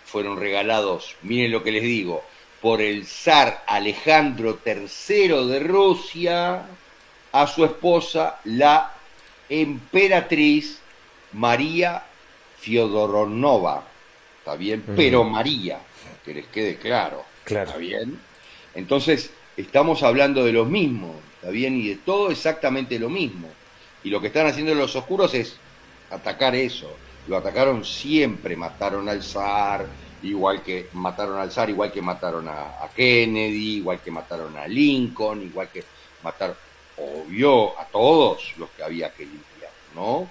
fueron 0.05 0.39
regalados, 0.39 1.15
miren 1.23 1.51
lo 1.51 1.63
que 1.63 1.71
les 1.71 1.83
digo, 1.83 2.23
por 2.61 2.81
el 2.81 3.05
zar 3.05 3.63
Alejandro 3.67 4.59
III 4.65 5.47
de 5.47 5.59
Rusia 5.59 6.65
a 7.31 7.47
su 7.47 7.65
esposa, 7.65 8.39
la 8.45 8.93
emperatriz 9.49 10.79
María 11.33 12.03
Fiodoronova. 12.59 13.83
¿Está 14.39 14.55
bien? 14.55 14.83
Pero 14.95 15.23
María, 15.23 15.79
que 16.23 16.33
les 16.33 16.45
quede 16.47 16.77
claro. 16.77 17.25
Claro. 17.43 17.69
¿Está 17.69 17.79
bien? 17.79 18.19
Entonces, 18.75 19.31
estamos 19.57 20.03
hablando 20.03 20.43
de 20.45 20.51
lo 20.51 20.65
mismo, 20.65 21.15
¿está 21.35 21.49
bien? 21.49 21.75
Y 21.75 21.89
de 21.89 21.95
todo 21.97 22.31
exactamente 22.31 22.97
lo 22.99 23.09
mismo. 23.09 23.49
Y 24.03 24.09
lo 24.09 24.19
que 24.21 24.27
están 24.27 24.47
haciendo 24.47 24.73
los 24.75 24.95
oscuros 24.95 25.33
es 25.33 25.57
atacar 26.09 26.55
eso. 26.55 26.95
Lo 27.27 27.37
atacaron 27.37 27.85
siempre, 27.85 28.55
mataron 28.55 29.07
al 29.07 29.23
zar, 29.23 29.85
igual 30.23 30.61
que 30.61 30.87
mataron 30.93 31.37
al 31.39 31.51
zar, 31.51 31.69
igual 31.69 31.91
que 31.91 32.01
mataron 32.01 32.47
a, 32.47 32.83
a 32.83 32.89
Kennedy, 32.93 33.77
igual 33.77 33.99
que 34.01 34.11
mataron 34.11 34.57
a 34.57 34.67
Lincoln, 34.67 35.41
igual 35.43 35.69
que 35.69 35.83
mataron, 36.21 36.55
obvio, 36.97 37.79
a 37.79 37.85
todos 37.85 38.53
los 38.57 38.69
que 38.71 38.83
había 38.83 39.13
que 39.13 39.25
limpiar, 39.25 39.71
¿no? 39.95 40.27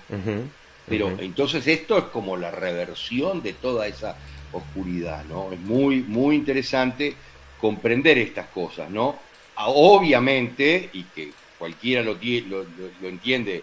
Pero 0.87 1.11
entonces 1.19 1.67
esto 1.67 1.97
es 1.97 2.05
como 2.05 2.37
la 2.37 2.51
reversión 2.51 3.43
de 3.43 3.53
toda 3.53 3.87
esa 3.87 4.17
oscuridad, 4.53 5.25
¿no? 5.25 5.53
Es 5.53 5.61
muy, 5.61 6.03
muy 6.03 6.37
interesante 6.37 7.15
comprender 7.61 8.19
estas 8.19 8.49
cosas, 8.49 8.91
¿no? 8.91 9.17
Ah, 9.57 9.67
Obviamente, 9.69 10.91
y 10.93 11.05
que 11.05 11.33
cualquiera 11.59 12.03
lo, 12.03 12.15
lo- 12.15 12.65
lo 13.01 13.09
entiende 13.09 13.63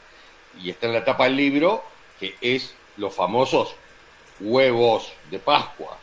y 0.62 0.70
está 0.70 0.88
en 0.88 0.94
la 0.94 1.04
tapa 1.06 1.26
del 1.26 1.36
libro, 1.36 1.84
que 2.20 2.36
es 2.42 2.74
los 2.98 3.14
famosos 3.14 3.76
huevos 4.40 5.12
de 5.32 5.40
Pascua, 5.40 5.98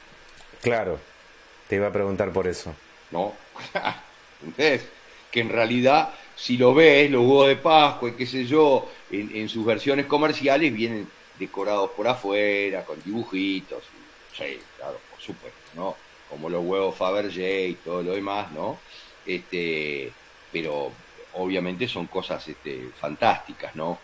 Claro. 0.62 0.98
Te 1.68 1.76
iba 1.76 1.88
a 1.88 1.92
preguntar 1.92 2.32
por 2.32 2.46
eso. 2.46 2.74
¿no? 3.10 3.32
¿Entendés? 4.44 4.86
Que 5.30 5.40
en 5.40 5.48
realidad, 5.48 6.10
si 6.34 6.56
lo 6.56 6.74
ves, 6.74 7.10
los 7.10 7.22
huevos 7.22 7.48
de 7.48 7.56
Pascua 7.56 8.10
y 8.10 8.12
qué 8.12 8.26
sé 8.26 8.44
yo, 8.46 8.88
en, 9.10 9.30
en 9.34 9.48
sus 9.48 9.64
versiones 9.64 10.06
comerciales 10.06 10.72
vienen 10.72 11.08
decorados 11.38 11.90
por 11.90 12.08
afuera, 12.08 12.84
con 12.84 13.00
dibujitos. 13.04 13.82
Sí, 14.36 14.58
claro, 14.76 14.98
por 15.10 15.20
supuesto, 15.20 15.58
¿no? 15.74 15.96
Como 16.28 16.48
los 16.50 16.64
huevos 16.64 16.94
Fabergé 16.96 17.68
y 17.68 17.74
todo 17.74 18.02
lo 18.02 18.12
demás, 18.14 18.50
¿no? 18.52 18.78
Este, 19.24 20.12
pero 20.52 20.92
obviamente 21.34 21.88
son 21.88 22.06
cosas 22.06 22.46
este, 22.48 22.88
fantásticas, 22.98 23.74
¿no? 23.76 23.98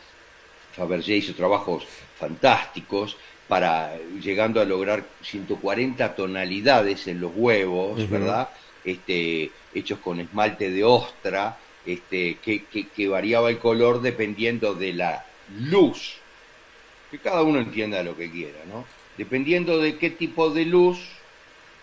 Fabergé 0.75 1.17
hizo 1.17 1.35
trabajos 1.35 1.85
fantásticos 2.19 3.17
para 3.49 3.97
llegando 4.21 4.61
a 4.61 4.65
lograr 4.65 5.05
140 5.23 6.15
tonalidades 6.15 7.07
en 7.09 7.21
los 7.21 7.33
huevos. 7.35 7.99
¿verdad? 8.09 8.49
Este, 8.85 9.51
hechos 9.75 9.99
con 9.99 10.19
esmalte 10.21 10.71
de 10.71 10.83
ostra, 10.85 11.59
este, 11.85 12.39
que, 12.43 12.65
que- 12.65 12.89
que 12.89 13.09
variaba 13.09 13.51
el 13.51 13.59
color 13.59 14.01
dependiendo 14.01 14.75
de 14.75 14.93
la 14.95 15.27
luz. 15.59 16.15
Que 17.11 17.19
cada 17.19 17.43
uno 17.43 17.61
entienda 17.61 18.03
lo 18.03 18.17
que 18.17 18.31
quiera, 18.31 18.61
¿no? 18.67 18.85
Dependiendo 19.17 19.79
de 19.79 19.99
qué 19.99 20.11
tipo 20.11 20.51
de 20.51 20.65
luz 20.65 20.99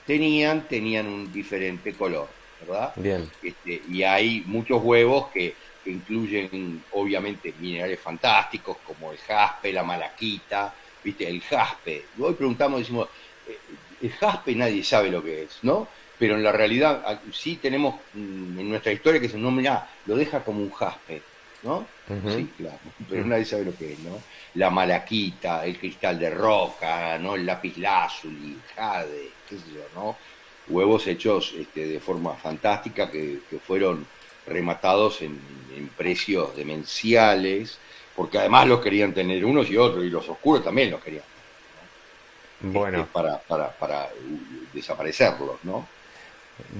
tenían, 0.06 0.68
tenían 0.68 1.08
un 1.08 1.32
diferente 1.32 1.94
color, 1.94 2.28
¿verdad? 2.62 2.94
Bien. 2.96 3.30
Este, 3.44 3.82
y 3.90 4.04
hay 4.04 4.44
muchos 4.48 4.82
huevos 4.84 5.28
que, 5.28 5.54
que 5.84 5.92
incluyen 5.92 6.84
obviamente 6.94 7.54
minerales 7.60 8.00
fantásticos 8.00 8.78
como 8.86 9.12
el 9.12 9.18
jaspe, 9.20 9.72
la 9.72 9.84
malaquita, 9.84 10.74
viste, 11.04 11.28
el 11.30 11.42
jaspe. 11.42 12.06
Hoy 12.20 12.34
preguntamos, 12.34 12.80
decimos, 12.80 13.08
eh, 13.48 13.58
el 14.02 14.12
jaspe 14.12 14.56
nadie 14.56 14.84
sabe 14.84 15.12
lo 15.12 15.24
que 15.24 15.44
es, 15.44 15.60
¿no? 15.62 15.88
Pero 16.18 16.36
en 16.36 16.44
la 16.44 16.52
realidad 16.52 17.04
ah, 17.06 17.20
sí 17.32 17.58
tenemos 17.62 17.96
mm, 18.14 18.60
en 18.60 18.70
nuestra 18.70 18.92
historia 18.92 19.22
que 19.22 19.30
se 19.30 19.38
no, 19.38 19.52
mirá, 19.52 19.90
lo 20.06 20.16
deja 20.16 20.44
como 20.44 20.60
un 20.60 20.72
jaspe, 20.72 21.22
¿no? 21.64 21.92
Sí, 22.26 22.54
claro, 22.58 22.80
pero 23.08 23.26
nadie 23.26 23.46
sabe 23.46 23.66
lo 23.66 23.76
que 23.76 23.94
es, 23.94 24.00
¿no? 24.00 24.24
La 24.56 24.70
malaquita, 24.70 25.66
el 25.66 25.78
cristal 25.80 26.18
de 26.20 26.30
roca, 26.32 27.18
¿no? 27.20 27.36
El 27.36 27.46
lápiz 27.46 27.78
lazuli, 27.78 28.64
jade, 28.76 29.34
qué 29.48 29.58
sé 29.58 29.64
yo, 29.74 29.82
¿no? 29.96 30.18
Huevos 30.68 31.08
hechos 31.08 31.54
este, 31.58 31.88
de 31.88 32.00
forma 32.00 32.36
fantástica 32.36 33.10
que, 33.12 33.42
que 33.50 33.60
fueron 33.60 34.08
rematados 34.46 35.22
en, 35.22 35.40
en 35.76 35.90
precios 35.90 36.56
demenciales, 36.56 37.82
porque 38.16 38.38
además 38.40 38.68
los 38.68 38.82
querían 38.82 39.14
tener 39.14 39.46
unos 39.46 39.70
y 39.70 39.78
otros, 39.78 40.04
y 40.06 40.10
los 40.10 40.28
oscuros 40.30 40.64
también 40.64 40.92
los 40.92 41.02
querían, 41.04 41.24
Bueno. 42.62 43.02
este, 43.02 43.12
para, 43.12 43.40
para, 43.40 43.72
para 43.78 44.06
uh, 44.06 44.66
desaparecerlos, 44.74 45.64
¿no? 45.64 45.88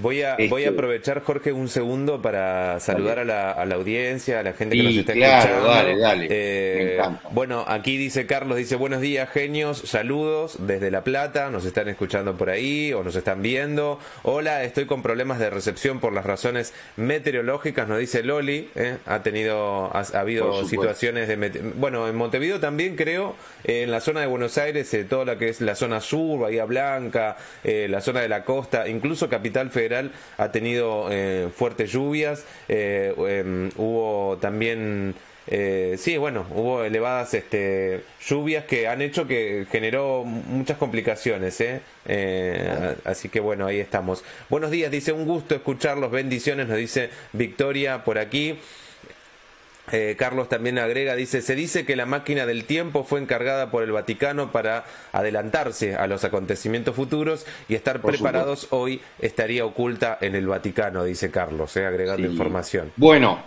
Voy 0.00 0.22
a, 0.22 0.36
voy 0.48 0.62
a 0.62 0.66
Este- 0.66 0.68
aprovechar, 0.68 1.22
Jorge, 1.22 1.52
un 1.52 1.68
segundo 1.68 2.22
para 2.22 2.78
saludar 2.80 3.18
a 3.18 3.24
la, 3.24 3.50
a 3.50 3.64
la 3.64 3.74
audiencia, 3.74 4.40
a 4.40 4.42
la 4.42 4.52
gente 4.52 4.76
que 4.76 4.82
Sí, 4.82 4.88
nos 4.88 4.96
está 4.96 5.12
claro, 5.14 5.38
escuchando. 5.50 5.68
dale, 5.68 5.98
dale. 5.98 6.26
Eh, 6.30 6.98
Me. 7.00 7.16
Bueno, 7.32 7.64
aquí 7.66 7.96
dice 7.96 8.26
Carlos, 8.26 8.56
dice 8.56 8.76
buenos 8.76 9.00
días, 9.00 9.28
genios, 9.30 9.78
saludos 9.84 10.56
desde 10.60 10.90
La 10.90 11.02
Plata, 11.04 11.50
nos 11.50 11.64
están 11.64 11.88
escuchando 11.88 12.36
por 12.36 12.50
ahí 12.50 12.92
o 12.92 13.02
nos 13.02 13.16
están 13.16 13.42
viendo. 13.42 13.98
Hola, 14.22 14.64
estoy 14.64 14.86
con 14.86 15.02
problemas 15.02 15.38
de 15.38 15.50
recepción 15.50 15.98
por 16.00 16.12
las 16.12 16.24
razones 16.24 16.72
meteorológicas, 16.96 17.88
nos 17.88 17.98
dice 17.98 18.22
Loli. 18.22 18.68
¿eh? 18.76 18.96
Ha 19.06 19.22
tenido, 19.22 19.86
ha, 19.94 20.00
ha 20.14 20.20
habido 20.20 20.64
situaciones 20.66 21.28
de... 21.28 21.36
Bueno, 21.76 22.08
en 22.08 22.16
Montevideo 22.16 22.60
también 22.60 22.96
creo, 22.96 23.34
eh, 23.64 23.82
en 23.82 23.90
la 23.90 24.00
zona 24.00 24.20
de 24.20 24.26
Buenos 24.26 24.56
Aires, 24.58 24.92
eh, 24.94 25.04
toda 25.04 25.24
la 25.24 25.38
que 25.38 25.48
es 25.48 25.60
la 25.60 25.74
zona 25.74 26.00
sur, 26.00 26.40
Bahía 26.40 26.64
Blanca, 26.64 27.36
eh, 27.64 27.86
la 27.90 28.00
zona 28.00 28.20
de 28.20 28.28
la 28.28 28.44
costa, 28.44 28.88
incluso 28.88 29.28
Capital 29.28 29.69
Federal 29.70 30.12
ha 30.38 30.50
tenido 30.52 31.08
eh, 31.10 31.48
fuertes 31.54 31.92
lluvias, 31.92 32.44
eh, 32.68 33.14
em, 33.16 33.70
hubo 33.76 34.36
también... 34.40 35.14
eh, 35.46 35.96
sí, 35.98 36.16
bueno, 36.16 36.46
hubo 36.54 36.84
elevadas 36.84 37.34
este, 37.34 38.02
lluvias 38.24 38.64
que 38.64 38.86
han 38.86 39.00
hecho 39.02 39.26
que 39.26 39.66
generó 39.70 40.24
muchas 40.24 40.76
complicaciones, 40.78 41.60
¿eh? 41.60 41.80
Eh, 42.06 42.94
así 43.04 43.28
que 43.28 43.40
bueno, 43.40 43.66
ahí 43.66 43.80
estamos. 43.80 44.22
Buenos 44.48 44.70
días, 44.70 44.90
dice 44.90 45.12
un 45.12 45.26
gusto 45.26 45.54
escucharlos, 45.54 46.10
bendiciones, 46.10 46.68
nos 46.68 46.76
dice 46.76 47.10
Victoria 47.32 48.04
por 48.04 48.18
aquí. 48.18 48.58
Eh, 49.92 50.16
Carlos 50.18 50.48
también 50.48 50.78
agrega, 50.78 51.14
dice, 51.16 51.42
se 51.42 51.54
dice 51.54 51.84
que 51.84 51.96
la 51.96 52.06
máquina 52.06 52.46
del 52.46 52.64
tiempo 52.64 53.04
fue 53.04 53.20
encargada 53.20 53.70
por 53.70 53.82
el 53.82 53.92
Vaticano 53.92 54.52
para 54.52 54.84
adelantarse 55.12 55.96
a 55.96 56.06
los 56.06 56.24
acontecimientos 56.24 56.94
futuros 56.96 57.46
y 57.68 57.74
estar 57.74 58.00
Por 58.00 58.12
preparados 58.12 58.68
hoy 58.70 59.00
estaría 59.18 59.64
oculta 59.64 60.18
en 60.20 60.34
el 60.34 60.46
Vaticano, 60.46 61.04
dice 61.04 61.30
Carlos, 61.30 61.76
eh, 61.76 61.86
agregando 61.86 62.26
Sí. 62.26 62.32
información. 62.32 62.92
Bueno, 62.96 63.42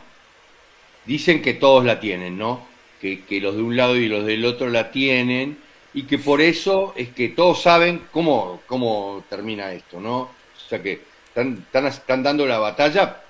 dicen 1.05 1.41
que 1.41 1.53
todos 1.53 1.85
la 1.85 1.99
tienen, 1.99 2.37
¿no? 2.37 2.67
Que, 2.99 3.23
que 3.25 3.41
los 3.41 3.55
de 3.55 3.61
un 3.61 3.75
lado 3.75 3.95
y 3.97 4.07
los 4.07 4.25
del 4.25 4.45
otro 4.45 4.69
la 4.69 4.91
tienen 4.91 5.57
y 5.93 6.03
que 6.07 6.17
por 6.19 6.41
eso 6.41 6.93
es 6.95 7.09
que 7.09 7.29
todos 7.29 7.61
saben 7.61 8.07
cómo, 8.11 8.61
cómo 8.65 9.23
termina 9.29 9.73
esto, 9.73 9.99
¿no? 9.99 10.19
O 10.21 10.69
sea 10.69 10.81
que 10.81 11.01
están, 11.27 11.59
están, 11.65 11.85
están 11.87 12.23
dando 12.23 12.45
la 12.47 12.59
batalla, 12.59 13.21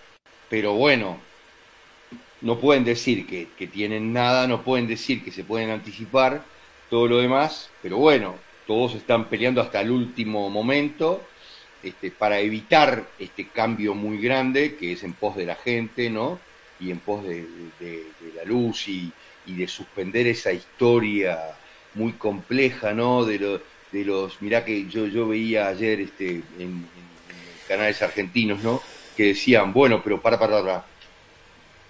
pero 0.49 0.73
bueno, 0.73 1.22
no 2.43 2.59
pueden 2.59 2.85
decir 2.85 3.27
que, 3.27 3.47
que 3.57 3.67
tienen 3.67 4.13
nada, 4.13 4.47
no 4.47 4.63
pueden 4.63 4.87
decir 4.87 5.23
que 5.23 5.31
se 5.31 5.43
pueden 5.45 5.71
anticipar 5.71 6.43
todo 6.89 7.07
lo 7.07 7.17
demás, 7.19 7.71
pero 7.81 7.97
bueno, 7.97 8.35
todos 8.67 8.95
están 8.95 9.25
peleando 9.29 9.61
hasta 9.61 9.81
el 9.81 9.91
último 9.91 10.49
momento 10.49 11.21
este, 11.83 12.11
para 12.11 12.39
evitar 12.39 13.07
este 13.19 13.47
cambio 13.49 13.93
muy 13.95 14.19
grande 14.19 14.75
que 14.75 14.93
es 14.93 15.03
en 15.03 15.13
pos 15.13 15.35
de 15.35 15.45
la 15.45 15.55
gente, 15.55 16.09
¿no? 16.09 16.39
Y 16.79 16.91
en 16.91 16.99
pos 16.99 17.23
de, 17.25 17.45
la 18.35 18.43
luz 18.45 18.87
y, 18.87 19.11
y 19.45 19.53
de 19.55 19.67
suspender 19.67 20.27
esa 20.27 20.51
historia 20.51 21.39
muy 21.95 22.13
compleja, 22.13 22.93
¿no? 22.93 23.25
De, 23.25 23.39
lo- 23.39 23.61
de 23.91 24.05
los, 24.05 24.41
mirá 24.41 24.65
que 24.65 24.87
yo, 24.87 25.07
yo 25.07 25.27
veía 25.27 25.67
ayer 25.67 26.01
este, 26.01 26.41
en 26.59 26.87
canales 27.67 28.01
argentinos, 28.01 28.63
¿no? 28.63 28.81
Que 29.15 29.25
decían, 29.27 29.73
bueno, 29.73 30.01
pero 30.03 30.21
para, 30.21 30.39
para, 30.39 30.61
para, 30.61 30.85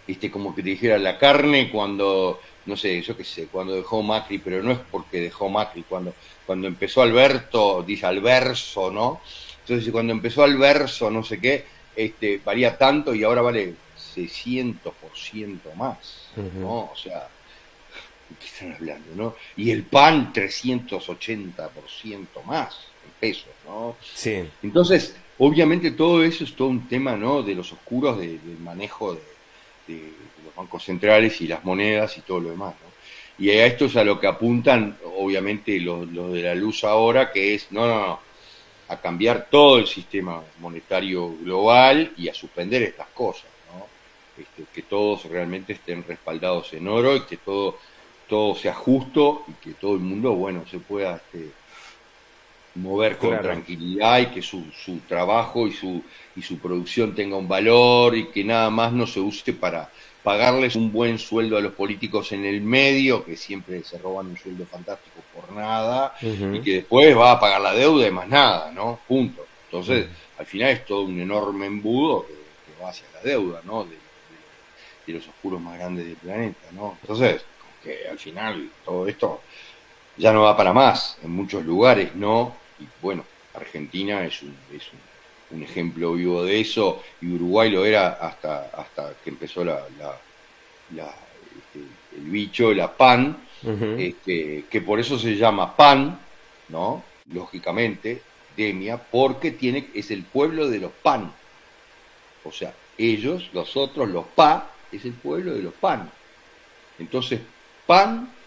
este, 0.08 0.30
como 0.32 0.54
que 0.56 0.64
te 0.64 0.70
dijera 0.70 0.98
la 0.98 1.18
carne 1.18 1.70
cuando, 1.72 2.40
no 2.66 2.78
sé, 2.78 3.02
yo 3.02 3.16
qué 3.18 3.24
sé, 3.24 3.48
cuando 3.48 3.76
dejó 3.76 4.02
Macri, 4.04 4.38
pero 4.40 4.62
no 4.64 4.72
es 4.72 4.80
porque 4.92 5.20
dejó 5.22 5.50
Macri, 5.50 5.84
cuando, 5.84 6.14
cuando 6.46 6.68
empezó 6.68 7.02
Alberto, 7.02 7.84
dice 7.86 8.06
Alverso, 8.06 8.92
¿no? 8.92 9.22
Entonces 9.62 9.92
cuando 9.92 10.12
empezó 10.14 10.44
Alverso, 10.44 11.10
no 11.10 11.24
sé 11.24 11.40
qué, 11.40 11.66
este, 11.96 12.40
valía 12.44 12.78
tanto 12.78 13.14
y 13.16 13.24
ahora 13.24 13.42
vale 13.42 13.76
600% 14.14 15.74
más, 15.76 16.30
¿no? 16.62 16.90
O 16.92 16.96
sea, 16.96 17.28
¿de 18.30 18.36
qué 18.40 18.46
están 18.46 18.74
hablando, 18.74 19.16
no? 19.16 19.36
Y 19.56 19.72
el 19.72 19.84
pan 19.84 20.34
380% 20.34 22.42
más 22.44 22.88
en 23.06 23.12
pesos, 23.20 23.50
¿no? 23.66 23.96
Sí, 24.02 24.44
Entonces, 24.64 25.16
obviamente 25.38 25.92
todo 25.92 26.24
eso 26.24 26.44
es 26.44 26.56
todo 26.56 26.70
un 26.70 26.88
tema, 26.88 27.16
¿no? 27.16 27.44
De 27.44 27.56
los 27.56 27.72
oscuros, 27.72 28.18
de- 28.20 28.40
del 28.40 28.58
manejo 28.60 29.14
de, 29.14 29.22
de- 29.88 30.14
los 30.46 30.56
bancos 30.56 30.84
centrales 30.84 31.40
y 31.42 31.48
las 31.48 31.64
monedas 31.64 32.18
y 32.18 32.22
todo 32.22 32.40
lo 32.40 32.50
demás, 32.52 32.74
¿no? 32.82 32.94
Y 33.46 33.50
a 33.50 33.66
esto 33.66 33.86
es 33.86 33.96
a 33.96 34.04
lo 34.04 34.20
que 34.20 34.28
apuntan, 34.28 34.98
obviamente, 35.18 35.80
los, 35.80 36.08
los 36.12 36.32
de 36.34 36.44
la 36.44 36.56
luz 36.56 36.84
ahora, 36.84 37.32
que 37.32 37.56
es, 37.56 37.72
no, 37.72 37.88
no, 37.88 38.00
no, 38.08 38.20
a 38.90 38.98
cambiar 39.02 39.48
todo 39.50 39.78
el 39.80 39.88
sistema 39.88 40.42
monetario 40.60 41.34
global 41.42 42.14
y 42.18 42.28
a 42.30 42.34
suspender 42.34 42.84
estas 42.84 43.08
cosas, 43.08 43.46
¿no? 43.74 43.88
Este, 44.42 44.64
que 44.74 44.84
todos 44.84 45.26
realmente 45.26 45.74
estén 45.74 46.04
respaldados 46.08 46.74
en 46.74 46.88
oro 46.88 47.16
y 47.16 47.22
que 47.22 47.38
todo, 47.38 47.78
todo 48.30 48.56
sea 48.56 48.74
justo 48.74 49.46
y 49.48 49.54
que 49.54 49.74
todo 49.76 49.94
el 49.94 50.02
mundo, 50.02 50.34
bueno, 50.34 50.64
se 50.70 50.80
pueda 50.80 51.16
este, 51.16 51.50
mover 52.76 53.18
con 53.18 53.30
Claro. 53.32 53.44
tranquilidad 53.44 54.20
y 54.20 54.26
que 54.28 54.42
su, 54.42 54.66
su 54.72 55.00
trabajo 55.08 55.68
y 55.68 55.74
su, 55.74 56.04
y 56.36 56.42
su 56.42 56.58
producción 56.60 57.14
tenga 57.16 57.38
un 57.38 57.48
valor 57.48 58.16
y 58.18 58.28
que 58.32 58.44
nada 58.44 58.70
más 58.70 58.92
no 58.94 59.06
se 59.08 59.20
use 59.20 59.54
para 59.54 59.90
pagarles 60.24 60.76
un 60.76 60.92
buen 60.92 61.20
sueldo 61.20 61.58
a 61.58 61.62
los 61.62 61.74
políticos 61.74 62.32
en 62.32 62.46
el 62.46 62.62
medio, 62.62 63.26
que 63.26 63.36
siempre 63.36 63.84
se 63.84 63.98
roban 63.98 64.28
un 64.28 64.38
sueldo 64.38 64.66
fantástico 64.66 65.20
por 65.34 65.52
nada, 65.52 66.14
y 66.52 66.62
que 66.62 66.76
después 66.76 67.16
va 67.18 67.32
a 67.34 67.40
pagar 67.40 67.62
la 67.62 67.74
deuda 67.74 68.08
y 68.08 68.12
más 68.12 68.28
nada, 68.30 68.72
¿no? 68.72 69.00
Punto. 69.08 69.46
Entonces, 69.66 70.08
al 70.38 70.46
final 70.46 70.70
es 70.72 70.86
todo 70.86 71.04
un 71.04 71.20
enorme 71.20 71.66
embudo 71.66 72.26
que, 72.26 72.34
que 72.34 72.82
va 72.82 72.90
hacia 72.90 73.06
la 73.14 73.22
deuda, 73.22 73.62
¿no? 73.66 73.84
De, 73.84 73.92
de- 73.92 74.00
de 75.06 75.14
los 75.14 75.28
oscuros 75.28 75.60
más 75.62 75.78
grandes 75.78 76.06
del 76.06 76.16
planeta, 76.16 76.68
¿no? 76.72 76.98
Entonces, 77.02 77.44
como 77.60 77.74
que 77.84 78.08
al 78.08 78.18
final 78.20 78.70
todo 78.86 79.08
esto 79.08 79.42
ya 80.18 80.34
no 80.34 80.44
va 80.44 80.56
para 80.58 80.74
más, 80.74 81.18
en 81.24 81.32
muchos 81.32 81.66
lugares, 81.66 82.16
¿no? 82.16 82.63
Y 82.84 82.88
bueno, 83.02 83.26
Argentina 83.54 84.26
es 84.26 84.42
un, 84.44 84.56
es 84.72 84.84
un, 84.94 85.58
un 85.58 85.64
ejemplo 85.64 86.14
vivo 86.14 86.44
de 86.44 86.60
eso, 86.62 87.04
y 87.22 87.28
Uruguay 87.34 87.70
lo 87.72 87.86
era 87.86 88.10
hasta, 88.14 88.70
hasta 88.74 89.14
que 89.24 89.30
empezó 89.30 89.64
la, 89.64 89.90
la- 90.00 90.20
la, 90.90 91.08
este, 91.58 91.80
el 92.18 92.24
bicho, 92.30 92.74
la 92.74 92.96
PAN, 92.98 93.38
este, 93.96 94.68
que 94.70 94.82
por 94.82 95.00
eso 95.00 95.18
se 95.20 95.36
llama 95.38 95.76
PAN, 95.76 96.20
¿no? 96.70 97.04
Lógicamente, 97.32 98.28
Demia, 98.56 98.98
porque 99.12 99.52
tiene, 99.52 99.92
es 99.94 100.12
el 100.12 100.24
pueblo 100.26 100.70
de 100.70 100.80
los 100.80 100.92
PAN. 100.94 101.34
O 102.44 102.52
sea, 102.52 102.76
ellos, 102.98 103.50
los 103.54 103.76
otros, 103.78 104.10
los 104.10 104.28
PA, 104.36 104.78
es 104.92 105.06
el 105.06 105.14
pueblo 105.14 105.54
de 105.56 105.64
los 105.64 105.74
PAN. 105.74 106.12
Entonces, 107.00 107.42
PAN, 107.86 108.38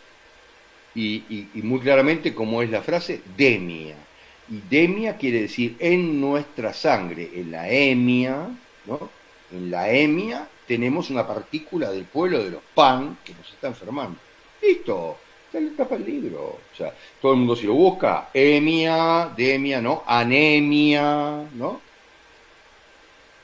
y, 0.94 1.26
y- 1.28 1.50
y 1.54 1.62
muy 1.62 1.80
claramente, 1.80 2.34
como 2.34 2.62
es 2.62 2.70
la 2.70 2.82
frase, 2.82 3.22
Demia. 3.36 4.05
Y 4.48 4.62
Demia 4.70 5.16
quiere 5.16 5.42
decir 5.42 5.76
en 5.78 6.20
nuestra 6.20 6.72
sangre, 6.72 7.30
en 7.34 7.50
la 7.50 7.68
emia, 7.68 8.48
¿no? 8.86 9.10
En 9.52 9.70
la 9.70 9.90
emia 9.90 10.48
tenemos 10.66 11.10
una 11.10 11.26
partícula 11.26 11.90
del 11.90 12.04
pueblo 12.04 12.42
de 12.42 12.50
los 12.50 12.62
PAN 12.74 13.18
que 13.24 13.34
nos 13.34 13.48
está 13.52 13.68
enfermando. 13.68 14.18
Listo, 14.62 15.16
está 15.46 15.58
en 15.58 15.76
tapa 15.76 15.96
del 15.96 16.06
libro. 16.06 16.40
O 16.72 16.76
sea, 16.76 16.92
todo 17.20 17.32
el 17.32 17.38
mundo 17.38 17.56
si 17.56 17.66
lo 17.66 17.74
busca, 17.74 18.30
emia, 18.34 19.30
demia, 19.36 19.80
¿no? 19.80 20.02
Anemia, 20.06 21.44
¿no? 21.54 21.80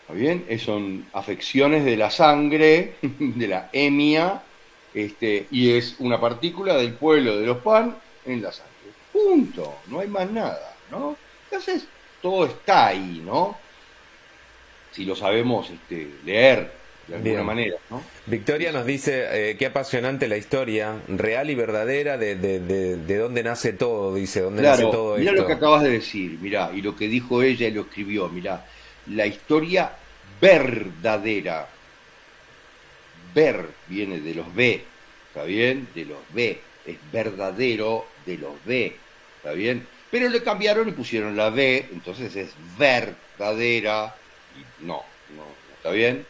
¿Está 0.02 0.14
bien? 0.14 0.44
Es- 0.48 0.62
son 0.62 1.06
afecciones 1.12 1.84
de 1.84 1.96
la 1.96 2.10
sangre, 2.10 2.94
de 3.02 3.48
la 3.48 3.70
emia, 3.72 4.42
este, 4.94 5.46
y 5.50 5.70
es 5.72 5.96
una 6.00 6.20
partícula 6.20 6.76
del 6.76 6.94
pueblo 6.94 7.38
de 7.38 7.46
los 7.46 7.58
pan 7.58 7.96
en 8.26 8.42
la 8.42 8.52
sangre. 8.52 8.72
Punto, 9.12 9.76
no 9.88 10.00
hay 10.00 10.08
más 10.08 10.30
nada, 10.30 10.71
¿no? 10.92 11.18
Entonces, 11.50 11.90
todo 12.20 12.46
está 12.46 12.88
ahí, 12.88 13.20
¿no? 13.24 13.64
Si 14.90 15.04
lo 15.04 15.16
sabemos 15.16 15.70
este, 15.70 16.20
leer 16.22 16.80
de 17.06 17.16
alguna 17.16 17.42
Bien. 17.42 17.42
manera, 17.42 17.76
¿no? 17.90 18.12
Victoria 18.26 18.72
nos 18.72 18.86
dice 18.86 19.50
eh, 19.50 19.56
qué 19.58 19.66
apasionante 19.66 20.28
la 20.28 20.36
historia 20.36 21.02
real 21.08 21.50
y 21.50 21.54
verdadera 21.54 22.18
de, 22.18 22.36
de, 22.36 22.60
de, 22.60 22.96
de 22.98 23.16
dónde 23.18 23.42
nace 23.42 23.72
todo, 23.74 24.14
dice, 24.14 24.40
dónde 24.40 24.62
nace 24.62 24.86
todo 24.86 25.16
mira 25.16 25.32
esto. 25.32 25.32
lo 25.32 25.46
que 25.46 25.52
acabas 25.54 25.82
de 25.82 25.90
decir, 25.90 26.38
mira, 26.40 26.70
y 26.74 26.82
lo 26.82 26.96
que 26.96 27.08
dijo 27.08 27.42
ella 27.42 27.68
y 27.68 27.72
lo 27.72 27.82
escribió, 27.82 28.28
mira, 28.28 28.66
la 29.06 29.26
historia 29.26 29.98
verdadera. 30.40 31.68
Ver 33.34 33.78
viene 33.86 34.20
de 34.20 34.34
los 34.34 34.54
B, 34.54 34.92
¿está 35.28 35.44
bien? 35.44 35.88
De 35.94 36.04
los 36.04 36.20
B, 36.32 36.68
es 36.84 36.98
verdadero 37.10 38.14
de 38.26 38.36
los 38.38 38.62
B, 38.64 39.00
¿está 39.36 39.52
bien? 39.52 39.88
Pero 40.12 40.28
le 40.28 40.44
cambiaron 40.44 40.88
y 40.88 40.92
pusieron 40.92 41.36
la 41.36 41.50
B, 41.50 41.88
entonces 41.92 42.36
es 42.36 42.54
verdadera, 42.78 44.14
y 44.54 44.84
no, 44.84 45.02
no, 45.36 45.46
¿está 45.78 45.90
bien? 45.90 46.28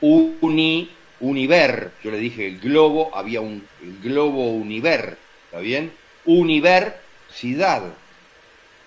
Uni, 0.00 0.90
univer, 1.20 1.92
yo 2.02 2.10
le 2.10 2.18
dije 2.18 2.46
el 2.46 2.60
globo, 2.60 3.14
había 3.14 3.40
un 3.40 3.68
globo 4.02 4.52
univer, 4.52 5.18
¿está 5.46 5.60
bien? 5.60 5.92
Universidad, 6.24 7.98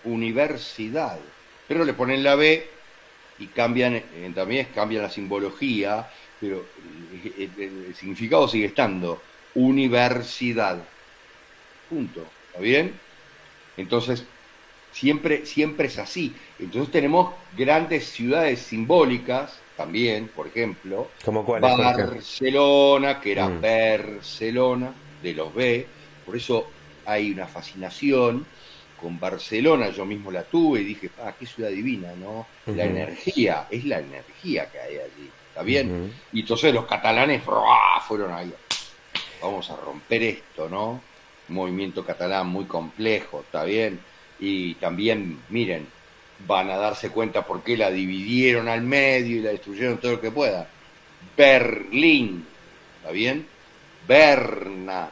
universidad, 0.04 1.20
pero 1.68 1.86
le 1.86 1.94
ponen 1.94 2.24
la 2.24 2.36
B 2.36 2.68
y 3.40 3.48
cambian, 3.50 3.96
eh, 3.96 4.32
también 4.36 4.68
cambian 4.74 5.04
la 5.04 5.10
simbología, 5.12 6.10
pero 6.40 6.66
el, 7.38 7.54
el- 7.58 7.86
el 7.88 7.96
significado 7.96 8.48
sigue 8.48 8.68
estando, 8.68 9.28
universidad, 9.56 10.90
punto, 11.90 12.38
¿está 12.48 12.60
bien? 12.62 13.02
Entonces, 13.78 14.26
siempre, 14.92 15.46
siempre 15.46 15.88
es 15.88 15.98
así. 15.98 16.36
Entonces 16.60 16.92
tenemos 16.92 17.34
grandes 17.58 18.08
ciudades 18.08 18.60
simbólicas 18.60 19.60
también, 19.78 20.28
por 20.28 20.48
ejemplo, 20.48 21.10
¿Cómo 21.26 21.44
cuál? 21.44 21.62
Barcelona, 21.62 23.20
que 23.20 23.32
era 23.32 23.48
Mm. 23.48 23.62
Barcelona, 23.62 24.94
de 25.24 25.34
los 25.34 25.54
B, 25.54 25.86
por 26.26 26.36
eso 26.36 26.68
hay 27.06 27.32
una 27.32 27.48
fascinación 27.48 28.46
con 29.00 29.20
Barcelona, 29.20 29.90
yo 29.90 30.06
mismo 30.06 30.32
la 30.32 30.44
tuve 30.44 30.82
y 30.82 30.84
dije, 30.84 31.10
ah, 31.24 31.34
qué 31.38 31.46
ciudad 31.48 31.70
divina, 31.70 32.14
¿no? 32.16 32.46
La 32.68 32.86
energía, 32.86 33.68
es 33.72 33.86
la 33.86 34.00
energía 34.00 34.70
que 34.70 34.80
hay 34.80 34.96
allí, 34.98 35.30
¿está 35.50 35.64
bien? 35.64 36.14
Y 36.32 36.42
entonces 36.42 36.72
los 36.74 36.86
catalanes 36.86 37.44
¡fra! 37.44 38.00
fueron 38.08 38.32
ahí, 38.32 38.54
vamos 39.42 39.70
a 39.72 39.76
romper 39.78 40.22
esto, 40.24 40.70
¿no? 40.70 41.02
Movimiento 41.48 42.06
catalán 42.06 42.48
muy 42.48 42.66
complejo, 42.66 43.42
¿está 43.42 43.64
bien? 43.64 44.00
Y 44.40 44.76
también, 44.76 45.40
miren, 45.50 45.88
van 46.48 46.70
a 46.70 46.78
darse 46.78 47.10
cuenta 47.10 47.46
por 47.46 47.62
qué 47.64 47.78
la 47.78 47.92
dividieron 47.92 48.68
al 48.68 48.82
medio 48.82 49.38
y 49.38 49.42
la 49.42 49.52
destruyeron 49.52 49.98
todo 50.00 50.14
lo 50.14 50.22
que 50.22 50.32
pueda. 50.32 50.68
Berlín, 51.38 52.46
¿está 53.00 53.12
bien? 53.12 53.46
Berna 54.08 55.10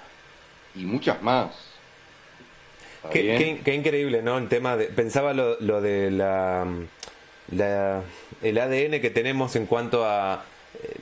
y 0.76 0.80
muchas 0.86 1.22
más. 1.22 1.52
¿Está 2.98 3.10
Qué, 3.10 3.22
bien? 3.22 3.38
qué- 3.38 3.62
qué 3.64 3.76
increíble, 3.76 4.22
¿no? 4.22 4.38
El 4.38 4.48
tema 4.50 4.76
de, 4.78 4.86
pensaba 4.86 5.34
lo, 5.34 5.60
lo 5.60 5.82
de 5.82 6.12
la, 6.12 6.66
la- 7.52 8.02
el 8.42 8.58
ADN 8.58 9.00
que 9.02 9.10
tenemos 9.10 9.56
en 9.56 9.66
cuanto 9.66 10.06
a 10.06 10.44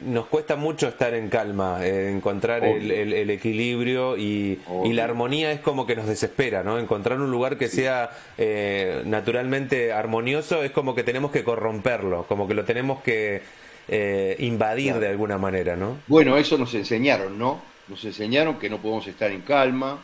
nos 0.06 0.26
cuesta 0.28 0.56
mucho 0.56 0.88
estar 0.88 1.14
en 1.14 1.30
calma, 1.30 1.86
eh, 1.86 2.10
encontrar 2.12 2.64
el, 2.64 2.78
Obvio. 2.78 2.94
el- 2.96 3.14
el 3.14 3.30
equilibrio 3.30 4.18
y, 4.18 4.60
la 4.86 5.04
armonía 5.04 5.52
es 5.52 5.60
como 5.60 5.86
que 5.86 5.96
nos 5.96 6.08
desespera, 6.08 6.64
¿no? 6.64 6.80
Encontrar 6.80 7.20
un 7.22 7.30
lugar 7.30 7.58
que 7.58 7.68
sea 7.68 8.10
eh, 8.38 9.04
naturalmente 9.06 9.92
armonioso 9.94 10.64
es 10.64 10.72
como 10.72 10.96
que 10.96 11.04
tenemos 11.04 11.32
que 11.32 11.44
corromperlo, 11.44 12.24
como 12.28 12.48
que 12.48 12.54
lo 12.56 12.66
tenemos 12.66 13.02
que 13.04 13.42
eh, 13.88 14.36
invadir 14.40 14.88
Claro. 14.88 15.00
de 15.02 15.08
alguna 15.10 15.38
manera, 15.38 15.76
¿no? 15.76 15.98
Bueno, 16.08 16.38
eso 16.38 16.58
nos 16.58 16.74
enseñaron, 16.74 17.38
¿no? 17.38 17.62
Nos 17.88 18.04
enseñaron 18.04 18.58
que 18.60 18.70
no 18.70 18.80
podemos 18.80 19.08
estar 19.08 19.32
en 19.32 19.42
calma. 19.42 20.00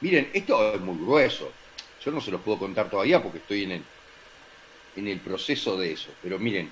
Miren, 0.00 0.28
esto 0.32 0.74
es 0.74 0.80
muy 0.80 0.96
grueso. 0.98 1.50
Yo 2.04 2.10
no 2.10 2.20
se 2.20 2.30
los 2.30 2.40
puedo 2.40 2.58
contar 2.58 2.88
todavía 2.90 3.22
porque 3.22 3.38
estoy 3.38 3.64
en 3.64 3.72
el, 3.72 3.82
en 4.96 5.08
el 5.08 5.18
proceso 5.20 5.76
de 5.76 5.92
eso. 5.92 6.10
Pero 6.22 6.38
miren, 6.38 6.70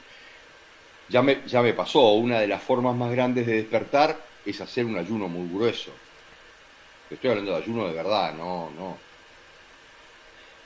ya 1.08 1.22
me, 1.22 1.42
ya 1.46 1.62
me 1.62 1.72
pasó. 1.72 2.12
Una 2.14 2.40
de 2.40 2.46
las 2.46 2.62
formas 2.62 2.96
más 2.96 3.10
grandes 3.10 3.46
de 3.46 3.56
despertar 3.56 4.18
es 4.44 4.60
hacer 4.60 4.84
un 4.84 4.96
ayuno 4.98 5.28
muy 5.28 5.48
grueso. 5.48 5.90
Estoy 7.10 7.30
hablando 7.30 7.52
de 7.52 7.62
ayuno 7.62 7.86
de 7.86 7.94
verdad, 7.94 8.34
no, 8.34 8.70
no. 8.76 8.98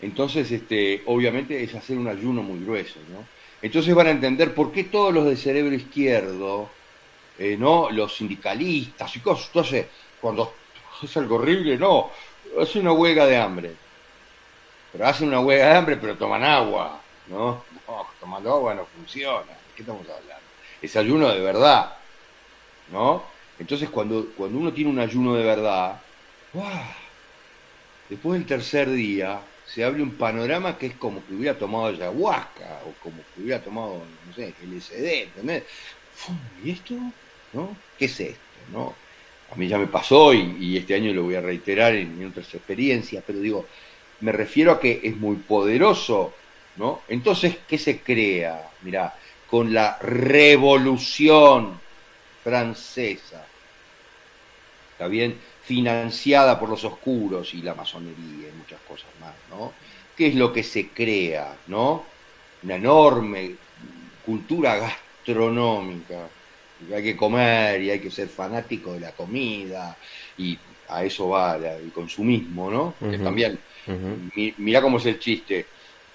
Entonces, 0.01 0.51
este, 0.51 1.03
obviamente 1.07 1.63
es 1.63 1.75
hacer 1.75 1.99
un 1.99 2.09
ayuno 2.09 2.43
muy 2.43 2.65
grueso, 2.65 3.01
¿no? 3.11 3.25
Entonces 3.61 3.95
van 3.95 4.07
a 4.07 4.11
entender 4.11 4.55
por 4.55 4.71
qué 4.71 4.85
todos 4.85 5.13
los 5.13 5.27
de 5.27 5.37
cerebro 5.37 5.75
izquierdo, 5.75 6.71
eh, 7.39 7.57
¿no? 7.59 7.91
Los 7.91 8.17
sindicalistas 8.17 9.17
y 9.17 9.21
cosas, 9.21 9.47
entonces, 9.49 9.87
cuando 10.21 10.55
es 11.03 11.17
algo 11.17 11.37
horrible, 11.37 11.77
no, 11.77 12.11
hace 12.61 12.79
una 12.79 12.93
huelga 12.93 13.27
de 13.27 13.37
hambre. 13.37 13.75
Pero 14.93 15.07
hacen 15.07 15.29
una 15.29 15.41
huelga 15.41 15.67
de 15.67 15.77
hambre, 15.77 15.97
pero 15.97 16.17
toman 16.17 16.45
agua, 16.45 17.01
¿no? 17.27 17.65
No, 17.87 18.07
tomando 18.21 18.53
agua 18.53 18.75
no 18.75 18.87
funciona. 18.87 19.58
¿De 19.79 19.85
qué 19.85 19.91
estamos 19.91 20.09
hablando? 20.09 20.45
Es 20.83 20.97
ayuno 20.97 21.29
de 21.33 21.41
verdad, 21.41 21.93
¿no? 22.91 23.23
Entonces, 23.61 23.89
cuando, 23.89 24.27
cuando 24.37 24.59
uno 24.59 24.73
tiene 24.73 24.91
un 24.91 24.99
ayuno 24.99 25.37
de 25.37 25.45
verdad, 25.45 26.01
¡guau! 26.53 26.83
después 28.09 28.41
del 28.41 28.49
tercer 28.49 28.91
día, 28.91 29.41
se 29.67 29.85
abre 29.85 30.03
un 30.03 30.17
panorama 30.17 30.77
que 30.77 30.87
es 30.87 30.95
como 30.95 31.25
que 31.25 31.35
hubiera 31.35 31.57
tomado 31.57 31.87
ayahuasca 31.87 32.81
o 32.87 32.93
como 33.05 33.19
que 33.19 33.43
hubiera 33.43 33.63
tomado, 33.63 34.03
no 34.27 34.35
sé, 34.35 34.53
LSD, 34.65 35.23
¿entendés? 35.25 35.63
¿Y 36.65 36.71
esto? 36.73 36.95
¿No? 37.53 37.77
¿Qué 37.97 38.07
es 38.07 38.19
esto? 38.19 38.41
¿No? 38.73 38.95
A 39.53 39.55
mí 39.55 39.69
ya 39.69 39.79
me 39.79 39.87
pasó 39.87 40.35
y, 40.35 40.57
y 40.59 40.77
este 40.77 40.97
año 40.97 41.15
lo 41.15 41.23
voy 41.23 41.37
a 41.37 41.41
reiterar 41.41 41.95
en, 41.95 42.21
en 42.21 42.29
otras 42.29 42.53
experiencias, 42.53 43.23
pero 43.25 43.39
digo, 43.39 43.65
me 44.21 44.33
refiero 44.33 44.73
a 44.73 44.81
que 44.81 45.01
es 45.05 45.17
muy 45.17 45.37
poderoso, 45.37 46.35
¿no? 46.77 47.03
Entonces, 47.09 47.59
¿qué 47.69 47.79
se 47.79 48.01
crea? 48.01 48.71
Mirá, 48.83 49.15
con 49.51 49.73
la 49.73 49.99
revolución 49.99 51.81
francesa, 52.45 53.45
¿está 54.93 55.09
bien? 55.09 55.39
Financiada 55.65 56.59
por 56.59 56.69
los 56.69 56.85
oscuros 56.85 57.55
y 57.55 57.63
la 57.63 57.75
masonería 57.75 58.49
y 58.49 58.59
muchas 58.59 58.81
cosas 58.87 59.09
más, 59.21 59.35
¿no? 59.51 59.73
¿Qué 60.17 60.29
es 60.29 60.35
lo 60.35 60.53
que 60.53 60.63
se 60.63 60.89
crea, 60.89 61.57
¿no? 61.69 62.05
Una 62.63 62.77
enorme 62.77 63.55
cultura 64.25 64.77
gastronómica. 64.77 66.29
Y 66.89 66.93
hay 66.93 67.03
que 67.03 67.17
comer 67.17 67.83
y 67.83 67.91
hay 67.91 67.99
que 68.01 68.11
ser 68.11 68.29
fanático 68.29 68.93
de 68.93 69.01
la 69.01 69.13
comida 69.13 69.97
y 70.37 70.57
a 70.89 71.05
eso 71.05 71.29
va 71.31 71.57
el 71.57 71.91
consumismo, 71.93 72.71
¿no? 72.71 72.95
Que 73.01 73.19
también, 73.19 73.59
Ujú. 73.87 74.31
mi- 74.35 74.55
mirá 74.59 74.81
cómo 74.81 74.99
es 74.99 75.07
el 75.07 75.19
chiste. 75.19 75.67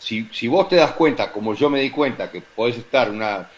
Si, 0.04 0.28
si 0.34 0.47
vos 0.49 0.68
te 0.68 0.76
das 0.76 0.91
cuenta, 0.91 1.32
como 1.32 1.54
yo 1.54 1.70
me 1.70 1.80
di 1.80 1.89
cuenta, 1.89 2.30
que 2.30 2.41
podés 2.41 2.78
estar 2.78 3.10
una 3.10 3.49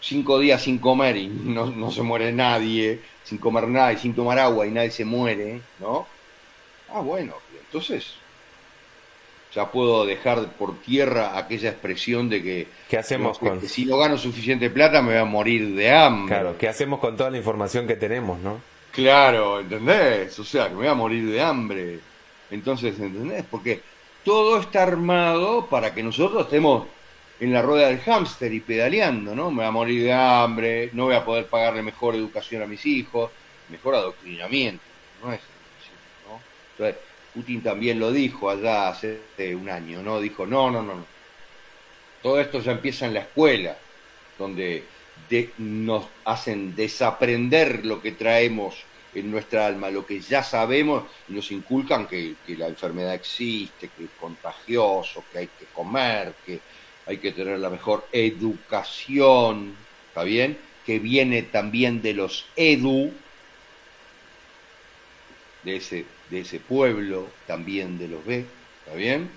cinco 0.00 0.38
días 0.38 0.62
sin 0.62 0.78
comer 0.78 1.16
y 1.16 1.26
no, 1.28 1.66
no 1.66 1.90
se 1.90 2.00
muere 2.02 2.32
nadie, 2.32 2.98
sin 3.24 3.36
comer 3.38 3.68
nada 3.68 3.92
y 3.92 3.98
sin 3.98 4.14
tomar 4.14 4.38
agua 4.38 4.66
y 4.66 4.70
nadie 4.70 4.90
se 4.90 5.04
muere, 5.04 5.60
¿no? 5.80 6.06
Ah, 6.92 7.00
bueno, 7.00 7.34
entonces 7.66 8.14
ya 9.54 9.70
puedo 9.70 10.06
dejar 10.06 10.46
por 10.52 10.80
tierra 10.80 11.36
aquella 11.36 11.68
expresión 11.70 12.30
de 12.30 12.42
que, 12.42 12.66
¿Qué 12.88 12.96
hacemos 12.96 13.38
que- 13.38 13.48
con, 13.48 13.60
que 13.60 13.68
si 13.68 13.84
no 13.84 13.98
gano 13.98 14.16
suficiente 14.16 14.70
plata 14.70 15.02
me 15.02 15.12
voy 15.12 15.20
a 15.20 15.24
morir 15.26 15.74
de 15.74 15.90
hambre. 15.90 16.34
claro, 16.34 16.56
qué 16.58 16.68
hacemos 16.68 17.00
con 17.00 17.16
toda 17.16 17.30
la 17.30 17.36
información 17.36 17.86
que 17.86 17.96
tenemos, 17.96 18.38
no? 18.40 18.60
Claro, 18.92 19.60
¿entendés? 19.60 20.38
O 20.38 20.44
sea, 20.44 20.64
que 20.68 20.70
me 20.70 20.76
voy 20.80 20.88
a 20.88 20.94
morir 20.94 21.30
de 21.30 21.40
hambre. 21.40 21.98
Entonces, 22.50 22.98
¿entendés? 22.98 23.44
Porque 23.50 23.80
todo 24.24 24.60
está 24.60 24.82
armado 24.84 25.66
para 25.66 25.94
que 25.94 26.02
nosotros 26.02 26.42
estemos 26.44 26.86
en 27.40 27.52
la 27.52 27.62
rueda 27.62 27.88
del 27.88 28.00
hámster 28.00 28.52
y 28.52 28.60
pedaleando, 28.60 29.34
¿no? 29.34 29.50
Me 29.50 29.58
voy 29.58 29.66
a 29.66 29.70
morir 29.70 30.02
de 30.04 30.12
hambre, 30.12 30.90
no 30.92 31.06
voy 31.06 31.16
a 31.16 31.24
poder 31.24 31.46
pagarle 31.46 31.82
mejor 31.82 32.14
educación 32.14 32.62
a 32.62 32.66
mis 32.66 32.84
hijos, 32.86 33.30
mejor 33.68 33.94
adoctrinamiento, 33.96 34.82
no 35.22 35.32
es 35.32 35.40
¿no? 36.28 36.40
Entonces, 36.72 37.02
Putin 37.34 37.62
también 37.62 37.98
lo 37.98 38.12
dijo 38.12 38.48
allá 38.50 38.88
hace 38.90 39.18
un 39.56 39.68
año, 39.68 40.02
¿no? 40.02 40.20
Dijo, 40.20 40.46
no, 40.46 40.70
no, 40.70 40.82
no, 40.82 40.94
no. 40.94 41.06
Todo 42.22 42.40
esto 42.40 42.60
ya 42.60 42.72
empieza 42.72 43.06
en 43.06 43.14
la 43.14 43.20
escuela, 43.20 43.76
donde 44.38 44.84
de- 45.28 45.50
nos 45.58 46.06
hacen 46.24 46.76
desaprender 46.76 47.84
lo 47.84 48.00
que 48.00 48.12
traemos 48.12 48.76
en 49.14 49.30
nuestra 49.30 49.66
alma, 49.66 49.90
lo 49.90 50.06
que 50.06 50.20
ya 50.20 50.42
sabemos, 50.42 51.04
nos 51.28 51.50
inculcan 51.52 52.06
que, 52.06 52.34
que 52.46 52.56
la 52.56 52.68
enfermedad 52.68 53.14
existe, 53.14 53.88
que 53.88 54.04
es 54.04 54.10
contagioso, 54.18 55.24
que 55.30 55.38
hay 55.38 55.46
que 55.46 55.66
comer, 55.74 56.34
que 56.46 56.60
hay 57.06 57.18
que 57.18 57.32
tener 57.32 57.58
la 57.58 57.70
mejor 57.70 58.06
educación, 58.12 59.74
¿está 60.08 60.22
bien? 60.22 60.56
Que 60.86 60.98
viene 60.98 61.42
también 61.42 62.00
de 62.00 62.14
los 62.14 62.46
edu, 62.56 63.12
de 65.64 65.76
ese, 65.76 66.04
de 66.30 66.40
ese 66.40 66.60
pueblo, 66.60 67.28
también 67.46 67.98
de 67.98 68.08
los 68.08 68.24
B, 68.24 68.44
¿está 68.84 68.96
bien? 68.96 69.30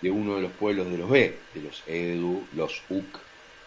De 0.00 0.10
uno 0.10 0.36
de 0.36 0.42
los 0.42 0.52
pueblos 0.52 0.90
de 0.90 0.98
los 0.98 1.08
B, 1.08 1.38
de 1.54 1.62
los 1.62 1.82
Edu, 1.86 2.44
los 2.54 2.82
Uk, 2.90 3.18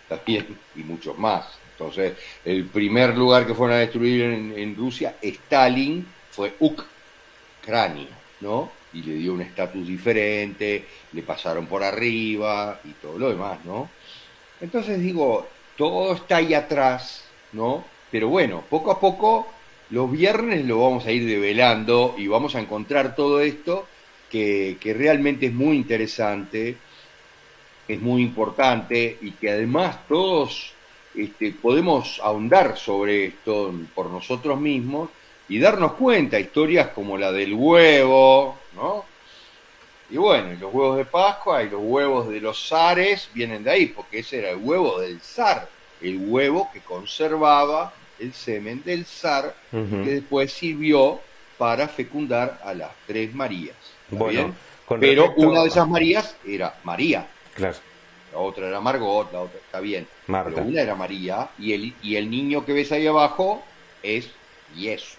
también, 0.07 0.57
y 0.75 0.79
muchos 0.79 1.17
más. 1.17 1.45
Entonces, 1.80 2.13
el 2.43 2.65
primer 2.65 3.15
lugar 3.15 3.45
que 3.45 3.53
fueron 3.53 3.78
a 3.78 3.80
destruir 3.80 4.23
en, 4.23 4.75
Rusia, 4.75 5.15
Stalin, 5.21 6.07
fue 6.32 6.55
Ucrania, 6.59 8.07
¿no? 8.41 8.71
Y 8.93 9.03
le 9.03 9.13
dio 9.13 9.34
un 9.34 9.41
estatus 9.41 9.88
diferente, 9.88 10.86
le 11.13 11.21
pasaron 11.21 11.67
por 11.67 11.84
arriba 11.84 12.80
y 12.84 12.93
todo 12.93 13.19
lo 13.19 13.30
demás, 13.30 13.59
¿no? 13.63 13.91
Entonces 14.59 14.99
digo, 14.99 15.47
todo 15.78 16.15
está 16.15 16.38
ahí 16.38 16.55
atrás, 16.55 17.25
¿no? 17.53 17.86
Pero 18.09 18.30
bueno, 18.30 18.63
poco 18.67 18.89
a 18.89 18.99
poco, 18.99 19.47
los 19.91 20.11
viernes 20.11 20.65
lo 20.65 20.82
vamos 20.82 21.05
a 21.05 21.11
ir 21.11 21.28
develando 21.28 22.15
y 22.17 22.25
vamos 22.25 22.55
a 22.55 22.59
encontrar 22.59 23.15
todo 23.15 23.39
esto 23.41 23.86
que, 24.32 24.78
que 24.80 24.95
realmente 24.95 25.45
es 25.45 25.53
muy 25.53 25.78
interesante, 25.78 26.75
es 27.88 28.01
muy 28.01 28.23
importante 28.23 29.19
y 29.21 29.32
que 29.32 29.51
además 29.51 30.07
todos 30.07 30.73
este, 31.18 31.51
podemos 31.51 32.20
ahondar 32.24 32.78
sobre 32.78 33.26
esto 33.26 33.74
por 33.95 34.09
nosotros 34.09 34.59
mismos 34.59 35.09
y 35.49 35.59
darnos 35.59 35.93
cuenta, 35.93 36.39
historias 36.39 36.89
como 36.89 37.18
la 37.18 37.32
del 37.32 37.53
huevo, 37.53 38.57
¿no? 38.76 39.05
Y 40.09 40.18
bueno, 40.18 40.53
los 40.59 40.74
huevos 40.74 40.97
de 40.97 41.05
Pascua 41.05 41.63
y 41.63 41.70
los 41.70 41.82
huevos 41.84 42.30
de 42.30 42.39
los 42.39 42.68
zares 42.70 43.30
vienen 43.34 43.63
de 43.63 43.72
ahí, 43.72 43.86
porque 43.88 44.20
ese 44.20 44.39
era 44.39 44.51
el 44.51 44.57
huevo 44.57 44.99
del 45.01 45.20
zar, 45.20 45.68
el 46.01 46.18
huevo 46.30 46.70
que 46.72 46.80
conservaba 46.82 47.93
el 48.20 48.34
semen 48.34 48.82
del 48.84 49.05
zar, 49.05 49.53
que 49.72 50.11
después 50.11 50.51
sirvió 50.53 51.20
para 51.57 51.88
fecundar 51.88 52.59
a 52.63 52.74
las 52.74 52.91
tres 53.05 53.34
Marías. 53.34 53.76
Pero 54.99 55.24
respecto- 55.26 55.47
una 55.49 55.61
de 55.63 55.68
esas 55.70 55.88
Marías 55.89 56.36
era 56.47 56.76
María, 56.84 57.28
Claro, 57.53 57.76
la 58.38 58.43
otra 58.43 58.67
era 58.67 58.79
Margot, 58.79 59.31
la 59.33 59.41
otra 59.41 59.57
está 59.59 59.79
bien. 59.79 60.07
Marta. 60.27 60.51
Pero 60.55 60.67
una 60.67 60.81
era 60.81 60.95
María 60.95 61.49
y 61.57 61.73
el, 61.73 61.93
y 62.03 62.15
el 62.17 62.29
niño 62.29 62.63
que 62.65 62.73
ves 62.73 62.91
ahí 62.91 63.07
abajo 63.07 63.63
es 64.03 64.29
Jesús, 64.75 65.17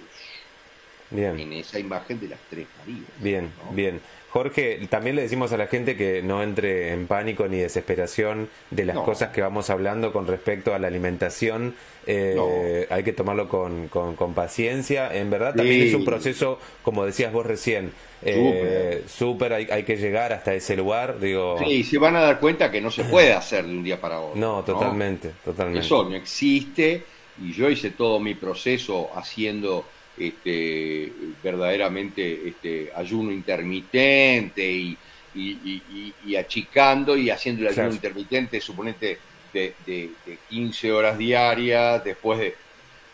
bien. 1.10 1.38
en 1.40 1.52
esa 1.54 1.78
imagen 1.78 2.20
de 2.20 2.28
las 2.28 2.38
tres 2.48 2.66
Marías. 2.78 3.08
Bien, 3.18 3.50
¿no? 3.64 3.72
bien. 3.72 4.00
Jorge, 4.30 4.86
también 4.90 5.16
le 5.16 5.22
decimos 5.22 5.52
a 5.52 5.56
la 5.56 5.66
gente 5.68 5.96
que 5.96 6.22
no 6.22 6.42
entre 6.42 6.92
en 6.92 7.06
pánico 7.06 7.48
ni 7.48 7.56
desesperación 7.56 8.50
de 8.70 8.84
las 8.84 8.96
No. 8.96 9.04
cosas 9.04 9.30
que 9.30 9.40
vamos 9.40 9.70
hablando 9.70 10.12
con 10.12 10.26
respecto 10.26 10.74
a 10.74 10.78
la 10.78 10.86
alimentación. 10.88 11.74
Eh, 12.11 12.86
Hay 12.90 13.04
que 13.04 13.12
tomarlo 13.12 13.48
con, 13.48 13.88
con, 13.88 14.16
con 14.16 14.34
paciencia. 14.34 15.14
En 15.14 15.28
verdad 15.30 15.54
también 15.54 15.80
Sí. 15.80 15.88
es 15.88 15.92
un 15.94 16.04
proceso, 16.04 16.59
como 16.82 17.04
decías 17.04 17.32
vos 17.32 17.44
recién, 17.46 17.92
eh, 18.22 19.04
súper, 19.09 19.52
hay, 19.52 19.68
hay 19.70 19.84
que 19.84 19.96
llegar 19.96 20.32
hasta 20.32 20.54
ese 20.54 20.76
lugar. 20.76 21.18
Digo, 21.20 21.56
Sí, 21.59 21.82
se 21.84 21.98
van 21.98 22.14
a 22.16 22.20
dar 22.20 22.38
cuenta 22.38 22.70
que 22.70 22.80
no 22.80 22.90
se 22.90 23.04
puede 23.04 23.32
hacer 23.32 23.66
de 23.66 23.72
un 23.72 23.82
día 23.82 24.00
para 24.00 24.20
otro. 24.20 24.38
no, 24.40 24.64
totalmente, 24.64 25.32
totalmente. 25.44 25.78
Eso 25.80 26.04
no 26.09 26.14
existe 26.16 27.04
y 27.36 27.52
yo 27.52 27.68
hice 27.70 27.90
todo 27.90 28.20
mi 28.20 28.34
proceso 28.34 29.11
haciendo 29.14 29.84
este, 30.16 31.12
verdaderamente 31.42 32.48
este, 32.48 32.90
ayuno 32.94 33.32
intermitente 33.32 34.70
y, 34.70 34.98
y, 35.34 35.50
y- 35.50 35.82
y- 35.88 36.14
y 36.32 36.36
achicando 36.36 37.16
y 37.16 37.30
haciendo 37.30 37.62
el 37.62 37.68
ayuno 37.68 37.90
Claro. 37.90 37.94
intermitente, 37.94 38.61
suponete, 38.61 39.18
de, 39.59 39.74
de- 39.86 40.11
de 40.26 40.38
15 40.48 40.92
horas 40.92 41.18
diarias, 41.18 42.02
después 42.04 42.38
de, 42.40 42.56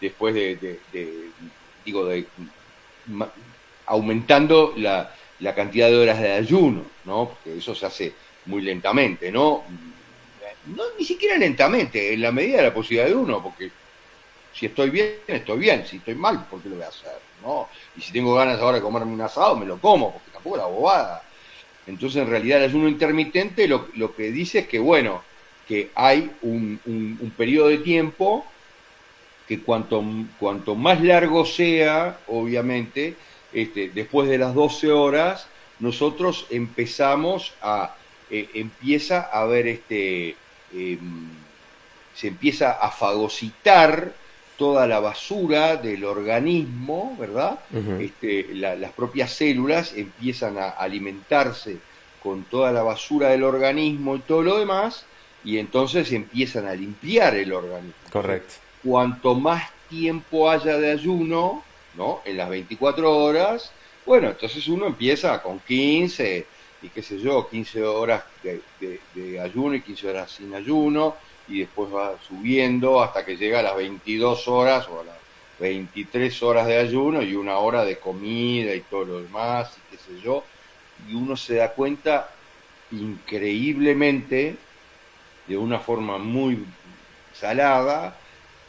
después 0.00 0.34
de, 0.34 0.78
digo, 1.84 2.06
de 2.06 2.26
aumentando 3.86 4.72
la, 4.76 5.14
la 5.40 5.54
cantidad 5.54 5.88
de 5.88 5.96
horas 5.96 6.20
de 6.20 6.32
ayuno, 6.32 6.84
¿no? 7.04 7.28
Porque 7.30 7.58
eso 7.58 7.74
se 7.74 7.86
hace 7.86 8.12
muy 8.46 8.62
lentamente, 8.62 9.30
¿no? 9.30 9.64
No, 10.66 10.82
ni 10.98 11.04
siquiera 11.04 11.36
lentamente, 11.36 12.12
en 12.14 12.22
la 12.22 12.32
medida 12.32 12.58
de 12.58 12.62
la 12.64 12.74
posibilidad 12.74 13.06
de 13.08 13.14
uno, 13.14 13.42
porque 13.42 13.70
si 14.54 14.66
estoy 14.66 14.90
bien, 14.90 15.16
estoy 15.26 15.58
bien, 15.58 15.86
si 15.86 15.96
estoy 15.98 16.14
mal, 16.14 16.46
¿por 16.48 16.62
qué 16.62 16.68
lo 16.70 16.76
voy 16.76 16.84
a 16.84 16.88
hacer? 16.88 17.18
¿no? 17.42 17.68
Y 17.96 18.02
si 18.02 18.12
tengo 18.12 18.34
ganas 18.34 18.60
ahora 18.60 18.76
de 18.78 18.82
comerme 18.82 19.12
un 19.12 19.20
asado, 19.20 19.56
me 19.56 19.66
lo 19.66 19.78
como, 19.80 20.12
porque 20.12 20.30
tampoco 20.32 20.56
la 20.58 20.66
bobada. 20.66 21.22
Entonces, 21.86 22.22
en 22.22 22.30
realidad, 22.30 22.58
el 22.64 22.70
ayuno 22.70 22.88
intermitente 22.88 23.68
lo, 23.68 23.88
lo 23.96 24.14
que 24.14 24.32
dice 24.32 24.60
es 24.60 24.68
que, 24.68 24.78
bueno, 24.78 25.22
que 25.68 25.90
hay 25.94 26.30
un, 26.42 26.78
un- 26.86 27.18
un 27.20 27.30
periodo 27.30 27.68
de 27.68 27.78
tiempo 27.78 28.44
que 29.48 29.60
cuanto, 29.60 30.02
cuanto 30.38 30.74
más 30.74 31.02
largo 31.02 31.44
sea, 31.44 32.18
obviamente, 32.28 33.14
este, 33.52 33.90
después 33.90 34.28
de 34.28 34.38
las 34.38 34.54
12 34.54 34.90
horas, 34.90 35.46
nosotros 35.80 36.46
empezamos 36.50 37.52
a, 37.62 37.94
eh, 38.30 38.48
empieza 38.54 39.20
a 39.32 39.42
haber 39.42 39.66
este, 39.68 40.36
em, 40.72 41.28
se 42.14 42.28
empieza 42.28 42.72
a 42.72 42.90
fagocitar 42.90 44.12
toda 44.56 44.86
la 44.86 45.00
basura 45.00 45.76
del 45.76 46.04
organismo, 46.04 47.16
¿verdad? 47.18 47.58
Este, 48.00 48.46
la- 48.54 48.76
las 48.76 48.92
propias 48.92 49.32
células 49.32 49.92
empiezan 49.96 50.58
a 50.58 50.68
alimentarse 50.70 51.78
con 52.22 52.44
toda 52.44 52.70
la 52.72 52.82
basura 52.82 53.30
del 53.30 53.42
organismo 53.42 54.16
y 54.16 54.20
todo 54.20 54.42
lo 54.42 54.58
demás, 54.58 55.04
y 55.44 55.58
entonces 55.58 56.10
empiezan 56.12 56.66
a 56.66 56.74
limpiar 56.74 57.34
el 57.36 57.52
organismo. 57.52 57.92
Correcto. 58.10 58.54
Cuanto 58.82 59.34
más 59.34 59.70
tiempo 59.88 60.50
haya 60.50 60.78
de 60.78 60.90
ayuno, 60.92 61.62
¿no? 61.96 62.20
En 62.24 62.36
las 62.36 62.48
24 62.48 63.10
horas, 63.16 63.70
bueno, 64.06 64.28
entonces 64.30 64.66
uno 64.68 64.86
empieza 64.86 65.40
con 65.42 65.60
15 65.60 66.46
y 66.82 66.88
qué 66.88 67.02
sé 67.02 67.18
yo, 67.18 67.48
15 67.48 67.82
horas 67.82 68.24
de, 68.42 68.60
de- 68.80 69.00
de 69.14 69.40
ayuno 69.40 69.74
y 69.74 69.80
15 69.80 70.08
horas 70.08 70.30
sin 70.30 70.54
ayuno, 70.54 71.16
y 71.48 71.60
después 71.60 71.90
va 71.94 72.14
subiendo 72.26 73.02
hasta 73.02 73.24
que 73.24 73.36
llega 73.36 73.60
a 73.60 73.62
las 73.62 73.76
22 73.76 74.48
horas 74.48 74.86
o 74.88 75.00
a 75.00 75.04
las 75.04 75.16
23 75.60 76.42
horas 76.42 76.66
de 76.66 76.76
ayuno 76.78 77.22
y 77.22 77.34
una 77.34 77.56
hora 77.58 77.84
de 77.84 77.98
comida 77.98 78.74
y 78.74 78.80
todo 78.80 79.04
lo 79.04 79.22
demás, 79.22 79.70
y 79.76 79.96
qué 79.96 80.02
sé 80.02 80.20
yo, 80.22 80.44
y 81.08 81.14
uno 81.14 81.36
se 81.36 81.54
da 81.56 81.70
cuenta 81.72 82.28
increíblemente, 82.90 84.56
de 85.46 85.56
una 85.56 85.78
forma 85.78 86.18
muy 86.18 86.64
salada, 87.32 88.16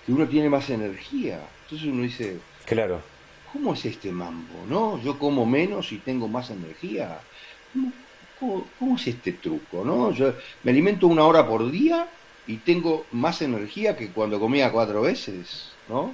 que 0.06 0.12
uno 0.12 0.28
tiene 0.28 0.50
más 0.50 0.70
energía. 0.70 1.40
Entonces 1.64 1.88
uno 1.88 2.04
dice, 2.04 2.38
Claro. 2.66 3.02
¿cómo 3.52 3.74
es 3.74 3.86
este 3.86 4.12
mambo? 4.12 4.66
¿No? 4.68 5.02
Yo 5.02 5.18
como 5.18 5.46
menos 5.46 5.92
y 5.92 5.98
tengo 5.98 6.28
más 6.28 6.50
energía. 6.50 7.20
¿Cómo, 7.74 7.92
cómo- 8.40 8.68
cómo 8.80 8.96
es 8.98 9.08
este 9.08 9.34
truco? 9.34 9.84
¿No? 9.86 10.12
Yo 10.12 10.34
me 10.64 10.72
alimento 10.72 11.08
una 11.08 11.24
hora 11.26 11.48
por 11.48 11.70
día 11.72 12.08
y 12.48 12.58
tengo 12.58 13.06
más 13.12 13.42
energía 13.42 13.96
que 13.96 14.10
cuando 14.10 14.40
comía 14.40 14.72
cuatro 14.72 15.02
veces, 15.02 15.72
¿no? 15.90 16.14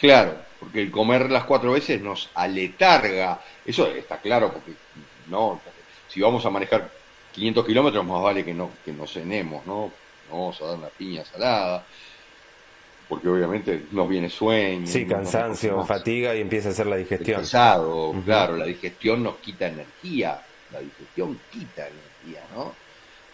Claro, 0.00 0.34
porque 0.58 0.80
el 0.80 0.90
comer 0.90 1.30
las 1.30 1.44
cuatro 1.44 1.72
veces 1.72 2.00
nos 2.00 2.30
aletarga. 2.34 3.40
Eso 3.66 3.86
está 3.88 4.18
claro, 4.18 4.52
porque 4.52 4.72
no, 5.28 5.60
porque 5.62 5.78
si 6.08 6.20
vamos 6.20 6.44
a 6.46 6.50
manejar 6.50 6.90
500 7.32 7.66
kilómetros, 7.66 8.04
más 8.04 8.22
vale 8.22 8.44
que 8.44 8.54
no, 8.54 8.70
que 8.84 8.92
no 8.92 9.06
cenemos, 9.06 9.64
¿no? 9.66 9.90
No 10.30 10.38
vamos 10.38 10.60
a 10.62 10.66
dar 10.66 10.78
una 10.78 10.88
piña 10.88 11.24
salada, 11.24 11.84
porque 13.08 13.28
obviamente 13.28 13.86
nos 13.90 14.08
viene 14.08 14.28
sueño. 14.30 14.86
Sí, 14.86 15.04
nos- 15.04 15.16
cansancio, 15.16 15.76
nos- 15.76 15.88
fatiga 15.88 16.34
y 16.36 16.40
empieza 16.40 16.68
a 16.68 16.72
hacer 16.72 16.86
la 16.86 16.96
digestión. 16.96 17.40
pesado, 17.40 18.14
claro, 18.24 18.56
la 18.56 18.66
digestión 18.66 19.22
nos 19.22 19.36
quita 19.36 19.66
energía, 19.68 20.40
la 20.72 20.80
digestión 20.80 21.38
quita 21.50 21.88
energía, 21.88 22.44
¿no? 22.54 22.72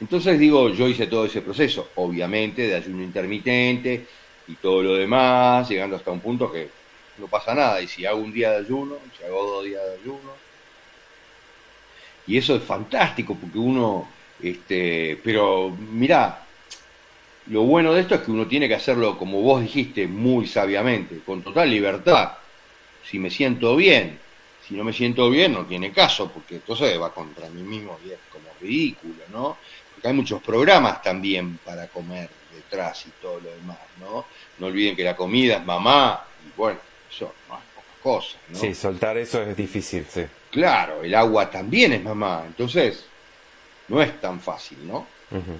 Entonces 0.01 0.39
digo, 0.39 0.69
yo 0.71 0.89
hice 0.89 1.07
todo 1.07 1.25
ese 1.27 1.43
proceso, 1.43 1.91
obviamente, 1.97 2.67
de 2.69 2.75
ayuno 2.75 3.03
intermitente 3.03 4.07
y 4.49 4.55
todo 4.55 4.83
lo 4.83 4.95
demás, 4.95 5.69
llegando 5.69 5.97
hasta 5.97 6.11
un 6.11 6.21
punto 6.21 6.51
que 6.53 6.69
no 7.19 7.27
pasa 7.29 7.55
nada, 7.55 7.81
y 7.81 7.89
si 7.89 8.05
hago 8.05 8.19
un 8.19 8.33
día 8.33 8.51
de 8.53 8.59
ayuno, 8.59 8.97
si 9.19 9.25
hago 9.25 9.43
dos 9.45 9.65
días 9.65 9.83
de 9.85 9.95
ayuno, 10.03 10.36
y 12.27 12.37
eso 12.37 12.57
es 12.57 12.62
fantástico, 12.62 13.37
porque 13.41 13.59
uno, 13.59 14.09
este, 14.43 15.18
pero 15.22 15.70
mirá, 15.70 16.45
lo 17.49 17.62
bueno 17.62 17.93
de 17.93 18.01
esto 18.01 18.16
es 18.16 18.22
que 18.22 18.31
uno 18.31 18.47
tiene 18.47 18.66
que 18.68 18.74
hacerlo, 18.74 19.16
como 19.16 19.41
vos 19.41 19.62
dijiste, 19.62 20.07
muy 20.07 20.47
sabiamente, 20.47 21.20
con 21.24 21.43
total 21.43 21.70
libertad. 21.70 22.33
Si 23.09 23.18
me 23.20 23.31
siento 23.31 23.77
bien, 23.77 24.18
si 24.66 24.74
no 24.74 24.83
me 24.83 24.93
siento 24.93 25.31
bien, 25.31 25.53
no 25.53 25.64
tiene 25.64 25.93
caso, 25.93 26.29
porque 26.33 26.57
entonces 26.57 27.01
va 27.01 27.14
contra 27.14 27.49
mí 27.51 27.62
mismo 27.62 27.99
y 28.05 28.11
es 28.11 28.18
como 28.33 28.47
ridículo, 28.61 29.22
¿no? 29.33 29.59
Porque 29.95 30.09
hay 30.09 30.14
muchos 30.14 30.43
programas 30.43 31.01
también 31.03 31.59
para 31.64 31.87
comer 31.87 32.29
detrás 32.53 33.07
y 33.07 33.11
todo 33.22 33.39
lo 33.39 33.51
demás, 33.51 33.79
¿no? 34.01 34.24
No 34.59 34.66
olviden 34.66 34.97
que 34.97 35.05
la 35.05 35.14
comida 35.14 35.59
es 35.59 35.64
mamá, 35.64 36.24
y 36.45 36.51
bueno, 36.57 36.81
eso 37.09 37.33
no 37.49 37.55
es 37.55 37.62
poca 37.74 38.03
cosa, 38.03 38.39
¿no? 38.49 38.59
Sí, 38.59 38.74
soltar 38.74 39.16
eso 39.18 39.41
es 39.43 39.57
difícil, 39.57 40.05
sí. 40.09 40.24
Claro, 40.57 41.03
el 41.03 41.15
agua 41.15 41.51
también 41.51 41.93
es 41.93 42.03
mamá, 42.03 42.45
entonces 42.47 43.05
no 43.89 44.01
es 44.01 44.19
tan 44.19 44.41
fácil, 44.41 44.79
¿no? 44.89 45.07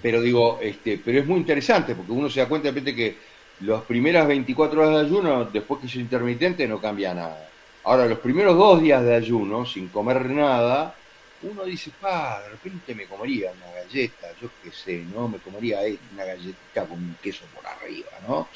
Pero 0.01 0.23
digo, 0.23 0.59
este, 0.63 0.99
pero 1.05 1.19
es 1.19 1.27
muy 1.27 1.37
interesante 1.37 1.95
porque 1.95 2.13
uno 2.13 2.31
se 2.31 2.41
da 2.41 2.49
cuenta 2.49 2.69
de 2.69 2.73
repente 2.73 2.95
que 2.97 3.19
las 3.61 3.83
primeras 3.83 4.27
24 4.27 4.81
horas 4.81 4.95
de 4.95 5.07
ayuno, 5.07 5.45
después 5.45 5.83
que 5.83 5.87
es 5.87 5.97
intermitente, 5.97 6.67
no 6.67 6.81
cambia 6.81 7.13
nada. 7.13 7.47
Ahora, 7.85 8.07
los 8.07 8.21
primeros 8.21 8.57
dos 8.57 8.81
días 8.81 9.05
de 9.05 9.15
ayuno, 9.15 9.67
sin 9.67 9.89
comer 9.89 10.31
nada, 10.31 10.95
uno 11.43 11.65
dice, 11.65 11.91
pa, 12.01 12.41
de 12.41 12.49
repente 12.49 12.95
me 12.95 13.05
comería 13.05 13.51
una 13.53 13.75
galleta, 13.75 14.29
yo 14.41 14.49
qué 14.65 14.71
sé, 14.73 15.05
¿no? 15.15 15.29
Me 15.29 15.37
comería 15.41 15.87
eh, 15.87 15.99
una 16.15 16.25
galletita 16.25 16.87
con 16.87 16.93
un 16.93 17.17
queso 17.23 17.45
por 17.55 17.67
arriba, 17.67 18.13
¿no? 18.27 18.49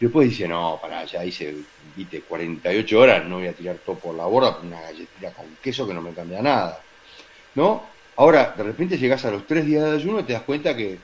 Y 0.00 0.04
después 0.04 0.28
dice, 0.28 0.46
no, 0.46 0.78
para 0.80 1.04
ya 1.04 1.24
hice, 1.24 1.56
viste, 1.96 2.20
48 2.20 2.98
horas, 2.98 3.24
no 3.24 3.38
voy 3.38 3.48
a 3.48 3.52
tirar 3.52 3.76
todo 3.78 3.96
por 3.96 4.14
la 4.14 4.26
borda 4.26 4.56
por 4.56 4.66
una 4.66 4.80
galletita 4.80 5.32
con 5.32 5.46
queso 5.60 5.86
que 5.86 5.94
no 5.94 6.00
me 6.00 6.12
cambia 6.12 6.40
nada, 6.40 6.80
¿no? 7.56 7.82
Ahora, 8.16 8.54
de 8.56 8.62
repente 8.62 8.98
llegas 8.98 9.24
a 9.24 9.30
los 9.30 9.46
tres 9.46 9.66
días 9.66 9.84
de 9.84 9.96
ayuno 9.96 10.20
y 10.20 10.24
te 10.24 10.32
das 10.32 10.42
cuenta 10.42 10.76
que 10.76 10.98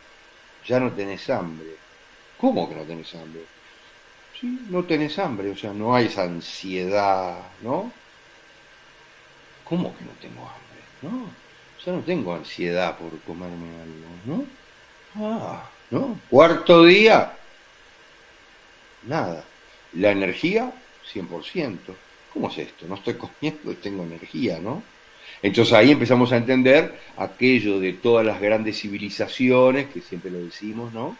ya 0.66 0.80
no 0.80 0.92
tenés 0.92 1.28
hambre. 1.30 1.76
¿Cómo 2.38 2.68
que 2.68 2.74
no 2.74 2.82
tenés 2.82 3.14
hambre? 3.14 3.42
Sí, 4.40 4.60
no 4.68 4.84
tenés 4.84 5.18
hambre, 5.18 5.50
o 5.50 5.56
sea, 5.56 5.72
no 5.72 5.94
hay 5.94 6.12
ansiedad, 6.16 7.38
¿no? 7.62 7.92
¿Cómo 9.64 9.96
que 9.96 10.04
no 10.04 10.10
tengo 10.20 10.42
hambre? 10.42 10.64
No, 11.02 11.30
ya 11.84 11.92
no 11.92 12.00
tengo 12.00 12.34
ansiedad 12.34 12.96
por 12.98 13.18
comerme 13.20 13.68
algo, 13.82 14.08
¿no? 14.26 14.44
Ah, 15.16 15.70
¿no? 15.90 16.18
Cuarto 16.28 16.84
día, 16.84 17.32
nada. 19.06 19.44
La 19.94 20.10
energía, 20.10 20.72
100%. 21.12 21.78
¿Cómo 22.32 22.48
es 22.48 22.58
esto? 22.58 22.86
No 22.86 22.96
estoy 22.96 23.14
comiendo 23.40 23.70
y 23.72 23.76
tengo 23.76 24.02
energía, 24.02 24.58
¿no? 24.60 24.82
Entonces 25.42 25.74
ahí 25.74 25.92
empezamos 25.92 26.32
a 26.32 26.36
entender 26.36 26.98
aquello 27.16 27.78
de 27.78 27.92
todas 27.92 28.24
las 28.24 28.40
grandes 28.40 28.80
civilizaciones, 28.80 29.88
que 29.88 30.00
siempre 30.00 30.30
lo 30.30 30.38
decimos, 30.38 30.92
¿no? 30.92 31.16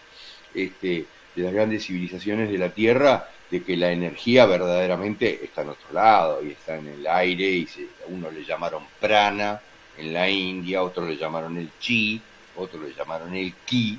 Este, 0.54 1.04
de 1.34 1.42
las 1.42 1.52
grandes 1.52 1.86
civilizaciones 1.86 2.50
de 2.50 2.58
la 2.58 2.70
Tierra, 2.70 3.28
de 3.50 3.62
que 3.62 3.76
la 3.76 3.90
energía 3.90 4.46
verdaderamente 4.46 5.44
está 5.44 5.62
en 5.62 5.70
otro 5.70 5.92
lado 5.92 6.44
y 6.44 6.52
está 6.52 6.76
en 6.76 6.88
el 6.88 7.06
aire, 7.06 7.48
y 7.48 7.66
se, 7.66 7.82
a 7.82 8.08
uno 8.08 8.30
le 8.30 8.44
llamaron 8.44 8.84
prana 9.00 9.60
en 9.98 10.12
la 10.12 10.28
India, 10.28 10.82
otros 10.82 11.08
le 11.08 11.16
llamaron 11.16 11.56
el 11.58 11.70
chi, 11.78 12.20
otros 12.56 12.82
le 12.82 12.94
llamaron 12.94 13.34
el 13.34 13.52
ki, 13.66 13.98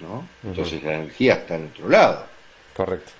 ¿no? 0.00 0.26
Entonces 0.44 0.82
la 0.82 0.94
energía 0.94 1.34
está 1.34 1.56
en 1.56 1.66
otro 1.66 1.88
lado. 1.88 2.26
Correcto. 2.74 3.12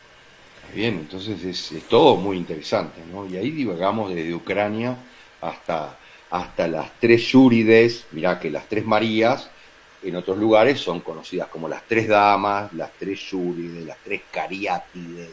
Bien, 0.74 0.94
entonces 0.94 1.42
es, 1.44 1.72
es 1.72 1.84
todo 1.84 2.16
muy 2.16 2.36
interesante, 2.36 3.00
¿no? 3.10 3.26
Y 3.26 3.36
ahí 3.36 3.50
divagamos 3.50 4.14
desde 4.14 4.34
Ucrania 4.34 4.96
hasta, 5.40 5.98
hasta 6.30 6.68
las 6.68 6.90
tres 7.00 7.22
Yurides, 7.28 8.06
mirá 8.12 8.38
que 8.38 8.50
las 8.50 8.68
tres 8.68 8.84
Marías 8.84 9.48
en 10.02 10.16
otros 10.16 10.38
lugares 10.38 10.78
son 10.78 11.00
conocidas 11.00 11.48
como 11.48 11.68
las 11.68 11.82
tres 11.86 12.06
damas, 12.06 12.72
las 12.74 12.92
tres 12.92 13.18
Yurides, 13.30 13.86
las 13.86 13.98
tres 14.04 14.22
Cariátides, 14.30 15.30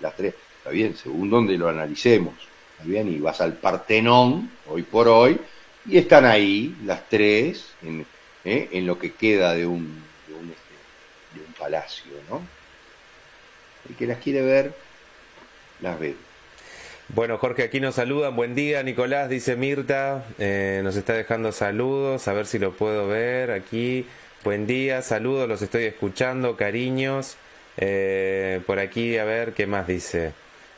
las 0.00 0.14
tres, 0.14 0.34
está 0.58 0.70
bien, 0.70 0.94
según 0.96 1.30
donde 1.30 1.56
lo 1.56 1.68
analicemos, 1.68 2.34
está 2.72 2.84
bien, 2.84 3.12
y 3.12 3.18
vas 3.18 3.40
al 3.40 3.54
Partenón, 3.54 4.50
hoy 4.68 4.82
por 4.82 5.08
hoy, 5.08 5.40
y 5.86 5.98
están 5.98 6.26
ahí 6.26 6.76
las 6.84 7.08
tres 7.08 7.70
en, 7.82 8.06
¿eh? 8.44 8.68
en 8.72 8.86
lo 8.86 8.98
que 8.98 9.12
queda 9.12 9.54
de 9.54 9.66
un 9.66 10.03
palacio, 11.58 12.12
¿no? 12.28 12.42
El 13.88 13.96
que 13.96 14.06
las 14.06 14.18
quiere 14.18 14.42
ver, 14.42 14.74
las 15.80 15.98
ve. 15.98 16.16
Bueno, 17.08 17.36
Jorge, 17.36 17.64
aquí 17.64 17.80
nos 17.80 17.96
saludan. 17.96 18.34
Buen 18.34 18.54
día, 18.54 18.82
Nicolás, 18.82 19.28
dice 19.28 19.56
Mirta. 19.56 20.24
Eh, 20.38 20.80
nos 20.82 20.96
está 20.96 21.12
dejando 21.12 21.52
saludos. 21.52 22.28
A 22.28 22.32
ver 22.32 22.46
si 22.46 22.58
lo 22.58 22.72
puedo 22.72 23.06
ver 23.08 23.50
aquí. 23.50 24.06
Buen 24.42 24.66
día, 24.66 25.02
saludos, 25.02 25.48
los 25.48 25.62
estoy 25.62 25.84
escuchando, 25.84 26.56
cariños. 26.56 27.36
Eh, 27.76 28.60
por 28.66 28.78
aquí, 28.78 29.16
a 29.18 29.24
ver 29.24 29.52
qué 29.52 29.66
más 29.66 29.86
dice. 29.86 30.32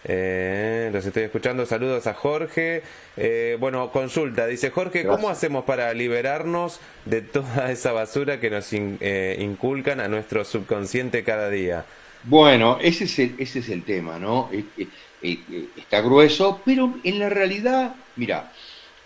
Eh, 0.09 0.91
los 0.93 1.05
estoy 1.05 1.25
escuchando. 1.25 1.67
Saludos 1.67 2.07
a 2.07 2.15
Jorge. 2.15 2.83
Eh, 3.17 3.57
bueno, 3.59 3.91
consulta. 3.91 4.47
Dice 4.47 4.71
Jorge, 4.71 5.05
¿cómo 5.05 5.29
hacemos 5.29 5.65
para 5.65 5.93
liberarnos 5.95 6.81
de 7.05 7.23
toda 7.23 7.71
esa 7.73 7.93
basura 7.93 8.39
que 8.41 8.51
nos 8.51 8.73
in- 8.73 8.99
eh, 9.01 9.37
inculcan 9.41 10.01
a 10.01 10.09
nuestro 10.09 10.45
subconsciente 10.45 11.25
cada 11.25 11.51
día? 11.51 11.85
Bueno, 12.23 12.79
ese 12.81 13.05
es 13.05 13.19
el, 13.19 13.35
ese 13.39 13.61
es 13.61 13.69
el 13.69 13.85
tema, 13.85 14.19
¿no? 14.19 14.51
Eh, 14.53 15.71
está 15.77 16.01
grueso, 16.01 16.61
pero 16.65 16.95
en 17.05 17.19
la 17.19 17.29
realidad, 17.29 17.95
mira, 18.17 18.53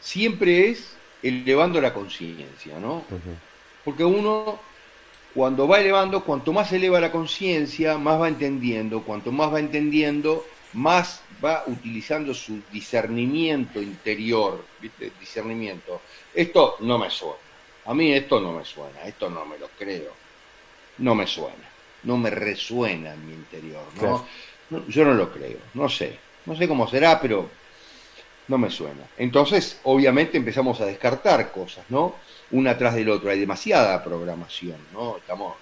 siempre 0.00 0.68
es 0.70 0.96
elevando 1.22 1.80
la 1.80 1.92
conciencia, 1.94 2.78
¿no? 2.78 3.04
Porque 3.84 4.04
uno, 4.04 4.60
cuando 5.34 5.68
va 5.68 5.80
elevando, 5.80 6.24
cuanto 6.24 6.52
más 6.52 6.72
eleva 6.72 7.00
la 7.00 7.12
conciencia, 7.12 7.98
más 7.98 8.20
va 8.20 8.28
entendiendo, 8.28 9.02
cuanto 9.02 9.32
más 9.32 9.52
va 9.52 9.60
entendiendo, 9.60 10.44
más 10.74 11.22
va 11.44 11.64
utilizando 11.66 12.34
su 12.34 12.60
discernimiento 12.70 13.80
interior, 13.80 14.64
¿viste? 14.80 15.12
Discernimiento. 15.18 16.02
Esto 16.34 16.76
no 16.80 16.98
me 16.98 17.10
suena. 17.10 17.38
A 17.86 17.94
mí 17.94 18.12
esto 18.12 18.40
no 18.40 18.52
me 18.52 18.64
suena, 18.64 19.02
esto 19.04 19.30
no 19.30 19.44
me 19.46 19.58
lo 19.58 19.68
creo. 19.68 20.12
No 20.98 21.14
me 21.14 21.26
suena, 21.26 21.68
no 22.02 22.18
me 22.18 22.30
resuena 22.30 23.14
en 23.14 23.26
mi 23.26 23.32
interior, 23.32 23.84
¿no? 23.94 24.00
Claro. 24.00 24.26
No, 24.70 24.86
yo 24.86 25.04
no 25.04 25.14
lo 25.14 25.32
creo, 25.32 25.58
no 25.74 25.88
sé. 25.88 26.18
No 26.46 26.56
sé 26.56 26.68
cómo 26.68 26.88
será, 26.88 27.20
pero 27.20 27.48
no 28.48 28.58
me 28.58 28.70
suena. 28.70 29.02
Entonces, 29.16 29.80
obviamente 29.84 30.36
empezamos 30.36 30.80
a 30.80 30.86
descartar 30.86 31.52
cosas, 31.52 31.84
¿no? 31.88 32.16
Una 32.50 32.76
tras 32.76 32.94
del 32.94 33.08
otro. 33.08 33.30
Hay 33.30 33.38
demasiada 33.40 34.02
programación, 34.02 34.78
¿no? 34.92 35.16
Estamos. 35.18 35.54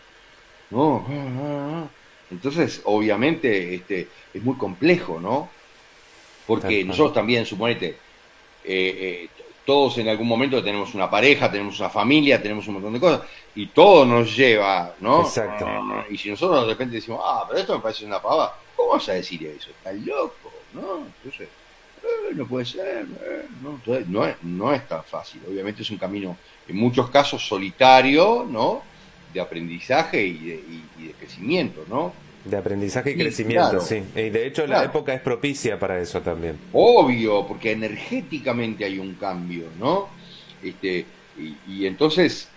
No, 0.70 1.06
ah, 1.08 1.84
ah. 1.84 1.97
Entonces, 2.30 2.82
obviamente, 2.84 3.74
este, 3.74 4.08
es 4.34 4.42
muy 4.42 4.56
complejo, 4.56 5.20
¿no? 5.20 5.48
Porque 6.46 6.84
nosotros 6.84 7.14
también, 7.14 7.44
suponete, 7.44 7.88
eh, 7.88 7.98
eh, 8.64 9.28
todos 9.68 9.98
en 9.98 10.08
algún 10.08 10.26
momento 10.26 10.64
tenemos 10.64 10.94
una 10.94 11.10
pareja, 11.10 11.50
tenemos 11.50 11.78
una 11.78 11.90
familia, 11.90 12.40
tenemos 12.40 12.66
un 12.68 12.74
montón 12.74 12.94
de 12.94 13.00
cosas, 13.00 13.20
y 13.54 13.66
todo 13.66 14.06
nos 14.06 14.34
lleva, 14.34 14.94
¿no? 15.00 15.20
Exacto. 15.20 15.66
Y 16.08 16.16
si 16.16 16.30
nosotros 16.30 16.62
de 16.62 16.72
repente 16.72 16.96
decimos, 16.96 17.20
ah, 17.22 17.44
pero 17.46 17.60
esto 17.60 17.74
me 17.74 17.82
parece 17.82 18.06
una 18.06 18.20
pava, 18.20 18.58
¿cómo 18.74 18.92
vas 18.92 19.06
a 19.10 19.12
decir 19.12 19.44
eso? 19.46 19.68
Estás 19.68 19.94
loco, 19.96 20.50
¿no? 20.72 21.04
Entonces, 21.22 21.48
eh, 22.02 22.34
no 22.34 22.46
puede 22.46 22.64
ser, 22.64 23.06
eh, 23.22 23.46
no, 23.62 23.72
Entonces, 23.72 24.08
no, 24.08 24.24
es, 24.24 24.36
no 24.42 24.72
es 24.72 24.88
tan 24.88 25.04
fácil. 25.04 25.42
Obviamente 25.46 25.82
es 25.82 25.90
un 25.90 25.98
camino, 25.98 26.36
en 26.66 26.76
muchos 26.76 27.10
casos, 27.10 27.46
solitario, 27.46 28.46
¿no? 28.48 28.82
De 29.32 29.40
aprendizaje 29.40 30.24
y 30.24 30.38
de, 30.38 30.54
y- 30.54 30.84
y 30.98 31.06
de 31.08 31.12
crecimiento, 31.14 31.84
¿no? 31.88 32.12
De 32.44 32.56
aprendizaje 32.56 33.10
y 33.10 33.16
crecimiento, 33.16 33.70
claro. 33.70 33.80
sí. 33.84 34.02
Y 34.14 34.30
de 34.30 34.46
hecho 34.46 34.66
la 34.66 34.84
época 34.84 35.12
es 35.12 35.20
propicia 35.20 35.78
para 35.78 36.00
eso 36.00 36.20
también. 36.22 36.58
Obvio, 36.72 37.46
porque 37.46 37.72
energéticamente 37.72 38.84
hay 38.84 38.98
un 38.98 39.14
cambio, 39.14 39.66
¿no? 39.78 40.08
Este, 40.62 41.04
y, 41.36 41.56
y 41.66 41.86
entonces, 41.86 42.48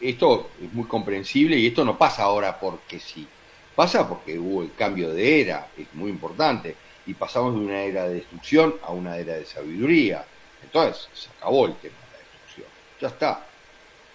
esto 0.00 0.50
es 0.62 0.72
muy 0.72 0.84
comprensible 0.86 1.56
y 1.56 1.68
esto 1.68 1.84
no 1.84 1.96
pasa 1.96 2.24
ahora 2.24 2.58
porque 2.58 2.98
sí. 3.00 3.26
Pasa 3.74 4.06
porque 4.08 4.38
hubo 4.38 4.62
el 4.62 4.74
cambio 4.74 5.10
de 5.10 5.40
era, 5.40 5.68
es 5.78 5.86
muy 5.94 6.10
importante. 6.10 6.74
Y 7.06 7.14
pasamos 7.14 7.54
de 7.54 7.60
una 7.60 7.82
era 7.82 8.06
de 8.08 8.14
destrucción 8.16 8.74
a 8.82 8.92
una 8.92 9.16
era 9.16 9.34
de 9.34 9.46
sabiduría. 9.46 10.24
Entonces, 10.62 11.08
se 11.14 11.28
acabó 11.30 11.66
el 11.66 11.74
tema 11.76 11.94
de 11.96 12.12
la 12.12 12.18
destrucción. 12.18 12.66
Ya 13.00 13.08
está. 13.08 13.46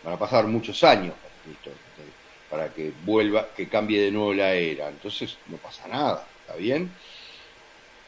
Van 0.03 0.13
a 0.13 0.19
pasar 0.19 0.45
muchos 0.45 0.83
años 0.83 1.13
para 1.15 1.33
que, 1.43 1.51
esto- 1.51 1.84
para 2.49 2.73
que 2.73 2.91
vuelva, 3.05 3.49
que 3.55 3.67
cambie 3.67 4.01
de 4.01 4.11
nuevo 4.11 4.33
la 4.33 4.53
era. 4.53 4.89
Entonces, 4.89 5.37
no 5.47 5.57
pasa 5.57 5.87
nada. 5.87 6.27
¿Está 6.41 6.55
bien? 6.57 6.91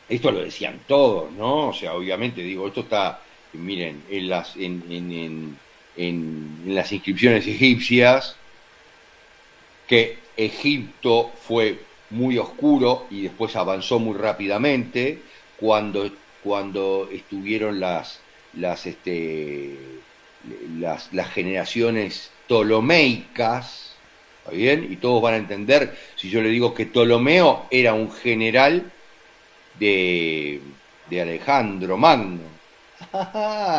Esto 0.09 0.31
lo 0.31 0.39
decían 0.39 0.79
todos, 0.87 1.31
¿no? 1.33 1.69
O 1.69 1.73
sea, 1.73 1.93
obviamente, 1.93 2.41
digo, 2.41 2.67
esto 2.67 2.81
está, 2.81 3.21
miren, 3.53 4.03
en 4.09 4.29
las, 4.29 4.55
en, 4.55 4.83
en, 4.89 5.11
en, 5.11 5.59
en- 5.97 6.61
las 6.75 6.91
inscripciones 6.93 7.45
egipcias, 7.47 8.35
que 9.87 10.17
Egipto 10.35 11.31
fue 11.41 11.79
muy 12.09 12.37
oscuro 12.37 13.07
y 13.09 13.23
después 13.23 13.55
avanzó 13.55 13.99
muy 13.99 14.17
rápidamente 14.17 15.21
cuando, 15.57 16.09
cuando 16.43 17.09
estuvieron 17.11 17.79
las, 17.79 18.19
las, 18.53 18.85
este, 18.85 19.77
las, 20.77 21.11
las 21.13 21.29
generaciones 21.31 22.31
ptolomeicas, 22.47 23.86
¿está 24.47 24.55
bien? 24.55 24.87
Y 24.89 24.95
todos 24.95 25.21
van 25.21 25.33
a 25.33 25.37
entender 25.37 25.97
si 26.15 26.29
yo 26.29 26.41
le 26.41 26.49
digo 26.49 26.73
que 26.73 26.85
Ptolomeo 26.85 27.67
era 27.69 27.93
un 27.93 28.11
general 28.11 28.91
de, 29.77 30.61
Alejandro 31.11 31.97
Magno. 31.97 32.43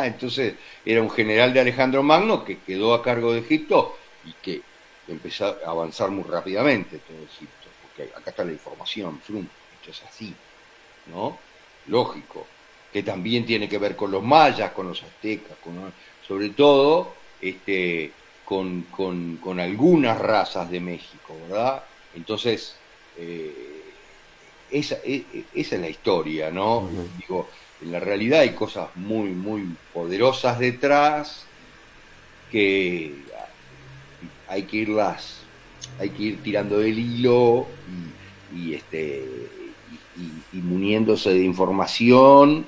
Entonces 0.05 0.55
era 0.85 1.03
un 1.03 1.11
general 1.11 1.53
de 1.55 1.61
Alejandro 1.61 2.03
Magno 2.03 2.45
que 2.45 2.59
quedó 2.59 2.95
a 2.95 3.03
cargo 3.03 3.33
de 3.33 3.41
Egipto 3.41 3.97
y 4.25 4.33
que 4.43 4.63
empezó 5.09 5.47
a 5.65 5.71
avanzar 5.71 6.11
muy 6.11 6.25
rápidamente 6.25 6.99
todo 6.99 7.17
Egipto, 7.25 7.69
porque 7.83 8.13
acá 8.15 8.31
está 8.31 8.45
la 8.45 8.53
información, 8.53 9.21
esto 9.23 9.91
es 9.91 10.03
así, 10.03 10.35
¿no? 11.07 11.39
Lógico, 11.87 12.47
que 12.93 13.03
también 13.03 13.47
tiene 13.47 13.69
que 13.69 13.79
ver 13.79 13.97
con 13.97 14.11
los 14.11 14.23
mayas, 14.23 14.73
con 14.73 14.89
los 14.89 15.03
aztecas, 15.03 15.57
con, 15.65 15.93
sobre 16.27 16.51
todo 16.51 17.15
este, 17.41 18.13
con, 18.49 18.87
con, 18.91 19.37
con 19.37 19.61
algunas 19.61 20.19
razas 20.19 20.71
de 20.71 20.81
México, 20.81 21.37
¿verdad? 21.51 21.83
Entonces, 22.17 22.77
eh, 23.19 23.83
esa, 24.71 24.95
e- 25.05 25.27
e- 25.35 25.45
esa 25.53 25.75
es 25.75 25.81
la 25.83 25.91
historia, 25.91 26.51
¿no? 26.51 26.89
Digo, 27.19 27.47
en 27.83 27.93
la 27.93 28.01
realidad 28.01 28.41
hay 28.41 28.55
cosas 28.55 28.89
muy, 28.95 29.33
muy 29.33 29.69
poderosas 29.93 30.59
detrás 30.59 31.45
que 32.51 33.17
hay 34.49 34.63
que 34.63 34.77
irlas, 34.79 35.41
hay 35.99 36.09
que 36.09 36.23
ir 36.23 36.43
tirando 36.43 36.79
del 36.79 36.99
hilo 36.99 37.67
y, 38.55 38.71
y, 38.71 38.75
este 38.75 39.29
y 40.55 40.57
muniéndose 40.57 41.35
de 41.35 41.45
información 41.45 42.65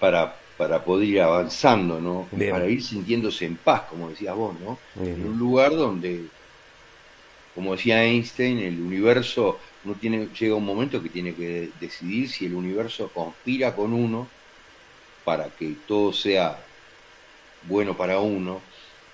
para, 0.00 0.34
para 0.56 0.84
poder 0.84 1.08
ir 1.08 1.20
avanzando, 1.20 2.00
¿no? 2.00 2.28
Bien. 2.32 2.50
Para 2.50 2.66
ir 2.66 2.82
sintiéndose 2.82 3.44
en 3.44 3.56
paz, 3.56 3.82
como 3.90 4.08
decías 4.08 4.34
vos, 4.34 4.54
¿no? 4.60 4.78
Bien. 4.94 5.14
En 5.14 5.28
un 5.28 5.38
lugar 5.38 5.72
donde, 5.72 6.24
como 7.54 7.76
decía 7.76 8.02
Einstein, 8.04 8.58
el 8.58 8.80
universo 8.80 9.58
no 9.84 9.94
tiene, 9.94 10.28
llega 10.38 10.54
un 10.54 10.64
momento 10.64 11.02
que 11.02 11.10
tiene 11.10 11.34
que 11.34 11.70
decidir 11.80 12.28
si 12.28 12.46
el 12.46 12.54
universo 12.54 13.10
conspira 13.12 13.74
con 13.74 13.92
uno 13.92 14.28
para 15.24 15.48
que 15.48 15.74
todo 15.86 16.12
sea 16.12 16.58
bueno 17.68 17.96
para 17.96 18.20
uno 18.20 18.60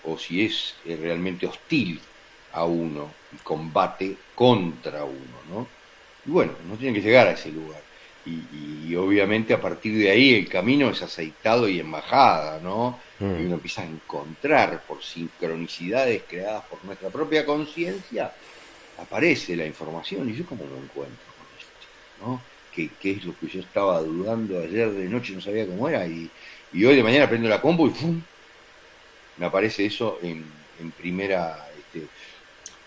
o 0.05 0.19
si 0.19 0.45
es 0.45 0.75
eh, 0.85 0.99
realmente 1.01 1.47
hostil 1.47 2.01
a 2.53 2.65
uno 2.65 3.11
y 3.33 3.37
combate 3.39 4.17
contra 4.35 5.05
uno, 5.05 5.39
¿no? 5.51 5.67
Y 6.27 6.31
bueno, 6.31 6.53
no 6.69 6.77
tiene 6.77 6.95
que 6.95 7.05
llegar 7.07 7.27
a 7.29 7.33
ese 7.33 7.51
lugar. 7.51 7.81
Y, 8.25 8.89
y 8.89 8.95
obviamente 8.95 9.53
a 9.53 9.61
partir 9.61 9.99
de 9.99 10.11
ahí 10.11 10.35
el 10.35 10.49
camino 10.49 10.91
es 10.91 11.03
aceitado 11.03 11.69
y 11.69 11.81
en 11.81 11.91
bajada, 11.91 12.61
¿no? 12.61 13.01
Mm. 13.19 13.43
Y 13.43 13.47
uno 13.47 13.55
empieza 13.55 13.83
a 13.83 13.87
encontrar 13.87 14.85
por 14.87 15.03
sincronicidades 15.03 16.23
creadas 16.29 16.65
por 16.65 16.85
nuestra 16.85 17.11
propia 17.11 17.45
conciencia, 17.45 18.33
aparece 18.99 19.57
la 19.57 19.67
información 19.67 20.29
y 20.29 20.35
yo 20.35 20.47
cómo 20.47 20.65
lo 20.65 20.77
encuentro 20.77 21.27
con 21.37 21.47
esto, 21.59 22.25
¿no? 22.25 22.43
¿Qué, 22.73 22.91
qué 23.01 23.13
es 23.13 23.25
lo 23.25 23.37
que 23.39 23.49
yo 23.49 23.61
estaba 23.61 24.01
dudando 24.01 24.61
ayer 24.61 24.91
de 24.91 25.09
noche, 25.09 25.33
no 25.33 25.41
sabía 25.41 25.67
cómo 25.67 25.89
era, 25.89 26.07
y, 26.07 26.31
y 26.73 26.85
hoy 26.85 26.97
de 26.97 27.03
mañana 27.03 27.29
prendo 27.29 27.49
la 27.49 27.61
combo 27.61 27.87
y 27.87 27.91
¡fum! 27.91 28.23
me 29.37 29.47
aparece 29.47 29.87
eso 29.87 30.19
en, 30.23 30.45
en 30.81 30.91
primera... 30.93 31.69
Este, 31.79 32.07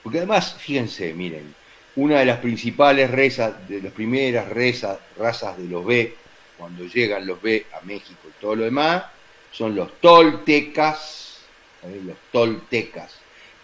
porque 0.02 0.20
además, 0.20 0.56
fíjense, 0.60 1.14
miren, 1.14 1.54
una 1.96 2.20
de 2.20 2.26
las 2.26 2.40
principales 2.40 3.10
rezas, 3.10 3.68
de 3.68 3.82
las 3.82 3.94
primeras 3.94 4.50
rezas, 4.50 4.98
razas 5.18 5.58
de 5.58 5.66
los 5.66 5.86
B, 5.86 6.14
cuando 6.58 6.86
llegan 6.86 7.26
los 7.26 7.42
B 7.42 7.66
a 7.74 7.86
México 7.86 8.20
y 8.28 8.42
todo 8.42 8.56
lo 8.56 8.64
demás, 8.66 9.04
son 9.52 9.76
los 9.76 10.00
toltecas, 10.02 11.40
¿sabes? 11.82 12.04
los 12.04 12.18
toltecas, 12.32 13.16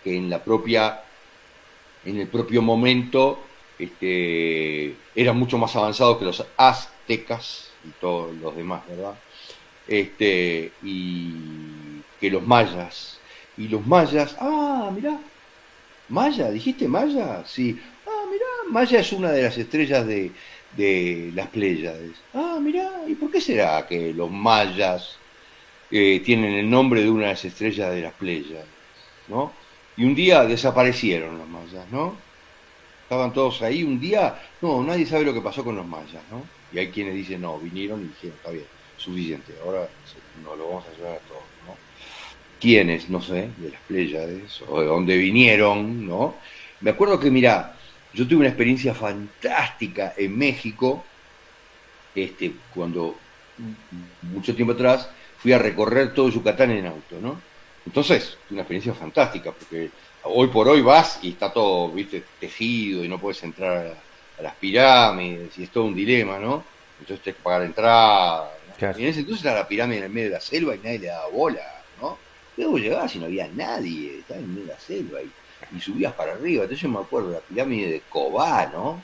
que 0.04 0.16
en 0.16 0.30
la 0.30 0.44
propia, 0.44 1.02
en 2.06 2.20
el 2.20 2.28
propio 2.28 2.62
momento, 2.62 3.44
este, 3.78 4.96
eran 5.16 5.38
mucho 5.38 5.58
más 5.58 5.76
avanzados 5.76 6.18
que 6.18 6.26
los 6.26 6.46
aztecas 6.56 7.72
y 7.84 7.90
todos 8.00 8.34
los 8.36 8.56
demás, 8.56 8.84
¿verdad? 8.88 9.16
Este, 9.88 10.72
y 10.84 11.34
que 12.20 12.30
los 12.30 12.46
mayas. 12.46 13.20
Y 13.58 13.68
los 13.68 13.86
mayas, 13.86 14.38
ah, 14.40 14.90
mirá, 14.94 15.20
Maya, 16.12 16.52
¿dijiste 16.52 16.90
Maya? 16.90 17.44
Sí. 17.46 17.80
Mirá, 18.32 18.46
Maya 18.70 19.02
es 19.02 19.12
una 19.12 19.32
de 19.32 19.44
las 19.44 19.58
estrellas 19.58 20.08
de, 20.08 20.32
de 20.78 21.32
las 21.36 21.48
Pléyades. 21.48 22.14
Ah, 22.34 22.60
mirá, 22.62 22.90
¿y 23.06 23.16
por 23.16 23.30
qué 23.30 23.42
será 23.42 23.86
que 23.86 24.14
los 24.14 24.32
mayas 24.32 25.18
eh, 25.92 26.22
tienen 26.24 26.54
el 26.54 26.70
nombre 26.70 27.02
de 27.02 27.10
una 27.10 27.24
de 27.24 27.32
las 27.32 27.44
estrellas 27.44 27.94
de 27.94 28.02
las 28.02 28.14
Pléyades? 28.14 28.66
¿No? 29.28 29.52
Y 29.98 30.06
un 30.06 30.16
día 30.16 30.46
desaparecieron 30.46 31.38
los 31.38 31.48
mayas, 31.50 31.86
¿no? 31.92 32.16
Estaban 33.04 33.34
todos 33.34 33.62
ahí, 33.62 33.84
un 33.84 34.00
día, 34.00 34.42
no, 34.62 34.82
nadie 34.82 35.06
sabe 35.06 35.26
lo 35.26 35.34
que 35.34 35.42
pasó 35.42 35.66
con 35.66 35.76
los 35.76 35.86
mayas, 35.86 36.24
¿no? 36.32 36.42
Y 36.72 36.80
hay 36.80 36.88
quienes 36.88 37.14
dicen, 37.14 37.42
no, 37.42 37.60
vinieron 37.60 38.00
y 38.02 38.08
dijeron, 38.08 38.38
está 38.38 38.52
bien, 38.52 38.66
suficiente, 38.96 39.54
ahora 39.66 39.90
nos 40.42 40.58
lo 40.58 40.68
vamos 40.70 40.86
a 40.88 40.98
llevar 40.98 41.18
a 41.18 41.28
todos, 41.28 41.44
¿no? 41.68 41.76
quiénes, 42.62 43.10
no 43.10 43.22
sé, 43.22 43.50
de 43.58 43.72
las 43.72 43.82
Pléyades, 43.88 44.64
o 44.70 44.80
de 44.80 44.88
dónde 44.88 45.18
vinieron, 45.18 46.08
¿no? 46.08 46.36
Me 46.80 46.92
acuerdo 46.92 47.20
que, 47.20 47.32
mira, 47.32 47.76
yo 48.14 48.28
tuve 48.28 48.40
una 48.40 48.50
experiencia 48.50 48.94
fantástica 48.94 50.14
en 50.18 50.38
México, 50.38 51.04
este, 52.14 52.54
cuando 52.74 53.16
mucho 54.22 54.56
tiempo 54.56 54.74
atrás 54.74 55.10
fui 55.38 55.54
a 55.54 55.58
recorrer 55.58 56.14
todo 56.14 56.30
Yucatán 56.30 56.72
en 56.72 56.86
auto, 56.88 57.20
¿no? 57.22 57.42
Entonces, 57.86 58.38
una 58.50 58.62
experiencia 58.62 58.94
fantástica, 58.94 59.52
porque 59.52 59.90
hoy 60.24 60.48
por 60.48 60.68
hoy 60.68 60.82
vas 60.82 61.20
y 61.22 61.30
está 61.30 61.52
todo, 61.52 61.90
viste, 61.90 62.24
tejido 62.40 63.04
y 63.04 63.08
no 63.08 63.20
puedes 63.20 63.42
entrar 63.44 63.88
a, 63.88 64.40
a 64.40 64.44
las 64.44 64.56
pirámides, 64.56 65.58
y 65.58 65.64
es 65.64 65.70
todo 65.70 65.86
un 65.86 65.96
dilema, 65.96 66.38
¿no? 66.38 66.64
Entonces 67.00 67.24
tenés 67.24 67.38
que 67.38 67.44
pagar 67.44 67.64
entrada. 67.64 68.52
¿no? 68.68 68.76
Claro. 68.76 69.00
Y 69.00 69.04
en 69.04 69.10
ese 69.10 69.22
entonces 69.22 69.46
era 69.46 69.56
la 69.56 69.68
pirámide 69.68 70.00
en 70.00 70.04
el 70.06 70.10
medio 70.10 70.28
de 70.28 70.36
la 70.36 70.42
selva 70.42 70.76
y 70.76 70.80
nadie 70.80 71.00
le 71.00 71.08
daba 71.08 71.28
bola, 71.30 71.84
¿no? 72.00 72.18
Luego 72.58 72.78
llegabas 72.78 73.16
y 73.16 73.20
no 73.20 73.26
había 73.26 73.48
nadie, 73.48 74.20
estaba 74.20 74.40
en 74.40 74.50
medio 74.50 74.68
de 74.68 74.74
la 74.74 74.80
selva 74.80 75.22
y, 75.22 75.32
y 75.76 75.80
subías 75.80 76.14
para 76.14 76.34
arriba. 76.34 76.64
Entonces 76.64 76.82
yo 76.82 76.90
me 76.90 77.00
acuerdo 77.00 77.30
de 77.30 77.36
la 77.36 77.42
pirámide 77.42 77.92
de 77.92 78.02
Cobá, 78.10 78.68
¿no? 78.68 79.04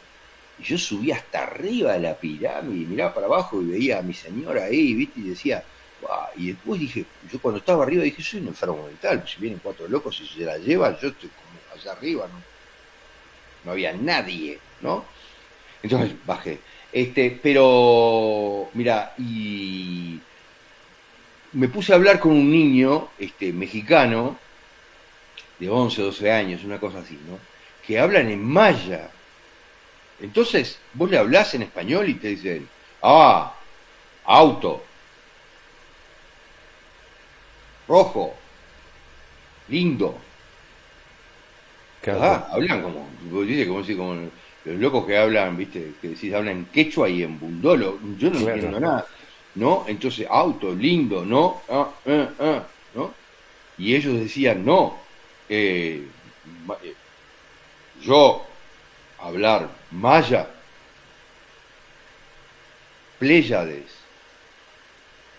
Y 0.59 0.63
yo 0.63 0.77
subía 0.77 1.15
hasta 1.15 1.43
arriba 1.43 1.93
de 1.93 1.99
la 1.99 2.15
pirámide 2.15 2.83
y 2.83 2.85
miraba 2.85 3.13
para 3.13 3.27
abajo 3.27 3.61
y 3.61 3.65
veía 3.65 3.99
a 3.99 4.01
mi 4.01 4.13
señora 4.13 4.65
ahí, 4.65 4.93
¿viste? 4.93 5.19
Y 5.19 5.29
decía, 5.29 5.63
"Guau". 6.01 6.27
y 6.35 6.47
después 6.47 6.79
dije, 6.79 7.05
yo 7.31 7.39
cuando 7.39 7.59
estaba 7.59 7.83
arriba 7.83 8.03
dije, 8.03 8.21
soy 8.23 8.41
un 8.41 8.47
enfermo 8.47 8.83
mental, 8.85 9.23
si 9.27 9.39
vienen 9.39 9.59
cuatro 9.61 9.87
locos 9.87 10.19
y 10.21 10.27
se 10.27 10.45
la 10.45 10.57
llevan, 10.57 10.97
yo 11.01 11.09
estoy 11.09 11.29
como 11.29 11.79
allá 11.79 11.91
arriba, 11.91 12.27
¿no? 12.27 12.41
No 13.65 13.71
había 13.71 13.93
nadie, 13.93 14.59
¿no? 14.81 15.05
Entonces 15.83 16.13
bajé. 16.25 16.59
Este, 16.91 17.39
pero, 17.41 18.69
mira, 18.73 19.13
y 19.17 20.19
me 21.53 21.67
puse 21.67 21.91
a 21.91 21.95
hablar 21.95 22.19
con 22.19 22.31
un 22.31 22.49
niño 22.49 23.09
este, 23.19 23.53
mexicano 23.53 24.37
de 25.59 25.69
11, 25.69 26.01
12 26.01 26.31
años, 26.31 26.63
una 26.63 26.79
cosa 26.79 26.99
así, 26.99 27.19
¿no? 27.27 27.39
Que 27.85 27.99
hablan 27.99 28.29
en 28.29 28.43
maya. 28.43 29.09
Entonces, 30.19 30.79
vos 30.93 31.09
le 31.09 31.17
hablás 31.17 31.53
en 31.53 31.63
español 31.63 32.09
y 32.09 32.15
te 32.15 32.29
dicen, 32.29 32.67
ah, 33.01 33.53
auto, 34.25 34.83
rojo, 37.87 38.33
lindo. 39.69 40.17
Claro. 42.01 42.21
Ah, 42.23 42.47
hablan 42.51 42.81
como, 42.83 43.07
vos 43.31 43.47
dices, 43.47 43.67
como, 43.67 43.83
si- 43.83 43.95
como 43.95 44.13
los 44.65 44.75
locos 44.79 45.05
que 45.05 45.17
hablan, 45.17 45.57
viste, 45.57 45.93
que 46.01 46.09
decís, 46.09 46.33
hablan 46.33 46.57
en 46.57 46.65
quechua 46.65 47.09
y 47.09 47.23
en 47.23 47.39
bundolo. 47.39 47.99
Yo 48.17 48.29
no 48.29 48.39
Claro. 48.39 48.53
entiendo 48.53 48.79
nada. 48.79 49.05
¿No? 49.55 49.85
Entonces, 49.87 50.27
auto, 50.29 50.73
lindo, 50.73 51.25
¿no? 51.25 51.61
Ah, 51.67 51.89
ah, 52.05 52.29
ah, 52.39 52.63
¿no? 52.93 53.11
Y 53.77 53.95
ellos 53.95 54.13
decían, 54.19 54.63
no, 54.65 54.97
eh, 55.49 56.07
eh, 56.83 56.95
yo 58.01 58.45
hablar 59.19 59.69
maya, 59.91 60.47
Pléyades. 63.19 63.85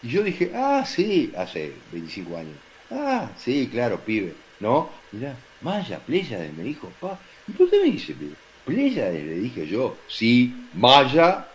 Y 0.03 0.09
yo 0.09 0.23
dije, 0.23 0.53
ah, 0.55 0.85
sí, 0.85 1.33
hace 1.37 1.73
25 1.93 2.37
años. 2.37 2.57
Ah, 2.91 3.31
sí, 3.37 3.69
claro, 3.71 4.01
pibe. 4.01 4.35
¿No? 4.61 4.91
Mirá, 5.13 5.37
Maya, 5.61 5.99
Pléyades, 6.01 6.53
me 6.55 6.65
dijo, 6.65 6.91
pa. 7.01 7.19
¿Y 7.47 7.53
por 7.53 7.71
qué 7.71 7.79
me 7.79 7.91
dice 7.91 8.15
pibe? 8.15 8.35
Pléyades? 8.65 9.25
Le 9.25 9.39
dije 9.39 9.67
yo, 9.67 9.97
sí, 10.09 10.55
Maya, 10.75 11.47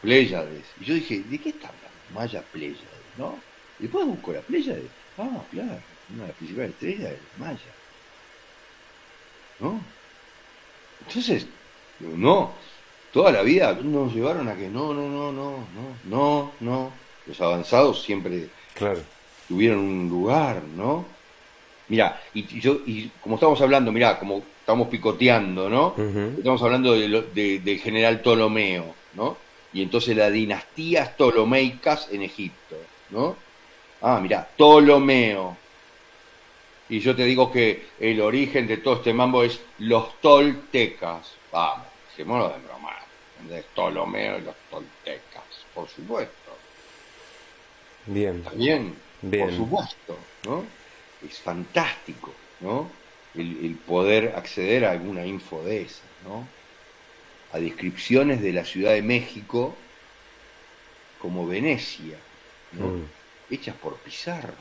Pléyades. 0.00 0.64
Y 0.80 0.84
yo 0.84 0.94
dije, 0.94 1.20
¿de 1.20 1.38
qué 1.38 1.50
está 1.50 1.68
hablando? 1.68 1.90
Maya, 2.14 2.42
Pléyades, 2.52 2.78
¿no? 3.18 3.38
Y 3.78 3.82
después 3.82 4.06
busco 4.06 4.32
la 4.32 4.40
Pléyades. 4.40 4.90
Ah, 5.18 5.42
claro, 5.50 5.80
una 6.14 6.22
de 6.22 6.28
las 6.28 6.36
principales 6.36 6.70
estrellas 6.70 7.12
es 7.12 7.38
Maya. 7.38 7.58
¿No? 9.60 9.80
Entonces, 11.06 11.46
no, 12.00 12.52
toda 13.12 13.32
la 13.32 13.42
vida 13.42 13.78
nos 13.82 14.14
llevaron 14.14 14.48
a 14.48 14.54
que 14.56 14.68
no, 14.68 14.94
no, 14.94 15.08
no, 15.08 15.32
no, 15.32 15.50
no, 15.74 15.96
no, 16.04 16.52
no. 16.60 16.92
Los 17.26 17.40
avanzados 17.40 18.02
siempre 18.02 18.48
Claro. 18.74 19.00
tuvieron 19.48 19.78
un 19.80 20.08
lugar, 20.08 20.62
¿no? 20.76 21.04
Mira, 21.88 22.20
y, 22.34 22.44
yo, 22.60 22.78
y 22.86 23.10
como 23.20 23.34
estamos 23.34 23.60
hablando, 23.60 23.90
mira, 23.92 24.18
como 24.18 24.42
estamos 24.60 24.88
picoteando, 24.88 25.68
¿no? 25.68 25.94
Estamos 26.38 26.62
hablando 26.62 26.92
de 26.94 27.08
lo- 27.08 27.22
de- 27.22 27.58
del 27.58 27.78
general 27.80 28.20
Ptolomeo, 28.20 28.94
¿no? 29.14 29.36
Y 29.72 29.82
entonces 29.82 30.16
las 30.16 30.32
dinastías 30.32 31.08
ptolomeicas 31.10 32.08
en 32.12 32.22
Egipto, 32.22 32.76
¿no? 33.10 33.36
Ah, 34.02 34.18
mira, 34.22 34.48
Ptolomeo. 34.56 35.56
Y 36.90 36.98
yo 36.98 37.14
te 37.14 37.24
digo 37.24 37.50
que 37.50 37.86
el 38.00 38.20
origen 38.20 38.66
de 38.66 38.78
todo 38.78 38.96
este 38.96 39.14
mambo 39.14 39.44
es 39.44 39.60
los 39.78 40.20
toltecas. 40.20 41.34
Vamos, 41.52 41.86
dejémonos 42.10 42.52
de 42.52 42.66
bromar. 42.66 43.00
¿entendés? 43.40 43.64
Ptolomeo 43.72 44.38
y 44.38 44.42
los 44.42 44.56
toltecas, 44.70 45.44
por 45.74 45.88
supuesto. 45.88 46.34
Bien. 48.06 48.38
Está 48.38 48.50
bien, 48.50 48.94
por 49.20 49.54
supuesto, 49.54 50.18
¿no? 50.44 50.64
Es 51.26 51.38
fantástico, 51.38 52.32
¿no? 52.60 52.90
El, 53.34 53.64
el 53.64 53.74
poder 53.76 54.34
acceder 54.36 54.84
a 54.84 54.90
alguna 54.90 55.24
info 55.24 55.62
de 55.62 55.82
esa, 55.82 56.02
¿no? 56.24 56.46
A 57.52 57.58
descripciones 57.58 58.42
de 58.42 58.52
la 58.52 58.64
Ciudad 58.64 58.92
de 58.92 59.02
México 59.02 59.76
como 61.20 61.46
Venecia, 61.46 62.16
¿no? 62.72 62.86
Mm. 62.88 63.04
Hechas 63.50 63.76
por 63.76 63.96
Pizarro, 63.98 64.54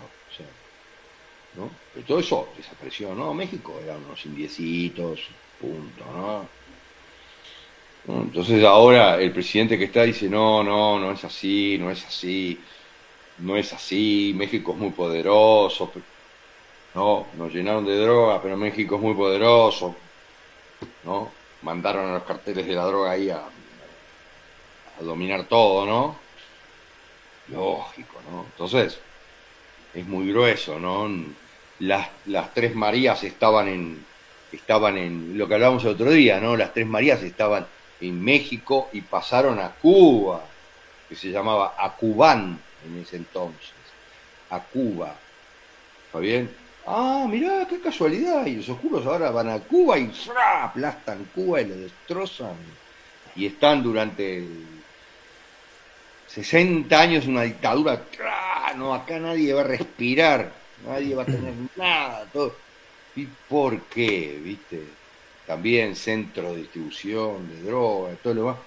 ¿no? 1.59 1.69
Pero 1.93 2.05
todo 2.05 2.19
eso 2.19 2.49
desapareció, 2.55 3.13
¿no? 3.13 3.33
México 3.33 3.79
eran 3.83 4.03
unos 4.05 4.25
indiecitos, 4.25 5.27
punto, 5.59 6.05
¿no? 6.15 6.47
Entonces 8.07 8.63
ahora 8.63 9.21
el 9.21 9.31
presidente 9.31 9.77
que 9.77 9.85
está 9.85 10.03
dice, 10.03 10.29
no, 10.29 10.63
no, 10.63 10.99
no 10.99 11.11
es 11.11 11.23
así, 11.23 11.77
no 11.79 11.91
es 11.91 12.05
así, 12.05 12.59
no 13.39 13.57
es 13.57 13.73
así, 13.73 14.33
México 14.35 14.71
es 14.71 14.77
muy 14.77 14.91
poderoso, 14.91 15.91
no, 16.95 17.27
nos 17.37 17.53
llenaron 17.53 17.85
de 17.85 17.97
droga, 17.97 18.41
pero 18.41 18.57
México 18.57 18.95
es 18.95 19.01
muy 19.01 19.13
poderoso, 19.13 19.95
¿no? 21.03 21.31
Mandaron 21.61 22.09
a 22.09 22.13
los 22.13 22.23
carteles 22.23 22.65
de 22.65 22.73
la 22.73 22.85
droga 22.85 23.11
ahí 23.11 23.29
a, 23.29 23.43
a 24.99 25.03
dominar 25.03 25.43
todo, 25.43 25.85
¿no? 25.85 26.15
Lógico, 27.49 28.15
¿no? 28.31 28.45
Entonces, 28.49 28.99
es 29.93 30.07
muy 30.07 30.31
grueso, 30.31 30.79
¿no? 30.79 31.07
Las, 31.79 32.07
las 32.25 32.53
tres 32.53 32.75
Marías 32.75 33.23
estaban 33.23 33.67
en, 33.67 34.05
estaban 34.51 34.97
en, 34.97 35.37
lo 35.37 35.47
que 35.47 35.53
hablábamos 35.55 35.83
el 35.83 35.91
otro 35.91 36.11
día, 36.11 36.39
¿no? 36.39 36.55
Las 36.55 36.73
tres 36.73 36.87
Marías 36.87 37.21
estaban 37.23 37.65
en 38.01 38.23
México 38.23 38.89
y 38.93 39.01
pasaron 39.01 39.59
a 39.59 39.71
Cuba, 39.71 40.43
que 41.07 41.15
se 41.15 41.29
llamaba 41.29 41.75
Acubán 41.77 42.59
en 42.85 43.01
ese 43.01 43.17
entonces. 43.17 43.71
A 44.49 44.59
Cuba. 44.59 45.15
¿Está 46.05 46.19
bien? 46.19 46.49
Ah, 46.85 47.27
mirá, 47.29 47.67
qué 47.69 47.79
casualidad. 47.79 48.45
Y 48.45 48.55
los 48.55 48.69
oscuros 48.69 49.05
ahora 49.05 49.31
van 49.31 49.49
a 49.49 49.59
Cuba 49.59 49.97
y 49.97 50.07
¡fra! 50.07 50.65
aplastan 50.65 51.29
Cuba 51.35 51.61
y 51.61 51.65
lo 51.67 51.75
destrozan. 51.75 52.55
Y 53.35 53.45
están 53.45 53.83
durante 53.83 54.43
60 56.27 56.99
años 56.99 57.27
una 57.27 57.43
dictadura. 57.43 58.01
No, 58.75 58.93
acá 58.93 59.19
nadie 59.19 59.53
va 59.53 59.61
a 59.61 59.65
respirar. 59.65 60.58
Nadie 60.85 61.15
va 61.15 61.23
a 61.23 61.25
tener 61.25 61.53
nada. 61.75 62.25
Todo. 62.31 62.55
¿Y 63.15 63.25
por 63.25 63.81
qué? 63.83 64.39
¿Viste? 64.43 64.83
También 65.45 65.95
centro 65.95 66.53
de 66.53 66.59
distribución 66.59 67.49
de 67.49 67.63
drogas, 67.63 68.17
todo 68.21 68.33
lo 68.33 68.41
demás. 68.41 68.57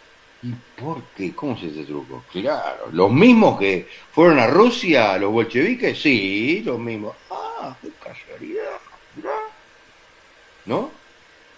¿Y 0.43 0.53
por 0.81 1.03
qué? 1.17 1.33
¿Cómo 1.33 1.55
es 1.55 1.63
ese 1.63 1.85
truco? 1.85 2.25
Claro, 2.33 2.89
los 2.93 3.13
mismos 3.13 3.59
que 3.59 3.87
fueron 4.11 4.41
a 4.41 4.49
Rusia, 4.49 5.17
los 5.17 5.31
bolcheviques, 5.31 5.97
sí, 6.01 6.63
los 6.65 6.81
mismos. 6.81 7.15
Ah, 7.31 7.77
qué 7.81 7.91
casualidad. 8.03 8.79
¿No? 10.67 10.91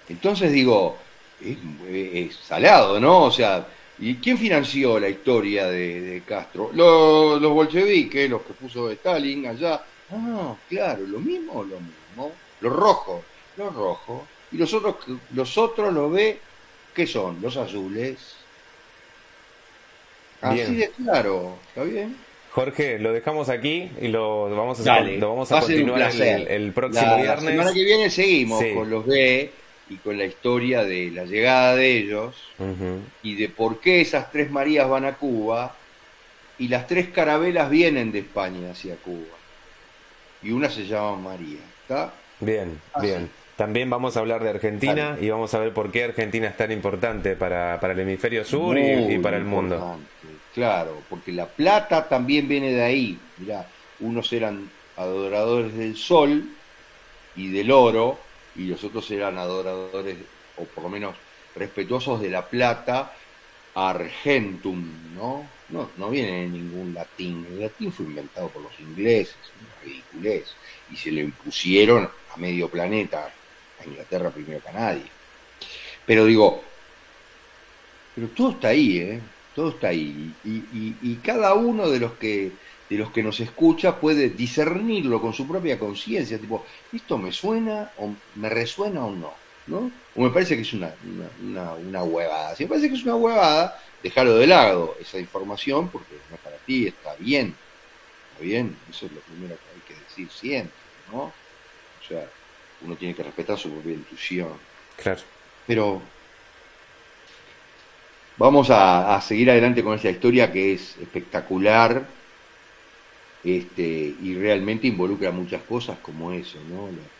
Entonces 0.08 0.52
digo, 0.52 0.98
es, 1.40 1.56
es 1.88 2.36
salado, 2.36 3.00
¿no? 3.00 3.24
O 3.24 3.30
sea, 3.30 3.66
¿y 3.98 4.16
quién 4.16 4.36
financió 4.36 5.00
la 5.00 5.08
historia 5.08 5.66
de, 5.68 6.00
de 6.02 6.20
Castro? 6.22 6.70
Los, 6.74 7.40
los 7.40 7.52
bolcheviques, 7.52 8.28
los 8.28 8.42
que 8.42 8.52
puso 8.52 8.90
Stalin 8.90 9.46
allá. 9.46 9.82
Ah, 10.14 10.54
claro, 10.68 11.02
lo 11.06 11.18
mismo, 11.18 11.62
lo 11.64 11.78
mismo. 11.80 12.32
Los 12.60 12.72
rojos, 12.72 13.22
los 13.56 13.74
rojos. 13.74 14.22
Y 14.52 14.56
los 14.58 14.72
otros, 14.72 14.96
los 15.32 15.58
otros 15.58 15.92
lo 15.92 16.10
ve, 16.10 16.38
¿qué 16.94 17.06
son? 17.06 17.40
Los 17.42 17.56
azules. 17.56 18.36
Así 20.40 20.56
Bien. 20.56 20.78
de 20.78 20.90
claro, 20.90 21.56
¿está 21.68 21.82
bien? 21.84 22.16
Jorge, 22.52 22.98
lo 22.98 23.12
dejamos 23.12 23.48
aquí 23.48 23.90
y 24.00 24.08
lo 24.08 24.54
vamos 24.54 24.78
a, 24.80 24.84
Dale, 24.84 25.18
lo 25.18 25.30
vamos 25.30 25.50
a 25.50 25.56
va 25.56 25.60
continuar 25.62 26.12
el, 26.14 26.46
el 26.48 26.72
próximo 26.72 27.04
La- 27.06 27.10
La 27.16 27.22
viernes. 27.22 27.44
semana 27.50 27.72
que 27.72 27.82
viene 27.84 28.10
seguimos 28.10 28.60
Sí. 28.62 28.74
con 28.74 28.90
los 28.90 29.04
B 29.06 29.50
y 29.90 29.96
con 29.96 30.16
la 30.16 30.24
historia 30.24 30.84
de 30.84 31.10
la 31.10 31.24
llegada 31.24 31.74
de 31.74 31.96
ellos 31.98 32.36
y 33.22 33.34
de 33.34 33.48
por 33.48 33.80
qué 33.80 34.00
esas 34.02 34.30
tres 34.30 34.50
Marías 34.50 34.88
van 34.88 35.04
a 35.04 35.16
Cuba 35.16 35.74
y 36.58 36.68
las 36.68 36.86
tres 36.86 37.08
carabelas 37.08 37.68
vienen 37.70 38.12
de 38.12 38.20
España 38.20 38.70
hacia 38.70 38.94
Cuba. 38.96 39.34
Y 40.44 40.52
una 40.52 40.68
se 40.68 40.86
llama 40.86 41.16
María, 41.16 41.60
¿está? 41.82 42.12
Bien, 42.40 42.80
Ah, 42.92 43.00
bien. 43.00 43.30
También 43.56 43.88
vamos 43.88 44.16
a 44.16 44.20
hablar 44.20 44.42
de 44.42 44.50
Argentina 44.50 45.16
y 45.20 45.30
vamos 45.30 45.54
a 45.54 45.60
ver 45.60 45.72
por 45.72 45.92
qué 45.92 46.04
Argentina 46.04 46.48
es 46.48 46.56
tan 46.56 46.72
importante 46.72 47.36
para, 47.36 47.78
para 47.80 47.92
el 47.92 48.00
hemisferio 48.00 48.44
sur 48.44 48.76
y, 48.76 49.16
para 49.18 49.36
el 49.36 49.44
mundo. 49.44 49.98
Claro, 50.52 51.02
porque 51.08 51.32
la 51.32 51.46
plata 51.46 52.08
también 52.08 52.48
viene 52.48 52.72
de 52.72 52.82
ahí. 52.82 53.18
Mirá, 53.38 53.66
unos 54.00 54.32
eran 54.32 54.68
adoradores 54.96 55.76
del 55.76 55.96
sol 55.96 56.48
y 57.36 57.50
del 57.50 57.70
oro, 57.70 58.18
y 58.56 58.66
los 58.66 58.82
otros 58.82 59.08
eran 59.12 59.38
adoradores, 59.38 60.16
o 60.56 60.64
por 60.64 60.84
lo 60.84 60.90
menos 60.90 61.14
respetuosos 61.54 62.20
de 62.20 62.30
la 62.30 62.44
plata, 62.46 63.12
argentum, 63.74 64.84
¿no? 65.14 65.46
No, 65.68 65.92
no 65.96 66.10
viene 66.10 66.42
de 66.42 66.48
ningún 66.48 66.94
latín. 66.94 67.46
El 67.46 67.60
latín 67.60 67.92
fue 67.92 68.06
inventado 68.06 68.50
por 68.50 68.62
los 68.62 68.78
ingleses, 68.80 69.36
una 69.60 69.74
ridiculez, 69.82 70.56
y 70.88 70.96
se 70.96 71.10
lo 71.12 71.20
impusieron 71.20 72.10
a 72.28 72.36
medio 72.36 72.68
planeta, 72.70 73.34
a 73.78 73.84
Inglaterra 73.86 74.30
primero 74.30 74.62
que 74.62 74.68
a 74.68 74.72
nadie. 74.72 75.10
Pero 76.06 76.24
digo, 76.26 76.62
pero 78.14 78.28
todo 78.30 78.50
está 78.52 78.68
ahí, 78.68 78.98
¿eh? 78.98 79.20
Todo 79.54 79.70
está 79.70 79.88
ahí. 79.88 80.38
Y, 80.44 80.50
y- 80.50 80.98
y 81.02 81.16
cada 81.16 81.54
uno 81.54 81.88
de 81.90 82.00
los 82.00 82.14
que 82.14 82.58
de 82.88 82.98
los 82.98 83.10
que 83.12 83.22
nos 83.22 83.40
escucha 83.40 83.98
puede 83.98 84.28
discernirlo 84.30 85.18
con 85.20 85.32
su 85.32 85.48
propia 85.48 85.78
conciencia, 85.78 86.38
tipo, 86.38 86.66
¿esto 86.92 87.16
me 87.18 87.32
suena 87.32 87.92
o 87.96 88.14
me 88.34 88.48
resuena 88.50 89.06
o 89.06 89.16
no? 89.16 89.43
¿No? 89.66 89.90
O 90.14 90.22
me 90.22 90.30
parece 90.30 90.56
que 90.56 90.62
es 90.62 90.72
una, 90.74 90.94
una, 91.04 91.30
una, 91.40 91.72
una 91.74 92.02
huevada. 92.04 92.54
Si 92.54 92.64
me 92.64 92.68
parece 92.68 92.88
que 92.90 92.96
es 92.96 93.04
una 93.04 93.16
huevada, 93.16 93.80
déjalo 94.02 94.36
de 94.36 94.46
lado 94.46 94.96
esa 95.00 95.18
información 95.18 95.88
porque 95.90 96.22
no 96.28 96.36
es 96.36 96.40
para 96.42 96.58
ti, 96.58 96.86
está 96.86 97.14
bien. 97.16 97.56
Está 98.32 98.44
bien, 98.44 98.76
eso 98.90 99.06
es 99.06 99.12
lo 99.12 99.20
primero 99.22 99.56
que 99.56 99.70
hay 99.70 99.80
que 99.82 100.04
decir 100.04 100.30
siempre, 100.30 100.74
¿no? 101.12 101.24
O 101.24 102.04
sea, 102.08 102.28
uno 102.82 102.96
tiene 102.96 103.14
que 103.14 103.22
respetar 103.24 103.58
su 103.58 103.70
propia 103.72 103.94
intuición. 103.94 104.60
Claro. 104.96 105.22
Pero 105.66 106.02
vamos 108.36 108.70
a, 108.70 109.14
a 109.16 109.20
seguir 109.20 109.50
adelante 109.50 109.82
con 109.82 109.94
esta 109.94 110.10
historia 110.10 110.52
que 110.52 110.72
es 110.74 110.96
espectacular 110.98 112.06
este, 113.42 113.82
y 114.20 114.34
realmente 114.36 114.86
involucra 114.86 115.30
muchas 115.30 115.62
cosas 115.62 115.98
como 115.98 116.32
eso, 116.32 116.58
¿no? 116.64 116.88
La- 116.90 117.13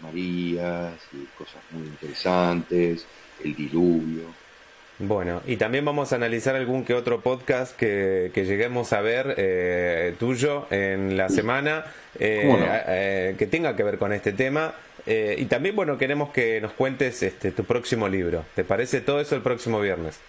Marías 0.00 0.94
y 1.12 1.24
cosas 1.36 1.62
muy 1.70 1.86
interesantes, 1.86 3.06
el 3.44 3.54
diluvio. 3.54 4.42
Bueno, 4.98 5.42
y 5.46 5.56
también 5.56 5.84
vamos 5.84 6.12
a 6.12 6.16
analizar 6.16 6.54
algún 6.54 6.84
que 6.84 6.94
otro 6.94 7.20
podcast 7.22 7.76
que, 7.76 8.30
que 8.32 8.44
lleguemos 8.44 8.92
a 8.92 9.00
ver 9.00 9.34
eh, 9.36 10.14
tuyo 10.18 10.66
en 10.70 11.16
la 11.16 11.28
semana 11.28 11.86
eh, 12.18 12.84
eh, 12.86 13.34
que 13.36 13.46
tenga 13.46 13.74
que 13.74 13.82
ver 13.82 13.98
con 13.98 14.12
este 14.12 14.32
tema. 14.32 14.74
Eh, 15.06 15.34
y 15.38 15.46
también, 15.46 15.74
bueno, 15.74 15.98
queremos 15.98 16.30
que 16.30 16.60
nos 16.60 16.72
cuentes 16.72 17.22
este, 17.22 17.50
tu 17.50 17.64
próximo 17.64 18.08
libro. 18.08 18.44
¿Te 18.54 18.62
parece 18.64 19.00
todo 19.00 19.20
eso 19.20 19.34
el 19.34 19.42
próximo 19.42 19.80
viernes? 19.80 20.20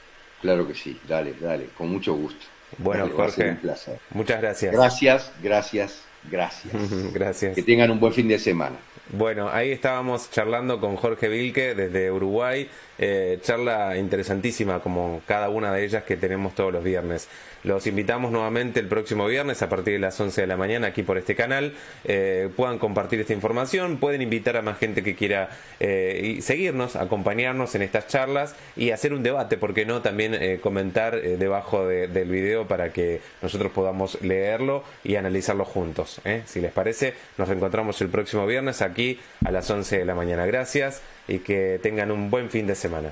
Claro 0.41 0.67
que 0.67 0.73
sí, 0.73 0.99
dale, 1.07 1.33
dale, 1.39 1.67
con 1.77 1.89
mucho 1.89 2.15
gusto. 2.15 2.45
Bueno, 2.79 3.03
Dale, 3.03 3.15
Jorge, 3.15 3.49
un 3.49 3.57
placer. 3.57 3.99
muchas 4.09 4.41
gracias. 4.41 4.73
Gracias, 4.73 5.31
gracias, 5.43 6.01
gracias. 6.31 6.73
Gracias. 7.13 7.53
Que 7.55 7.61
tengan 7.61 7.91
un 7.91 7.99
buen 7.99 8.13
fin 8.13 8.27
de 8.27 8.39
semana. 8.39 8.77
Bueno, 9.09 9.49
ahí 9.51 9.71
estábamos 9.71 10.31
charlando 10.31 10.79
con 10.79 10.95
Jorge 10.95 11.27
Vilque 11.27 11.75
desde 11.75 12.09
Uruguay, 12.09 12.69
eh, 12.97 13.37
charla 13.41 13.97
interesantísima 13.97 14.79
como 14.79 15.21
cada 15.27 15.49
una 15.49 15.73
de 15.73 15.83
ellas 15.83 16.03
que 16.03 16.15
tenemos 16.15 16.55
todos 16.55 16.71
los 16.71 16.83
viernes. 16.83 17.27
Los 17.63 17.87
invitamos 17.87 18.31
nuevamente 18.31 18.81
el 18.81 18.87
próximo 18.87 19.25
viernes 19.25 19.61
a 19.61 19.69
partir 19.69 19.93
de 19.93 19.99
las 19.99 20.19
11 20.19 20.41
de 20.41 20.47
la 20.47 20.57
mañana 20.57 20.87
aquí 20.87 21.01
por 21.03 21.17
este 21.17 21.33
canal. 21.33 21.73
Eh, 22.03 22.49
puedan 22.57 22.77
compartir 22.77 23.21
esta 23.21 23.31
información, 23.33 23.97
pueden 23.97 24.21
invitar 24.21 24.57
a 24.57 24.61
más 24.61 24.77
gente 24.79 25.01
que 25.01 25.15
quiera 25.15 25.49
eh, 25.79 26.39
seguirnos, 26.41 26.95
acompañarnos 26.97 27.73
en 27.75 27.83
estas 27.83 28.07
charlas 28.07 28.55
y 28.75 28.91
hacer 28.91 29.13
un 29.13 29.23
debate, 29.23 29.57
¿por 29.57 29.73
qué 29.73 29.85
no? 29.85 30.01
También 30.01 30.33
eh, 30.33 30.59
comentar 30.61 31.21
debajo 31.21 31.87
de- 31.87 32.07
del 32.07 32.29
video 32.29 32.67
para 32.67 32.91
que 32.91 33.21
nosotros 33.41 33.71
podamos 33.71 34.21
leerlo 34.21 34.83
y 35.03 35.15
analizarlo 35.15 35.63
juntos. 35.65 36.19
Si 36.45 36.59
les 36.59 36.71
parece, 36.71 37.13
nos 37.37 37.47
reencontramos 37.47 38.01
el 38.01 38.09
próximo 38.09 38.45
viernes 38.45 38.81
aquí 38.93 39.19
a 39.43 39.51
las 39.51 39.69
11 39.69 39.99
de 39.99 40.05
la 40.05 40.15
mañana. 40.15 40.45
Gracias 40.45 41.01
y 41.27 41.39
que 41.39 41.79
tengan 41.81 42.11
un 42.11 42.29
buen 42.29 42.49
fin 42.49 42.67
de 42.67 42.75
semana. 42.75 43.11